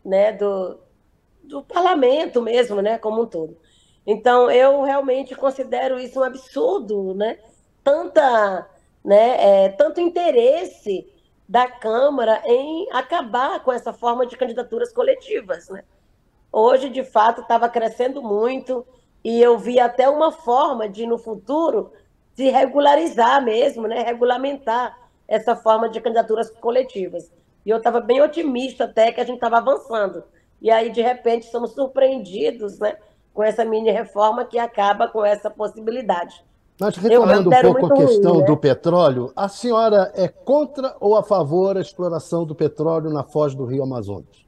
né, 0.05 0.31
do, 0.31 0.79
do 1.53 1.63
parlamento 1.63 2.41
mesmo, 2.41 2.81
né, 2.81 2.99
como 2.99 3.23
um 3.23 3.27
todo. 3.27 3.57
Então, 4.07 4.51
eu 4.51 4.83
realmente 4.83 5.35
considero 5.35 6.01
isso 6.01 6.19
um 6.19 6.25
absurdo, 6.25 7.15
né? 7.15 7.39
Tanta, 7.85 8.69
né, 9.05 9.65
é, 9.65 9.69
tanto 9.69 10.01
interesse 10.01 11.07
da 11.49 11.69
Câmara 11.69 12.43
em 12.47 12.89
acabar 12.91 13.63
com 13.63 13.71
essa 13.71 13.93
forma 13.93 14.27
de 14.27 14.37
candidaturas 14.37 14.93
coletivas, 14.93 15.69
né? 15.69 15.85
Hoje, 16.51 16.89
de 16.89 17.05
fato, 17.05 17.43
estava 17.43 17.69
crescendo 17.69 18.23
muito 18.23 18.85
e 19.23 19.41
eu 19.41 19.59
vi 19.59 19.79
até 19.79 20.09
uma 20.09 20.33
forma 20.33 20.89
de, 20.89 21.07
no 21.07 21.19
futuro, 21.19 21.93
se 22.35 22.49
regularizar 22.49 23.45
mesmo, 23.45 23.87
né? 23.87 24.03
Regulamentar 24.03 24.99
essa 25.29 25.55
forma 25.55 25.89
de 25.89 26.01
candidaturas 26.01 26.51
coletivas. 26.51 27.31
E 27.65 27.71
eu 27.71 27.77
estava 27.77 28.01
bem 28.01 28.21
otimista 28.21 28.85
até 28.85 29.13
que 29.13 29.21
a 29.21 29.25
gente 29.25 29.37
estava 29.37 29.59
avançando. 29.59 30.25
E 30.63 30.71
aí, 30.71 30.91
de 30.91 31.03
repente, 31.03 31.47
somos 31.47 31.73
surpreendidos 31.73 32.79
né, 32.79 32.97
com 33.35 33.43
essa 33.43 33.65
mini 33.65 33.91
reforma 33.91 34.45
que 34.45 34.59
acaba 34.59 35.09
com 35.09 35.25
essa 35.25 35.51
possibilidade. 35.51 36.45
Mas 36.79 36.97
retomando 36.97 37.51
um 37.51 37.63
pouco 37.63 37.87
a 37.87 37.97
questão 37.97 38.33
ruim, 38.33 38.41
né? 38.41 38.47
do 38.47 38.57
petróleo, 38.57 39.33
a 39.35 39.49
senhora 39.49 40.13
é 40.15 40.29
contra 40.29 40.97
ou 41.01 41.17
a 41.17 41.23
favor 41.23 41.75
da 41.75 41.81
exploração 41.81 42.45
do 42.45 42.55
petróleo 42.55 43.11
na 43.11 43.25
foz 43.25 43.55
do 43.55 43.65
Rio 43.65 43.83
Amazonas? 43.83 44.47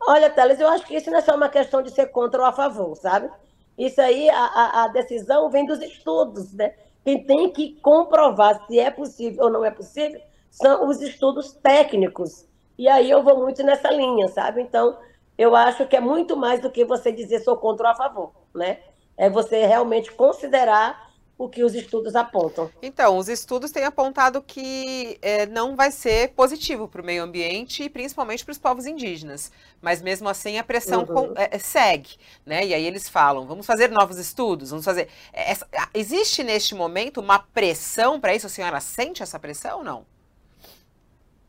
Olha, 0.00 0.30
Teles, 0.30 0.60
eu 0.60 0.68
acho 0.68 0.86
que 0.86 0.94
isso 0.94 1.10
não 1.10 1.18
é 1.18 1.20
só 1.20 1.34
uma 1.34 1.48
questão 1.48 1.82
de 1.82 1.90
ser 1.90 2.06
contra 2.06 2.40
ou 2.40 2.46
a 2.46 2.52
favor, 2.52 2.96
sabe? 2.96 3.28
Isso 3.76 4.00
aí, 4.00 4.30
a, 4.30 4.84
a 4.84 4.88
decisão 4.88 5.50
vem 5.50 5.66
dos 5.66 5.82
estudos, 5.82 6.52
né? 6.52 6.74
Quem 7.04 7.24
tem 7.24 7.50
que 7.50 7.78
comprovar 7.80 8.64
se 8.66 8.78
é 8.78 8.90
possível 8.90 9.44
ou 9.44 9.50
não 9.50 9.64
é 9.64 9.70
possível 9.70 10.20
são 10.50 10.88
os 10.88 11.00
estudos 11.02 11.52
técnicos. 11.52 12.46
E 12.78 12.88
aí 12.88 13.10
eu 13.10 13.22
vou 13.22 13.38
muito 13.38 13.62
nessa 13.62 13.90
linha, 13.90 14.28
sabe? 14.28 14.62
Então, 14.62 14.96
eu 15.36 15.54
acho 15.56 15.86
que 15.86 15.96
é 15.96 16.00
muito 16.00 16.36
mais 16.36 16.60
do 16.60 16.70
que 16.70 16.84
você 16.84 17.10
dizer 17.12 17.40
sou 17.40 17.56
contra 17.56 17.88
ou 17.88 17.92
a 17.92 17.96
favor, 17.96 18.32
né? 18.54 18.78
É 19.16 19.28
você 19.30 19.64
realmente 19.66 20.10
considerar 20.12 21.12
o 21.36 21.48
que 21.48 21.64
os 21.64 21.74
estudos 21.74 22.14
apontam. 22.14 22.70
Então, 22.80 23.18
os 23.18 23.28
estudos 23.28 23.70
têm 23.72 23.84
apontado 23.84 24.40
que 24.40 25.18
é, 25.20 25.46
não 25.46 25.74
vai 25.74 25.90
ser 25.90 26.28
positivo 26.30 26.86
para 26.86 27.02
o 27.02 27.04
meio 27.04 27.24
ambiente 27.24 27.82
e 27.82 27.90
principalmente 27.90 28.44
para 28.44 28.52
os 28.52 28.58
povos 28.58 28.86
indígenas. 28.86 29.50
Mas 29.82 30.00
mesmo 30.00 30.28
assim 30.28 30.58
a 30.58 30.64
pressão 30.64 31.00
uhum. 31.00 31.06
com, 31.06 31.32
é, 31.36 31.58
segue, 31.58 32.16
né? 32.46 32.64
E 32.64 32.72
aí 32.72 32.86
eles 32.86 33.08
falam: 33.08 33.46
vamos 33.46 33.66
fazer 33.66 33.90
novos 33.90 34.18
estudos, 34.18 34.70
vamos 34.70 34.84
fazer. 34.84 35.08
É, 35.32 35.50
essa, 35.50 35.66
existe 35.92 36.44
neste 36.44 36.74
momento 36.74 37.20
uma 37.20 37.40
pressão 37.40 38.20
para 38.20 38.34
isso? 38.34 38.46
A 38.46 38.50
senhora 38.50 38.80
sente 38.80 39.22
essa 39.22 39.38
pressão 39.38 39.78
ou 39.78 39.84
não? 39.84 40.13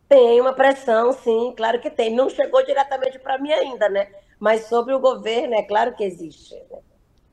Tem 0.07 0.39
uma 0.39 0.53
pressão, 0.53 1.11
sim, 1.13 1.53
claro 1.57 1.79
que 1.79 1.89
tem. 1.89 2.13
Não 2.13 2.29
chegou 2.29 2.63
diretamente 2.63 3.17
para 3.17 3.37
mim 3.39 3.51
ainda, 3.51 3.89
né? 3.89 4.07
Mas 4.39 4.67
sobre 4.67 4.93
o 4.93 4.99
governo, 4.99 5.55
é 5.55 5.63
claro 5.63 5.95
que 5.95 6.03
existe. 6.03 6.53
Né? 6.69 6.79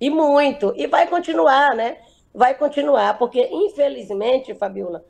E 0.01 0.09
muito. 0.09 0.73
E 0.77 0.87
vai 0.87 1.07
continuar, 1.07 1.75
né? 1.75 1.99
Vai 2.35 2.55
continuar, 2.55 3.19
porque, 3.19 3.47
infelizmente, 3.53 4.55
Fabiola, 4.55 5.05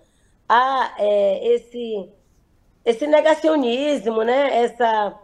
há 0.49 0.95
é, 0.99 1.47
esse, 1.55 2.11
esse 2.85 3.07
negacionismo, 3.07 4.23
né? 4.23 4.65
Essa, 4.65 5.19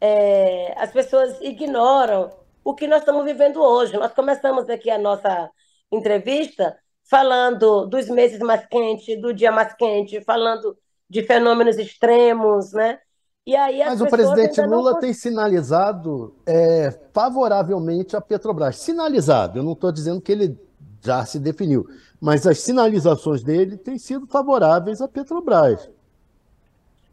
é, 0.00 0.74
as 0.76 0.92
pessoas 0.92 1.40
ignoram 1.40 2.30
o 2.64 2.74
que 2.74 2.86
nós 2.86 3.00
estamos 3.00 3.24
vivendo 3.24 3.60
hoje. 3.60 3.96
Nós 3.96 4.12
começamos 4.12 4.68
aqui 4.70 4.90
a 4.90 4.98
nossa 4.98 5.50
entrevista 5.90 6.78
falando 7.02 7.86
dos 7.86 8.08
meses 8.08 8.38
mais 8.38 8.64
quentes, 8.66 9.20
do 9.20 9.34
dia 9.34 9.50
mais 9.50 9.74
quente, 9.74 10.20
falando 10.20 10.78
de 11.10 11.24
fenômenos 11.24 11.76
extremos, 11.76 12.72
né? 12.72 13.00
E 13.44 13.56
aí 13.56 13.80
Mas 13.80 14.00
o 14.00 14.06
presidente 14.06 14.60
Lula 14.60 14.92
não... 14.92 15.00
tem 15.00 15.12
sinalizado 15.12 16.36
é, 16.46 16.96
favoravelmente 17.12 18.14
a 18.14 18.20
Petrobras. 18.20 18.76
Sinalizado, 18.76 19.58
eu 19.58 19.62
não 19.64 19.72
estou 19.72 19.90
dizendo 19.90 20.20
que 20.20 20.30
ele 20.30 20.56
já 21.02 21.24
se 21.26 21.40
definiu, 21.40 21.88
mas 22.20 22.46
as 22.46 22.60
sinalizações 22.60 23.42
dele 23.42 23.76
têm 23.76 23.98
sido 23.98 24.26
favoráveis 24.26 25.00
à 25.00 25.08
Petrobras. 25.08 25.90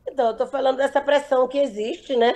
Então, 0.05 0.27
eu 0.27 0.31
estou 0.33 0.47
falando 0.47 0.77
dessa 0.77 1.01
pressão 1.01 1.47
que 1.47 1.57
existe, 1.57 2.15
né? 2.15 2.33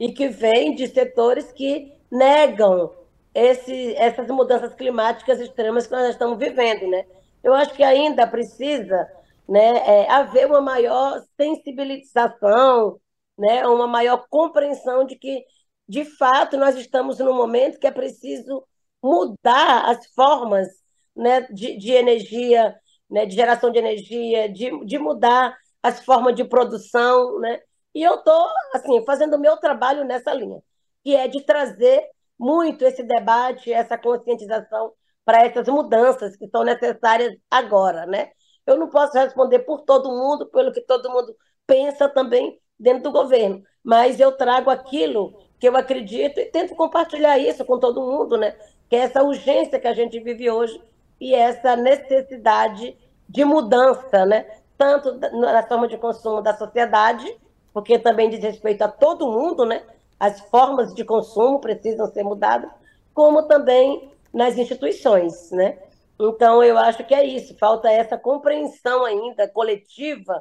E 0.00 0.12
que 0.12 0.28
vem 0.28 0.74
de 0.74 0.86
setores 0.88 1.52
que 1.52 1.92
negam 2.10 2.90
esse, 3.34 3.94
essas 3.96 4.28
mudanças 4.28 4.74
climáticas 4.74 5.40
extremas 5.40 5.86
que 5.86 5.92
nós 5.92 6.08
estamos 6.08 6.38
vivendo, 6.38 6.88
né? 6.88 7.04
Eu 7.42 7.52
acho 7.52 7.74
que 7.74 7.82
ainda 7.82 8.26
precisa 8.26 9.08
né, 9.48 9.76
é, 9.78 10.10
haver 10.10 10.46
uma 10.46 10.60
maior 10.60 11.20
sensibilização, 11.40 13.00
né, 13.38 13.66
uma 13.66 13.86
maior 13.86 14.26
compreensão 14.28 15.04
de 15.04 15.16
que, 15.16 15.44
de 15.88 16.04
fato, 16.04 16.56
nós 16.56 16.76
estamos 16.76 17.18
num 17.18 17.34
momento 17.34 17.78
que 17.78 17.86
é 17.86 17.90
preciso 17.90 18.64
mudar 19.02 19.90
as 19.90 20.06
formas 20.14 20.68
né, 21.14 21.42
de, 21.50 21.76
de 21.76 21.92
energia, 21.92 22.74
né, 23.10 23.26
de 23.26 23.34
geração 23.34 23.70
de 23.70 23.78
energia, 23.78 24.48
de, 24.48 24.84
de 24.84 24.98
mudar 24.98 25.56
as 25.82 26.04
formas 26.04 26.34
de 26.34 26.44
produção, 26.44 27.38
né? 27.40 27.60
E 27.94 28.02
eu 28.02 28.14
estou, 28.16 28.46
assim, 28.72 29.04
fazendo 29.04 29.36
o 29.36 29.40
meu 29.40 29.56
trabalho 29.58 30.04
nessa 30.04 30.32
linha, 30.32 30.62
que 31.04 31.14
é 31.14 31.28
de 31.28 31.42
trazer 31.44 32.08
muito 32.38 32.84
esse 32.84 33.02
debate, 33.02 33.72
essa 33.72 33.98
conscientização 33.98 34.92
para 35.24 35.44
essas 35.44 35.68
mudanças 35.68 36.36
que 36.36 36.48
são 36.48 36.64
necessárias 36.64 37.34
agora, 37.50 38.06
né? 38.06 38.30
Eu 38.66 38.76
não 38.76 38.88
posso 38.88 39.16
responder 39.18 39.60
por 39.60 39.82
todo 39.82 40.10
mundo, 40.10 40.46
pelo 40.46 40.72
que 40.72 40.80
todo 40.80 41.10
mundo 41.10 41.34
pensa 41.66 42.08
também 42.08 42.58
dentro 42.78 43.04
do 43.04 43.12
governo, 43.12 43.62
mas 43.82 44.18
eu 44.18 44.32
trago 44.32 44.70
aquilo 44.70 45.34
que 45.58 45.68
eu 45.68 45.76
acredito 45.76 46.40
e 46.40 46.46
tento 46.46 46.74
compartilhar 46.74 47.38
isso 47.38 47.64
com 47.64 47.78
todo 47.78 48.02
mundo, 48.02 48.36
né? 48.36 48.56
Que 48.88 48.96
é 48.96 49.00
essa 49.00 49.22
urgência 49.22 49.78
que 49.78 49.86
a 49.86 49.94
gente 49.94 50.18
vive 50.18 50.50
hoje 50.50 50.80
e 51.20 51.34
essa 51.34 51.76
necessidade 51.76 52.96
de 53.28 53.44
mudança, 53.44 54.26
né? 54.26 54.46
Tanto 54.76 55.14
na 55.14 55.62
forma 55.62 55.86
de 55.86 55.96
consumo 55.96 56.42
da 56.42 56.56
sociedade, 56.56 57.32
porque 57.72 57.98
também 57.98 58.28
diz 58.28 58.40
respeito 58.40 58.82
a 58.82 58.88
todo 58.88 59.30
mundo, 59.30 59.64
né? 59.64 59.82
As 60.18 60.40
formas 60.40 60.92
de 60.94 61.04
consumo 61.04 61.60
precisam 61.60 62.06
ser 62.12 62.24
mudadas, 62.24 62.70
como 63.14 63.44
também 63.44 64.10
nas 64.32 64.56
instituições, 64.58 65.50
né? 65.52 65.78
Então, 66.24 66.62
eu 66.62 66.78
acho 66.78 67.04
que 67.04 67.14
é 67.14 67.24
isso, 67.26 67.56
falta 67.58 67.90
essa 67.90 68.16
compreensão 68.16 69.04
ainda 69.04 69.48
coletiva, 69.48 70.40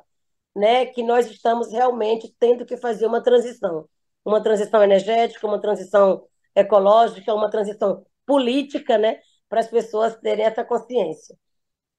né, 0.56 0.86
que 0.86 1.02
nós 1.02 1.30
estamos 1.30 1.72
realmente 1.72 2.32
tendo 2.40 2.66
que 2.66 2.78
fazer 2.78 3.08
uma 3.08 3.22
transição. 3.24 3.86
Uma 4.24 4.44
transição 4.44 4.84
energética, 4.84 5.48
uma 5.48 5.60
transição 5.60 6.24
ecológica, 6.56 7.34
uma 7.34 7.50
transição 7.50 8.06
política, 8.28 8.96
né, 8.98 9.18
para 9.50 9.62
as 9.62 9.68
pessoas 9.68 10.16
terem 10.18 10.46
essa 10.46 10.64
consciência. 10.64 11.36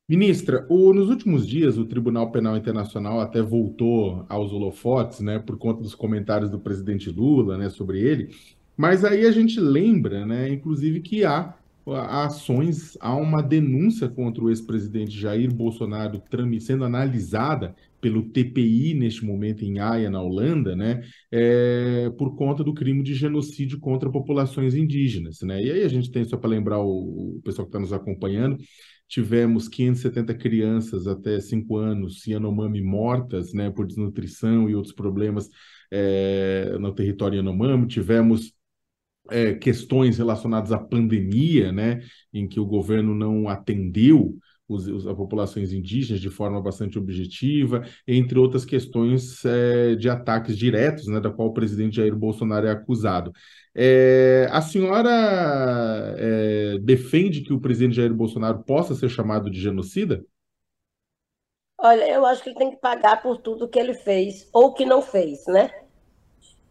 Ministra, 0.08 0.64
o, 0.68 0.92
nos 0.92 1.08
últimos 1.08 1.44
dias 1.44 1.76
o 1.76 1.84
Tribunal 1.84 2.30
Penal 2.30 2.56
Internacional 2.56 3.18
até 3.18 3.42
voltou 3.42 4.24
aos 4.28 4.52
holofotes, 4.52 5.18
né, 5.20 5.40
por 5.40 5.58
conta 5.58 5.82
dos 5.82 5.94
comentários 5.94 6.50
do 6.50 6.60
presidente 6.60 7.10
Lula, 7.10 7.58
né, 7.58 7.68
sobre 7.68 8.00
ele. 8.00 8.32
Mas 8.76 9.04
aí 9.04 9.26
a 9.26 9.32
gente 9.32 9.58
lembra, 9.58 10.24
né, 10.24 10.48
inclusive 10.50 11.00
que 11.00 11.24
há 11.24 11.56
ações, 11.86 12.96
há 13.00 13.14
uma 13.14 13.42
denúncia 13.42 14.08
contra 14.08 14.44
o 14.44 14.50
ex-presidente 14.50 15.18
Jair 15.18 15.52
Bolsonaro 15.52 16.22
sendo 16.60 16.84
analisada 16.84 17.74
pelo 18.00 18.28
TPI 18.30 18.94
neste 18.94 19.24
momento 19.24 19.64
em 19.64 19.78
Haia, 19.78 20.10
na 20.10 20.20
Holanda, 20.20 20.74
né, 20.74 21.02
é, 21.30 22.10
por 22.18 22.34
conta 22.36 22.64
do 22.64 22.74
crime 22.74 23.02
de 23.02 23.14
genocídio 23.14 23.78
contra 23.78 24.10
populações 24.10 24.74
indígenas. 24.74 25.40
Né? 25.42 25.62
E 25.62 25.70
aí 25.70 25.82
a 25.82 25.88
gente 25.88 26.10
tem, 26.10 26.24
só 26.24 26.36
para 26.36 26.50
lembrar 26.50 26.80
o, 26.80 27.36
o 27.36 27.40
pessoal 27.44 27.66
que 27.66 27.70
está 27.70 27.78
nos 27.78 27.92
acompanhando, 27.92 28.58
tivemos 29.08 29.68
570 29.68 30.34
crianças 30.34 31.06
até 31.06 31.38
5 31.38 31.76
anos 31.76 32.26
Yanomami 32.26 32.80
mortas 32.80 33.52
né, 33.52 33.70
por 33.70 33.86
desnutrição 33.86 34.68
e 34.68 34.74
outros 34.74 34.94
problemas 34.94 35.48
é, 35.92 36.76
no 36.80 36.94
território 36.94 37.36
Yanomami, 37.36 37.86
tivemos 37.86 38.52
é, 39.32 39.54
questões 39.54 40.18
relacionadas 40.18 40.72
à 40.72 40.78
pandemia, 40.78 41.72
né, 41.72 42.00
em 42.32 42.46
que 42.46 42.60
o 42.60 42.66
governo 42.66 43.14
não 43.14 43.48
atendeu 43.48 44.38
os, 44.68 44.86
os, 44.86 45.06
as 45.06 45.16
populações 45.16 45.72
indígenas 45.72 46.20
de 46.20 46.30
forma 46.30 46.60
bastante 46.60 46.98
objetiva, 46.98 47.84
entre 48.06 48.38
outras 48.38 48.64
questões 48.64 49.44
é, 49.44 49.94
de 49.94 50.08
ataques 50.08 50.56
diretos, 50.56 51.06
né, 51.06 51.20
da 51.20 51.30
qual 51.30 51.48
o 51.48 51.52
presidente 51.52 51.96
Jair 51.96 52.14
Bolsonaro 52.14 52.66
é 52.66 52.70
acusado. 52.70 53.32
É, 53.74 54.48
a 54.50 54.60
senhora 54.60 55.10
é, 56.18 56.78
defende 56.82 57.40
que 57.42 57.52
o 57.52 57.60
presidente 57.60 57.96
Jair 57.96 58.12
Bolsonaro 58.12 58.62
possa 58.64 58.94
ser 58.94 59.08
chamado 59.08 59.50
de 59.50 59.60
genocida? 59.60 60.24
Olha, 61.78 62.08
eu 62.08 62.24
acho 62.24 62.42
que 62.44 62.50
ele 62.50 62.58
tem 62.58 62.70
que 62.70 62.76
pagar 62.76 63.20
por 63.20 63.38
tudo 63.38 63.68
que 63.68 63.78
ele 63.78 63.94
fez 63.94 64.48
ou 64.52 64.72
que 64.72 64.84
não 64.84 65.02
fez, 65.02 65.44
né? 65.48 65.68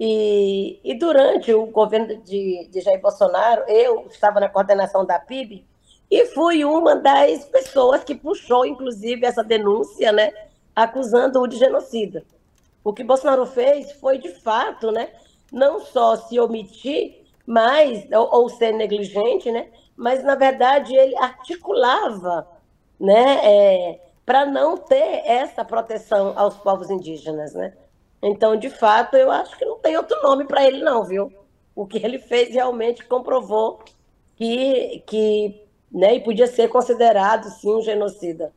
E, 0.03 0.79
e 0.83 0.95
durante 0.95 1.53
o 1.53 1.67
governo 1.67 2.23
de, 2.23 2.67
de 2.71 2.81
Jair 2.81 2.99
Bolsonaro, 2.99 3.61
eu 3.67 4.07
estava 4.09 4.39
na 4.39 4.49
coordenação 4.49 5.05
da 5.05 5.19
PIB 5.19 5.63
e 6.09 6.25
fui 6.25 6.65
uma 6.65 6.95
das 6.95 7.45
pessoas 7.45 8.03
que 8.03 8.15
puxou, 8.15 8.65
inclusive, 8.65 9.23
essa 9.27 9.43
denúncia, 9.43 10.11
né, 10.11 10.33
acusando-o 10.75 11.45
de 11.45 11.55
genocida. 11.55 12.25
O 12.83 12.91
que 12.91 13.03
Bolsonaro 13.03 13.45
fez 13.45 13.91
foi, 13.91 14.17
de 14.17 14.29
fato, 14.29 14.91
né, 14.91 15.09
não 15.51 15.79
só 15.79 16.15
se 16.15 16.39
omitir, 16.39 17.21
mas, 17.45 18.11
ou, 18.11 18.41
ou 18.41 18.49
ser 18.49 18.71
negligente, 18.71 19.51
né, 19.51 19.67
mas, 19.95 20.23
na 20.23 20.33
verdade, 20.33 20.95
ele 20.95 21.15
articulava 21.15 22.47
né, 22.99 23.39
é, 23.43 23.99
para 24.25 24.47
não 24.47 24.77
ter 24.77 25.21
essa 25.27 25.63
proteção 25.63 26.33
aos 26.35 26.57
povos 26.57 26.89
indígenas. 26.89 27.53
Né? 27.53 27.71
Então, 28.21 28.55
de 28.55 28.69
fato, 28.69 29.15
eu 29.15 29.31
acho 29.31 29.57
que 29.57 29.65
não 29.65 29.79
tem 29.79 29.97
outro 29.97 30.21
nome 30.21 30.45
para 30.45 30.65
ele, 30.65 30.83
não, 30.83 31.03
viu? 31.03 31.31
O 31.75 31.87
que 31.87 31.97
ele 31.97 32.19
fez 32.19 32.53
realmente 32.53 33.03
comprovou 33.05 33.79
que, 34.35 35.03
que 35.07 35.61
né, 35.91 36.15
e 36.15 36.19
podia 36.19 36.47
ser 36.47 36.69
considerado, 36.69 37.49
sim, 37.49 37.73
um 37.73 37.81
genocida. 37.81 38.53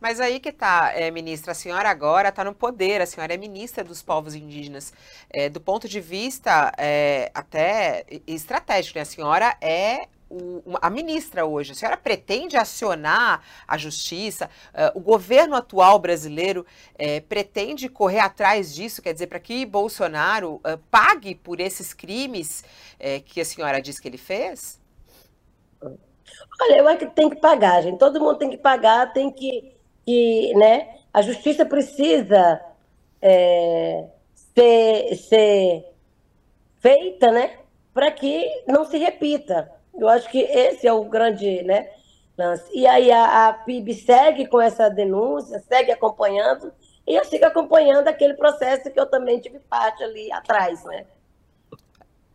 Mas 0.00 0.18
aí 0.18 0.40
que 0.40 0.50
tá, 0.50 0.92
é, 0.94 1.12
ministra, 1.12 1.52
a 1.52 1.54
senhora 1.54 1.88
agora 1.88 2.30
está 2.30 2.42
no 2.42 2.52
poder, 2.52 3.00
a 3.00 3.06
senhora 3.06 3.34
é 3.34 3.36
ministra 3.36 3.84
dos 3.84 4.02
povos 4.02 4.34
indígenas. 4.34 4.92
É, 5.30 5.48
do 5.48 5.60
ponto 5.60 5.88
de 5.88 6.00
vista 6.00 6.72
é, 6.76 7.30
até 7.32 8.04
estratégico, 8.26 8.98
né? 8.98 9.02
a 9.02 9.04
senhora 9.04 9.56
é 9.60 10.08
a 10.80 10.90
ministra 10.90 11.44
hoje, 11.44 11.72
a 11.72 11.74
senhora 11.74 11.96
pretende 11.96 12.56
acionar 12.56 13.42
a 13.66 13.76
justiça? 13.76 14.48
Uh, 14.72 14.98
o 14.98 15.00
governo 15.00 15.54
atual 15.54 15.98
brasileiro 15.98 16.66
uh, 16.94 17.22
pretende 17.28 17.88
correr 17.88 18.20
atrás 18.20 18.74
disso? 18.74 19.02
Quer 19.02 19.12
dizer, 19.12 19.26
para 19.26 19.40
que 19.40 19.64
Bolsonaro 19.66 20.54
uh, 20.56 20.78
pague 20.90 21.34
por 21.34 21.60
esses 21.60 21.92
crimes 21.92 22.64
que 23.26 23.40
a 23.40 23.44
senhora 23.44 23.82
diz 23.82 23.98
que 23.98 24.06
ele 24.06 24.16
fez? 24.16 24.80
Olha, 26.60 26.78
eu 26.78 26.88
acho 26.88 26.98
que 26.98 27.06
tem 27.06 27.28
que 27.28 27.36
pagar, 27.36 27.82
gente. 27.82 27.98
Todo 27.98 28.20
mundo 28.20 28.36
tem 28.38 28.50
que 28.50 28.56
pagar, 28.56 29.12
tem 29.12 29.30
que. 29.30 29.74
que 30.06 30.54
né? 30.54 30.98
A 31.12 31.20
justiça 31.20 31.66
precisa 31.66 32.60
é, 33.20 34.04
ser, 34.54 35.16
ser 35.16 35.84
feita, 36.78 37.32
né? 37.32 37.58
Para 37.92 38.10
que 38.10 38.62
não 38.66 38.84
se 38.84 38.98
repita. 38.98 39.81
Eu 39.94 40.08
acho 40.08 40.28
que 40.30 40.40
esse 40.40 40.86
é 40.86 40.92
o 40.92 41.04
grande 41.04 41.62
né, 41.62 41.90
lance. 42.36 42.70
E 42.74 42.86
aí 42.86 43.10
a, 43.10 43.48
a 43.48 43.52
PIB 43.52 43.94
segue 43.94 44.46
com 44.46 44.60
essa 44.60 44.88
denúncia, 44.88 45.62
segue 45.68 45.92
acompanhando, 45.92 46.72
e 47.06 47.14
eu 47.14 47.24
sigo 47.24 47.44
acompanhando 47.44 48.08
aquele 48.08 48.34
processo 48.34 48.90
que 48.90 48.98
eu 48.98 49.06
também 49.06 49.40
tive 49.40 49.58
parte 49.58 50.02
ali 50.02 50.30
atrás, 50.32 50.84
né? 50.84 51.06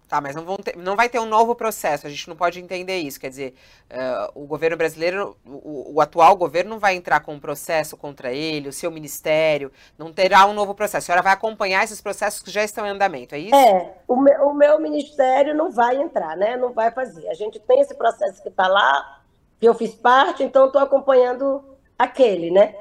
Tá, 0.08 0.22
mas 0.22 0.34
não, 0.34 0.56
ter, 0.56 0.78
não, 0.78 0.96
vai 0.96 1.10
ter 1.10 1.20
um 1.20 1.26
novo 1.26 1.54
processo, 1.54 2.08
a 2.08 2.10
gente 2.10 2.30
não 2.30 2.36
pode 2.36 2.62
entender 2.62 2.98
isso. 2.98 3.20
Quer 3.20 3.30
dizer, 3.30 3.54
uh, 3.92 4.42
o 4.42 4.48
governo 4.48 4.78
brasileiro, 4.78 5.36
o, 5.46 5.96
o, 5.96 6.02
atual 6.02 6.34
governo 6.38 6.70
não 6.70 6.80
vai 6.80 6.96
entrar 6.96 7.20
com 7.20 7.34
um 7.34 7.40
processo 7.40 7.98
contra 7.98 8.32
ele, 8.32 8.70
o 8.70 8.74
seu 8.74 8.90
ministério, 8.90 9.70
não 9.98 10.14
terá 10.14 10.46
um 10.46 10.54
novo 10.54 10.74
processo. 10.74 10.98
A 10.98 11.02
senhora 11.08 11.22
vai 11.22 11.34
acompanhar 11.34 11.84
esses 11.84 12.00
processos 12.00 12.42
que 12.42 12.50
já 12.50 12.64
estão 12.64 12.88
em 12.88 12.92
andamento, 12.92 13.36
é 13.36 13.40
isso? 13.40 13.56
É, 13.56 13.96
o 14.08 14.16
meu, 14.16 14.48
o 14.48 14.54
meu 14.54 14.80
ministério 14.80 15.54
não 15.54 15.72
vai 15.72 15.98
entrar, 15.98 16.38
né? 16.38 16.56
Não 16.56 16.72
vai 16.72 16.90
fazer. 16.90 17.28
A 17.28 17.34
gente 17.34 17.60
tem 17.60 17.82
esse 17.82 17.94
processo 17.94 18.42
que 18.42 18.48
está 18.48 18.66
lá, 18.66 19.22
que 19.60 19.68
eu 19.68 19.74
fiz 19.74 19.94
parte, 19.94 20.42
então 20.42 20.68
estou 20.68 20.82
acompanhando 20.82 21.62
aquele, 22.00 22.50
né? 22.50 22.76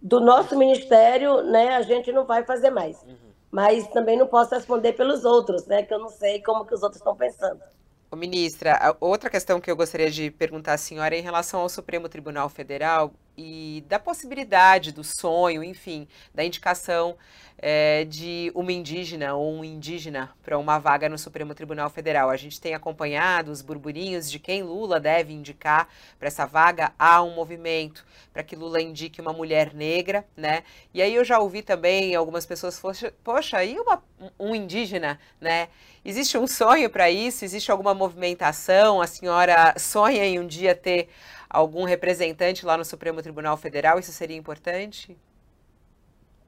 Do 0.00 0.20
nosso 0.20 0.56
ministério, 0.56 1.42
né, 1.42 1.74
a 1.74 1.82
gente 1.82 2.12
não 2.12 2.24
vai 2.24 2.44
fazer 2.44 2.70
mais. 2.70 3.02
Uhum 3.02 3.27
mas 3.50 3.88
também 3.88 4.16
não 4.18 4.26
posso 4.26 4.54
responder 4.54 4.92
pelos 4.94 5.24
outros, 5.24 5.66
né? 5.66 5.82
Que 5.82 5.94
eu 5.94 5.98
não 5.98 6.08
sei 6.10 6.42
como 6.42 6.66
que 6.66 6.74
os 6.74 6.82
outros 6.82 7.00
estão 7.00 7.16
pensando. 7.16 7.62
Ô, 8.10 8.16
ministra, 8.16 8.96
outra 9.00 9.28
questão 9.28 9.60
que 9.60 9.70
eu 9.70 9.76
gostaria 9.76 10.10
de 10.10 10.30
perguntar 10.30 10.72
à 10.72 10.78
senhora 10.78 11.14
é 11.14 11.18
em 11.18 11.22
relação 11.22 11.60
ao 11.60 11.68
Supremo 11.68 12.08
Tribunal 12.08 12.48
Federal 12.48 13.12
e 13.36 13.84
da 13.86 13.98
possibilidade, 13.98 14.92
do 14.92 15.04
sonho, 15.04 15.62
enfim, 15.62 16.08
da 16.34 16.42
indicação 16.42 17.18
é, 17.58 18.04
de 18.04 18.50
uma 18.54 18.72
indígena 18.72 19.34
ou 19.34 19.52
um 19.52 19.62
indígena 19.62 20.30
para 20.42 20.56
uma 20.56 20.78
vaga 20.78 21.08
no 21.08 21.18
Supremo 21.18 21.54
Tribunal 21.54 21.90
Federal. 21.90 22.30
A 22.30 22.36
gente 22.36 22.60
tem 22.60 22.74
acompanhado 22.74 23.52
os 23.52 23.60
burburinhos 23.60 24.30
de 24.30 24.38
quem 24.38 24.62
Lula 24.62 24.98
deve 24.98 25.34
indicar 25.34 25.86
para 26.18 26.28
essa 26.28 26.46
vaga. 26.46 26.92
Há 26.98 27.22
um 27.22 27.34
movimento 27.34 28.06
para 28.32 28.42
que 28.42 28.56
Lula 28.56 28.80
indique 28.80 29.20
uma 29.20 29.32
mulher 29.32 29.74
negra, 29.74 30.24
né? 30.36 30.62
E 30.94 31.02
aí 31.02 31.14
eu 31.14 31.24
já 31.24 31.38
ouvi 31.38 31.62
também 31.62 32.14
algumas 32.14 32.46
pessoas, 32.46 32.80
poxa, 32.80 33.12
poxa 33.22 33.62
e 33.64 33.78
uma, 33.78 34.02
um 34.38 34.54
indígena, 34.54 35.20
né? 35.40 35.68
Existe 36.08 36.38
um 36.38 36.46
sonho 36.46 36.88
para 36.88 37.10
isso? 37.10 37.44
Existe 37.44 37.70
alguma 37.70 37.92
movimentação? 37.92 38.98
A 38.98 39.06
senhora 39.06 39.74
sonha 39.76 40.24
em 40.24 40.40
um 40.40 40.46
dia 40.46 40.74
ter 40.74 41.10
algum 41.50 41.84
representante 41.84 42.64
lá 42.64 42.78
no 42.78 42.84
Supremo 42.84 43.20
Tribunal 43.20 43.58
Federal? 43.58 43.98
Isso 43.98 44.10
seria 44.10 44.34
importante? 44.34 45.14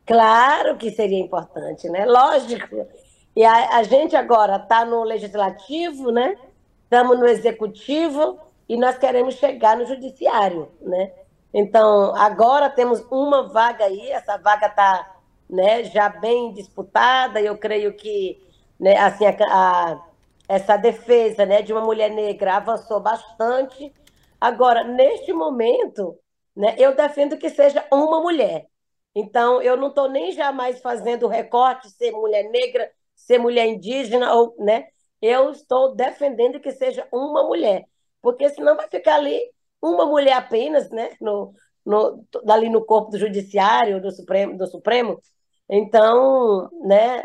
Claro 0.07 0.79
que 0.79 0.91
seria 0.91 1.21
importante, 1.21 1.91
né? 1.91 2.07
Lógico. 2.07 2.89
E 3.37 3.45
a, 3.45 3.77
a 3.77 3.83
gente 3.83 4.17
agora 4.17 4.57
está 4.57 4.83
no 4.87 5.05
legislativo, 5.05 6.11
né? 6.11 6.39
Estamos 6.85 7.19
no 7.19 7.27
executivo 7.27 8.41
e 8.67 8.79
nós 8.79 8.97
queremos 8.97 9.35
chegar 9.35 9.77
no 9.77 9.85
judiciário, 9.85 10.71
né? 10.81 11.13
Então, 11.53 12.17
agora 12.17 12.71
temos 12.71 13.05
uma 13.11 13.47
vaga 13.47 13.85
aí, 13.85 14.11
essa 14.11 14.39
vaga 14.39 14.69
está 14.69 15.17
né, 15.51 15.85
já 15.85 16.09
bem 16.09 16.51
disputada, 16.55 17.43
eu 17.43 17.59
creio 17.59 17.93
que 17.93 18.49
né, 18.81 18.97
assim, 18.99 19.27
a, 19.27 19.37
a, 19.49 20.03
essa 20.49 20.77
defesa 20.77 21.47
né, 21.47 21.63
de 21.63 21.73
uma 21.73 21.83
mulher 21.83 22.11
negra 22.11 22.57
avançou 22.57 23.01
bastante, 23.01 23.93
Agora, 24.41 24.83
neste 24.85 25.33
momento, 25.33 26.19
né, 26.57 26.75
eu 26.79 26.97
defendo 26.97 27.37
que 27.37 27.51
seja 27.51 27.87
uma 27.93 28.21
mulher. 28.21 28.67
Então, 29.15 29.61
eu 29.61 29.77
não 29.77 29.89
estou 29.89 30.09
nem 30.09 30.33
jamais 30.33 30.81
fazendo 30.81 31.29
recorte 31.29 31.91
ser 31.91 32.13
mulher 32.13 32.45
negra, 32.51 32.91
ser 33.15 33.39
mulher 33.39 33.67
indígena, 33.67 34.33
ou, 34.35 34.55
né? 34.59 34.87
Eu 35.21 35.51
estou 35.51 35.95
defendendo 35.95 36.61
que 36.61 36.71
seja 36.73 37.07
uma 37.13 37.45
mulher, 37.45 37.85
porque 38.23 38.49
senão 38.49 38.77
vai 38.77 38.89
ficar 38.89 39.17
ali 39.17 39.39
uma 39.83 40.07
mulher 40.07 40.35
apenas, 40.35 40.91
né? 40.91 41.11
No, 41.21 41.53
no, 41.85 42.25
ali 42.49 42.71
no 42.71 42.85
corpo 42.85 43.11
do 43.11 43.19
judiciário, 43.19 44.01
do 44.01 44.11
Supremo, 44.11 44.57
do 44.57 44.67
Supremo. 44.67 45.21
Então, 45.69 46.71
né? 46.83 47.25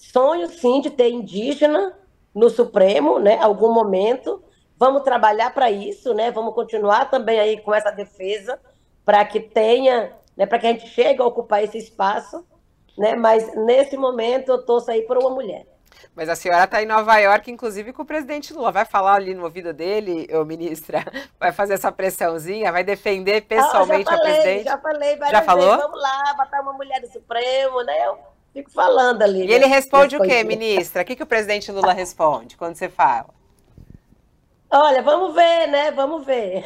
Sonho 0.00 0.48
sim 0.48 0.80
de 0.80 0.90
ter 0.90 1.10
indígena 1.10 1.96
no 2.34 2.48
Supremo, 2.48 3.18
né? 3.18 3.38
Algum 3.40 3.72
momento, 3.72 4.42
Vamos 4.80 5.02
trabalhar 5.02 5.52
para 5.52 5.70
isso, 5.70 6.14
né? 6.14 6.30
Vamos 6.30 6.54
continuar 6.54 7.10
também 7.10 7.38
aí 7.38 7.60
com 7.60 7.74
essa 7.74 7.90
defesa 7.90 8.58
para 9.04 9.22
que 9.26 9.38
tenha, 9.38 10.10
né, 10.34 10.46
para 10.46 10.58
que 10.58 10.66
a 10.66 10.72
gente 10.72 10.88
chegue 10.88 11.20
a 11.20 11.26
ocupar 11.26 11.62
esse 11.62 11.76
espaço, 11.76 12.46
né? 12.96 13.14
Mas 13.14 13.54
nesse 13.54 13.98
momento 13.98 14.50
eu 14.50 14.64
torço 14.64 14.90
aí 14.90 15.02
por 15.02 15.18
uma 15.18 15.28
mulher. 15.28 15.66
Mas 16.14 16.30
a 16.30 16.34
senhora 16.34 16.64
está 16.64 16.82
em 16.82 16.86
Nova 16.86 17.14
York, 17.18 17.50
inclusive 17.50 17.92
com 17.92 18.04
o 18.04 18.06
presidente 18.06 18.54
Lula. 18.54 18.72
Vai 18.72 18.86
falar 18.86 19.16
ali 19.16 19.34
no 19.34 19.44
ouvido 19.44 19.74
dele, 19.74 20.26
ô 20.32 20.46
ministra? 20.46 21.04
Vai 21.38 21.52
fazer 21.52 21.74
essa 21.74 21.92
pressãozinha? 21.92 22.72
Vai 22.72 22.82
defender 22.82 23.42
pessoalmente 23.42 24.08
ah, 24.08 24.16
falei, 24.16 24.32
a 24.32 24.34
presidente? 24.34 24.64
Já 24.64 24.78
falei, 24.78 25.18
já 25.30 25.42
falou? 25.42 25.66
Vezes. 25.66 25.82
Vamos 25.82 26.00
lá, 26.00 26.34
botar 26.38 26.62
uma 26.62 26.72
mulher 26.72 27.02
do 27.02 27.12
Supremo, 27.12 27.82
né? 27.82 28.14
Fico 28.52 28.70
falando 28.70 29.22
ali. 29.22 29.44
E 29.44 29.46
né? 29.46 29.54
ele 29.54 29.66
responde 29.66 30.16
o 30.16 30.22
quê, 30.22 30.42
ministra? 30.42 31.02
O 31.02 31.04
que, 31.04 31.16
que 31.16 31.22
o 31.22 31.26
presidente 31.26 31.70
Lula 31.70 31.92
responde 31.92 32.56
quando 32.56 32.74
você 32.74 32.88
fala? 32.88 33.28
Olha, 34.70 35.02
vamos 35.02 35.34
ver, 35.34 35.66
né? 35.68 35.90
Vamos 35.90 36.24
ver. 36.24 36.64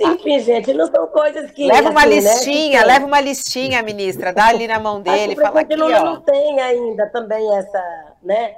Enfim, 0.00 0.38
gente, 0.40 0.72
não 0.72 0.86
são 0.86 1.06
coisas 1.08 1.50
que. 1.50 1.66
Leva 1.66 1.90
uma 1.90 2.00
assim, 2.02 2.20
né, 2.20 2.20
listinha, 2.20 2.80
né? 2.80 2.86
leva 2.86 3.06
uma 3.06 3.20
listinha, 3.20 3.82
ministra, 3.82 4.32
dá 4.32 4.46
ali 4.46 4.66
na 4.66 4.78
mão 4.78 5.00
dele, 5.00 5.34
fala 5.34 5.60
aqui, 5.60 5.74
Lula 5.74 6.00
ó. 6.00 6.04
não 6.04 6.20
tem 6.20 6.60
ainda 6.60 7.06
também 7.08 7.56
essa, 7.56 8.12
né? 8.22 8.54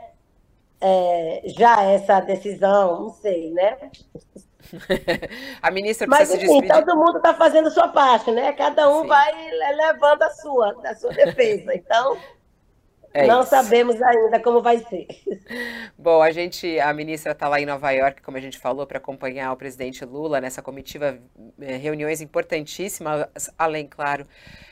É, 0.81 1.43
já 1.47 1.83
essa 1.83 2.21
decisão, 2.21 3.05
não 3.05 3.11
sei, 3.11 3.51
né? 3.53 3.77
A 5.63 5.71
ministra 5.71 6.07
Mas, 6.07 6.29
precisa 6.29 6.37
enfim, 6.45 6.47
se 6.47 6.61
despedir. 6.63 6.85
todo 6.85 6.97
mundo 6.97 7.17
está 7.19 7.35
fazendo 7.35 7.71
sua 7.71 7.89
parte, 7.89 8.31
né? 8.31 8.53
Cada 8.53 8.89
um 8.89 9.03
Sim. 9.03 9.09
vai 9.09 9.33
levando 9.77 10.23
a 10.23 10.31
sua, 10.31 10.77
a 10.85 10.95
sua 10.95 11.13
defesa. 11.13 11.75
Então, 11.75 12.17
é 13.17 13.27
não 13.27 13.41
isso. 13.41 13.51
sabemos 13.51 14.01
ainda 14.01 14.41
como 14.41 14.61
vai 14.61 14.79
ser. 14.79 15.07
Bom, 15.97 16.23
a 16.23 16.31
gente, 16.31 16.79
a 16.81 16.93
ministra 16.93 17.33
está 17.33 17.49
lá 17.49 17.61
em 17.61 17.67
Nova 17.67 17.91
York, 17.91 18.23
como 18.23 18.37
a 18.37 18.41
gente 18.41 18.59
falou, 18.59 18.87
para 18.87 18.99
acompanhar 18.99 19.53
o 19.53 19.57
presidente 19.57 20.05
Lula 20.05 20.41
nessa 20.41 20.61
comitiva, 20.61 21.19
eh, 21.61 21.77
reuniões 21.77 22.21
importantíssimas, 22.21 23.27
além, 23.59 23.87
claro, 23.87 24.27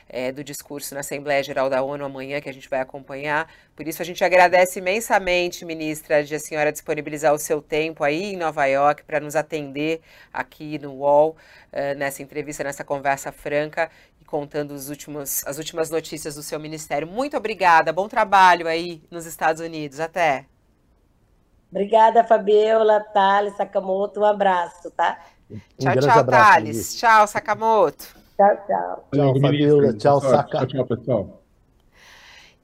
é, 0.07 0.31
do 0.31 0.43
discurso 0.43 0.93
na 0.93 0.99
Assembleia 0.99 1.43
Geral 1.43 1.69
da 1.69 1.81
ONU 1.81 2.05
amanhã, 2.05 2.39
que 2.39 2.49
a 2.49 2.53
gente 2.53 2.69
vai 2.69 2.79
acompanhar. 2.79 3.51
Por 3.75 3.87
isso, 3.87 4.01
a 4.01 4.05
gente 4.05 4.23
agradece 4.23 4.79
imensamente, 4.79 5.65
ministra, 5.65 6.23
de 6.23 6.35
a 6.35 6.39
senhora 6.39 6.71
disponibilizar 6.71 7.33
o 7.33 7.39
seu 7.39 7.61
tempo 7.61 8.03
aí 8.03 8.33
em 8.33 8.37
Nova 8.37 8.65
York 8.65 9.03
para 9.03 9.19
nos 9.19 9.35
atender 9.35 10.01
aqui 10.31 10.77
no 10.79 10.93
UOL, 10.93 11.35
uh, 11.73 11.97
nessa 11.97 12.21
entrevista, 12.21 12.63
nessa 12.63 12.83
conversa 12.83 13.31
franca 13.31 13.89
contando 14.25 14.71
os 14.71 14.89
últimos, 14.89 15.45
as 15.45 15.57
últimas 15.57 15.89
notícias 15.89 16.35
do 16.35 16.43
seu 16.43 16.59
ministério. 16.59 17.07
Muito 17.07 17.37
obrigada, 17.37 17.93
bom 17.93 18.07
trabalho 18.07 18.67
aí 18.67 19.03
nos 19.09 19.25
Estados 19.25 19.61
Unidos. 19.61 19.99
Até. 19.99 20.45
Obrigada, 21.71 22.23
Fabiola, 22.23 22.99
Thales, 23.13 23.55
Sakamoto. 23.55 24.21
Um 24.21 24.25
abraço, 24.25 24.89
tá? 24.91 25.19
Um 25.49 25.59
tchau, 25.77 25.93
tchau, 25.99 26.19
abraço, 26.19 26.53
Thales. 26.53 26.95
Tchau, 26.95 27.27
Sakamoto. 27.27 28.15
Tchau, 28.37 28.57
tchau. 28.67 29.07
Tchau, 29.13 29.41
Fabiola. 29.41 29.93
Tchau, 29.93 30.21
Sakamoto. 30.21 30.67
Tchau, 30.67 30.85
pessoal. 30.85 31.45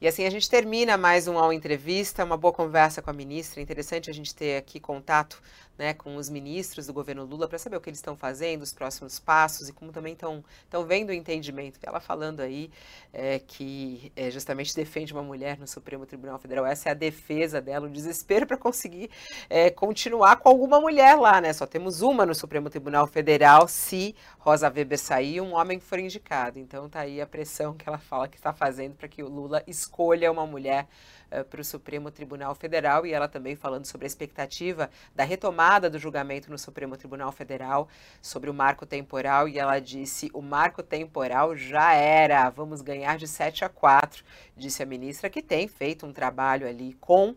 E 0.02 0.08
assim 0.08 0.26
a 0.26 0.32
gente 0.32 0.50
termina 0.50 0.98
mais 0.98 1.28
um 1.28 1.38
All 1.38 1.54
Entrevista, 1.54 2.26
uma 2.26 2.36
boa 2.36 2.52
conversa 2.52 3.04
com 3.04 3.12
a 3.12 3.14
ministra. 3.14 3.62
Interessante 3.62 4.10
a 4.10 4.14
gente 4.14 4.34
ter 4.34 4.58
aqui 4.58 4.80
contato 4.80 5.40
né, 5.78 5.94
com 5.94 6.16
os 6.16 6.30
ministros 6.30 6.88
do 6.88 6.94
governo 6.94 7.26
Lula 7.26 7.48
para 7.48 7.58
saber 7.58 7.78
o 7.78 7.82
que 7.82 7.90
eles 7.90 8.00
estão 8.00 8.16
fazendo, 8.16 8.62
os 8.62 8.74
próximos 8.74 9.20
passos 9.20 9.70
e 9.70 9.74
como 9.74 9.92
também 9.92 10.14
estão, 10.14 10.44
vendo 10.86 11.10
o 11.10 11.14
entendimento. 11.14 11.80
Ela 11.84 12.00
falando 12.00 12.42
aí 12.42 12.70
é, 13.12 13.40
que 13.40 14.12
é, 14.16 14.30
justamente 14.30 14.76
defende 14.76 15.14
uma 15.14 15.24
mulher 15.24 15.58
no 15.58 15.68
Supremo 15.68 16.06
Tribunal 16.06 16.38
Federal. 16.40 16.66
Essa 16.66 16.90
é 16.90 16.92
a 16.92 16.96
defesa 16.96 17.62
dela, 17.62 17.88
o 17.88 17.90
desespero 17.90 18.46
para 18.46 18.58
conseguir 18.58 19.10
é, 19.50 19.70
continuar 19.70 20.38
com 20.38 20.50
alguma 20.50 20.80
mulher 20.80 21.16
lá, 21.16 21.42
né? 21.42 21.52
Só 21.54 21.66
temos 21.66 22.02
uma 22.02 22.26
no 22.26 22.36
Supremo 22.36 22.70
Tribunal 22.70 23.08
Federal 23.08 23.68
se 23.68 24.16
Rosa 24.40 24.70
Weber 24.70 24.98
sair 24.98 25.42
um 25.42 25.54
homem 25.54 25.80
for 25.80 26.00
indicado. 26.00 26.60
Então 26.60 26.90
tá 26.90 27.02
aí 27.02 27.22
a 27.22 27.26
pressão 27.26 27.74
que 27.74 27.88
ela 27.88 27.98
fala 27.98 28.28
que 28.28 28.38
está 28.38 28.54
fazendo 28.54 28.96
para 28.96 29.08
que 29.08 29.24
o 29.24 29.28
Lula 29.28 29.64
escolha 29.68 30.32
uma 30.32 30.46
mulher 30.46 30.88
uh, 31.32 31.44
para 31.46 31.62
o 31.62 31.64
Supremo 31.64 32.12
Tribunal 32.12 32.56
Federal 32.56 33.06
e 33.06 33.14
ela 33.14 33.28
também 33.28 33.56
falando 33.56 33.86
sobre 33.86 34.06
a 34.06 34.08
expectativa 34.08 34.90
da 35.16 35.24
retomada 35.24 35.52
retomada 35.52 35.90
do 35.90 36.00
julgamento 36.00 36.50
no 36.50 36.58
Supremo 36.58 36.96
Tribunal 36.96 37.32
Federal 37.32 37.88
sobre 38.22 38.50
o 38.50 38.54
marco 38.54 38.86
temporal 38.86 39.48
e 39.48 39.60
ela 39.60 39.80
disse: 39.80 40.30
o 40.34 40.42
marco 40.42 40.82
temporal 40.82 41.56
já 41.56 41.94
era, 41.94 42.50
vamos 42.50 42.82
ganhar 42.82 43.18
de 43.18 43.28
7 43.28 43.66
a 43.66 43.70
4, 43.70 44.24
disse 44.56 44.82
a 44.82 44.86
ministra, 44.86 45.30
que 45.30 45.42
tem 45.42 45.68
feito 45.68 46.06
um 46.06 46.14
trabalho 46.14 46.68
ali 46.68 46.94
com 46.94 47.32
uh, 47.32 47.36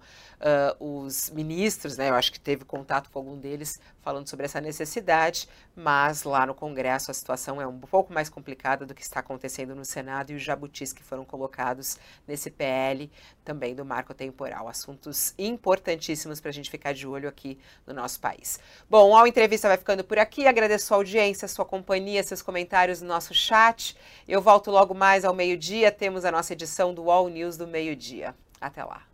os 0.79 1.31
ministros, 1.31 1.97
né? 1.97 2.11
Eu 2.11 2.15
acho 2.15 2.33
que 2.33 2.41
teve 2.41 2.65
contato 2.65 3.11
com 3.11 3.19
algum 3.19 3.39
deles 3.39 3.81
falando 4.05 4.29
sobre 4.29 4.45
essa 4.45 4.61
necessidade, 4.61 5.49
mas 5.75 6.23
lá 6.25 6.45
no 6.45 6.55
Congresso 6.55 7.11
a 7.11 7.15
situação 7.15 7.61
é 7.61 7.67
um 7.67 7.81
pouco 7.81 8.13
mais 8.13 8.29
complicada 8.29 8.85
do 8.85 8.95
que 8.95 9.03
está 9.03 9.21
acontecendo 9.21 9.75
no 9.75 9.85
Senado 9.85 10.31
e 10.31 10.35
os 10.35 10.43
jabutis 10.43 10.93
que 10.93 11.03
foram 11.03 11.25
colocados 11.25 11.99
nesse 12.29 12.51
PL 12.51 13.11
também 13.43 13.75
do 13.75 13.85
marco 13.85 14.13
temporal. 14.13 14.69
Assuntos 14.69 15.35
importantíssimos 15.39 16.39
para 16.39 16.51
a 16.51 16.53
gente 16.53 16.71
ficar 16.71 16.93
de 16.93 17.07
olho 17.07 17.29
aqui 17.29 17.59
no 17.87 17.95
nosso 17.95 18.21
país. 18.21 18.61
Bom, 18.89 19.17
a 19.17 19.27
entrevista 19.27 19.69
vai 19.69 19.79
ficando 19.79 20.05
por 20.05 20.19
aqui. 20.19 20.47
Agradeço 20.47 20.93
a 20.93 20.99
audiência, 20.99 21.47
a 21.47 21.49
sua 21.49 21.65
companhia, 21.65 22.23
seus 22.23 22.43
comentários 22.43 23.01
no 23.01 23.09
nosso 23.09 23.33
chat. 23.33 23.97
Eu 24.29 24.43
volto 24.43 24.71
logo 24.71 24.95
mais 24.95 25.25
ao 25.25 25.33
meio-dia. 25.33 25.91
Temos 25.91 26.27
a 26.27 26.31
nossa 26.31 26.53
edição 26.53 26.93
do 26.93 27.11
All 27.11 27.29
News 27.29 27.57
do 27.57 27.67
meio-dia. 27.67 28.35
Até 28.61 28.85
lá. 28.85 29.14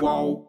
Qual? 0.00 0.47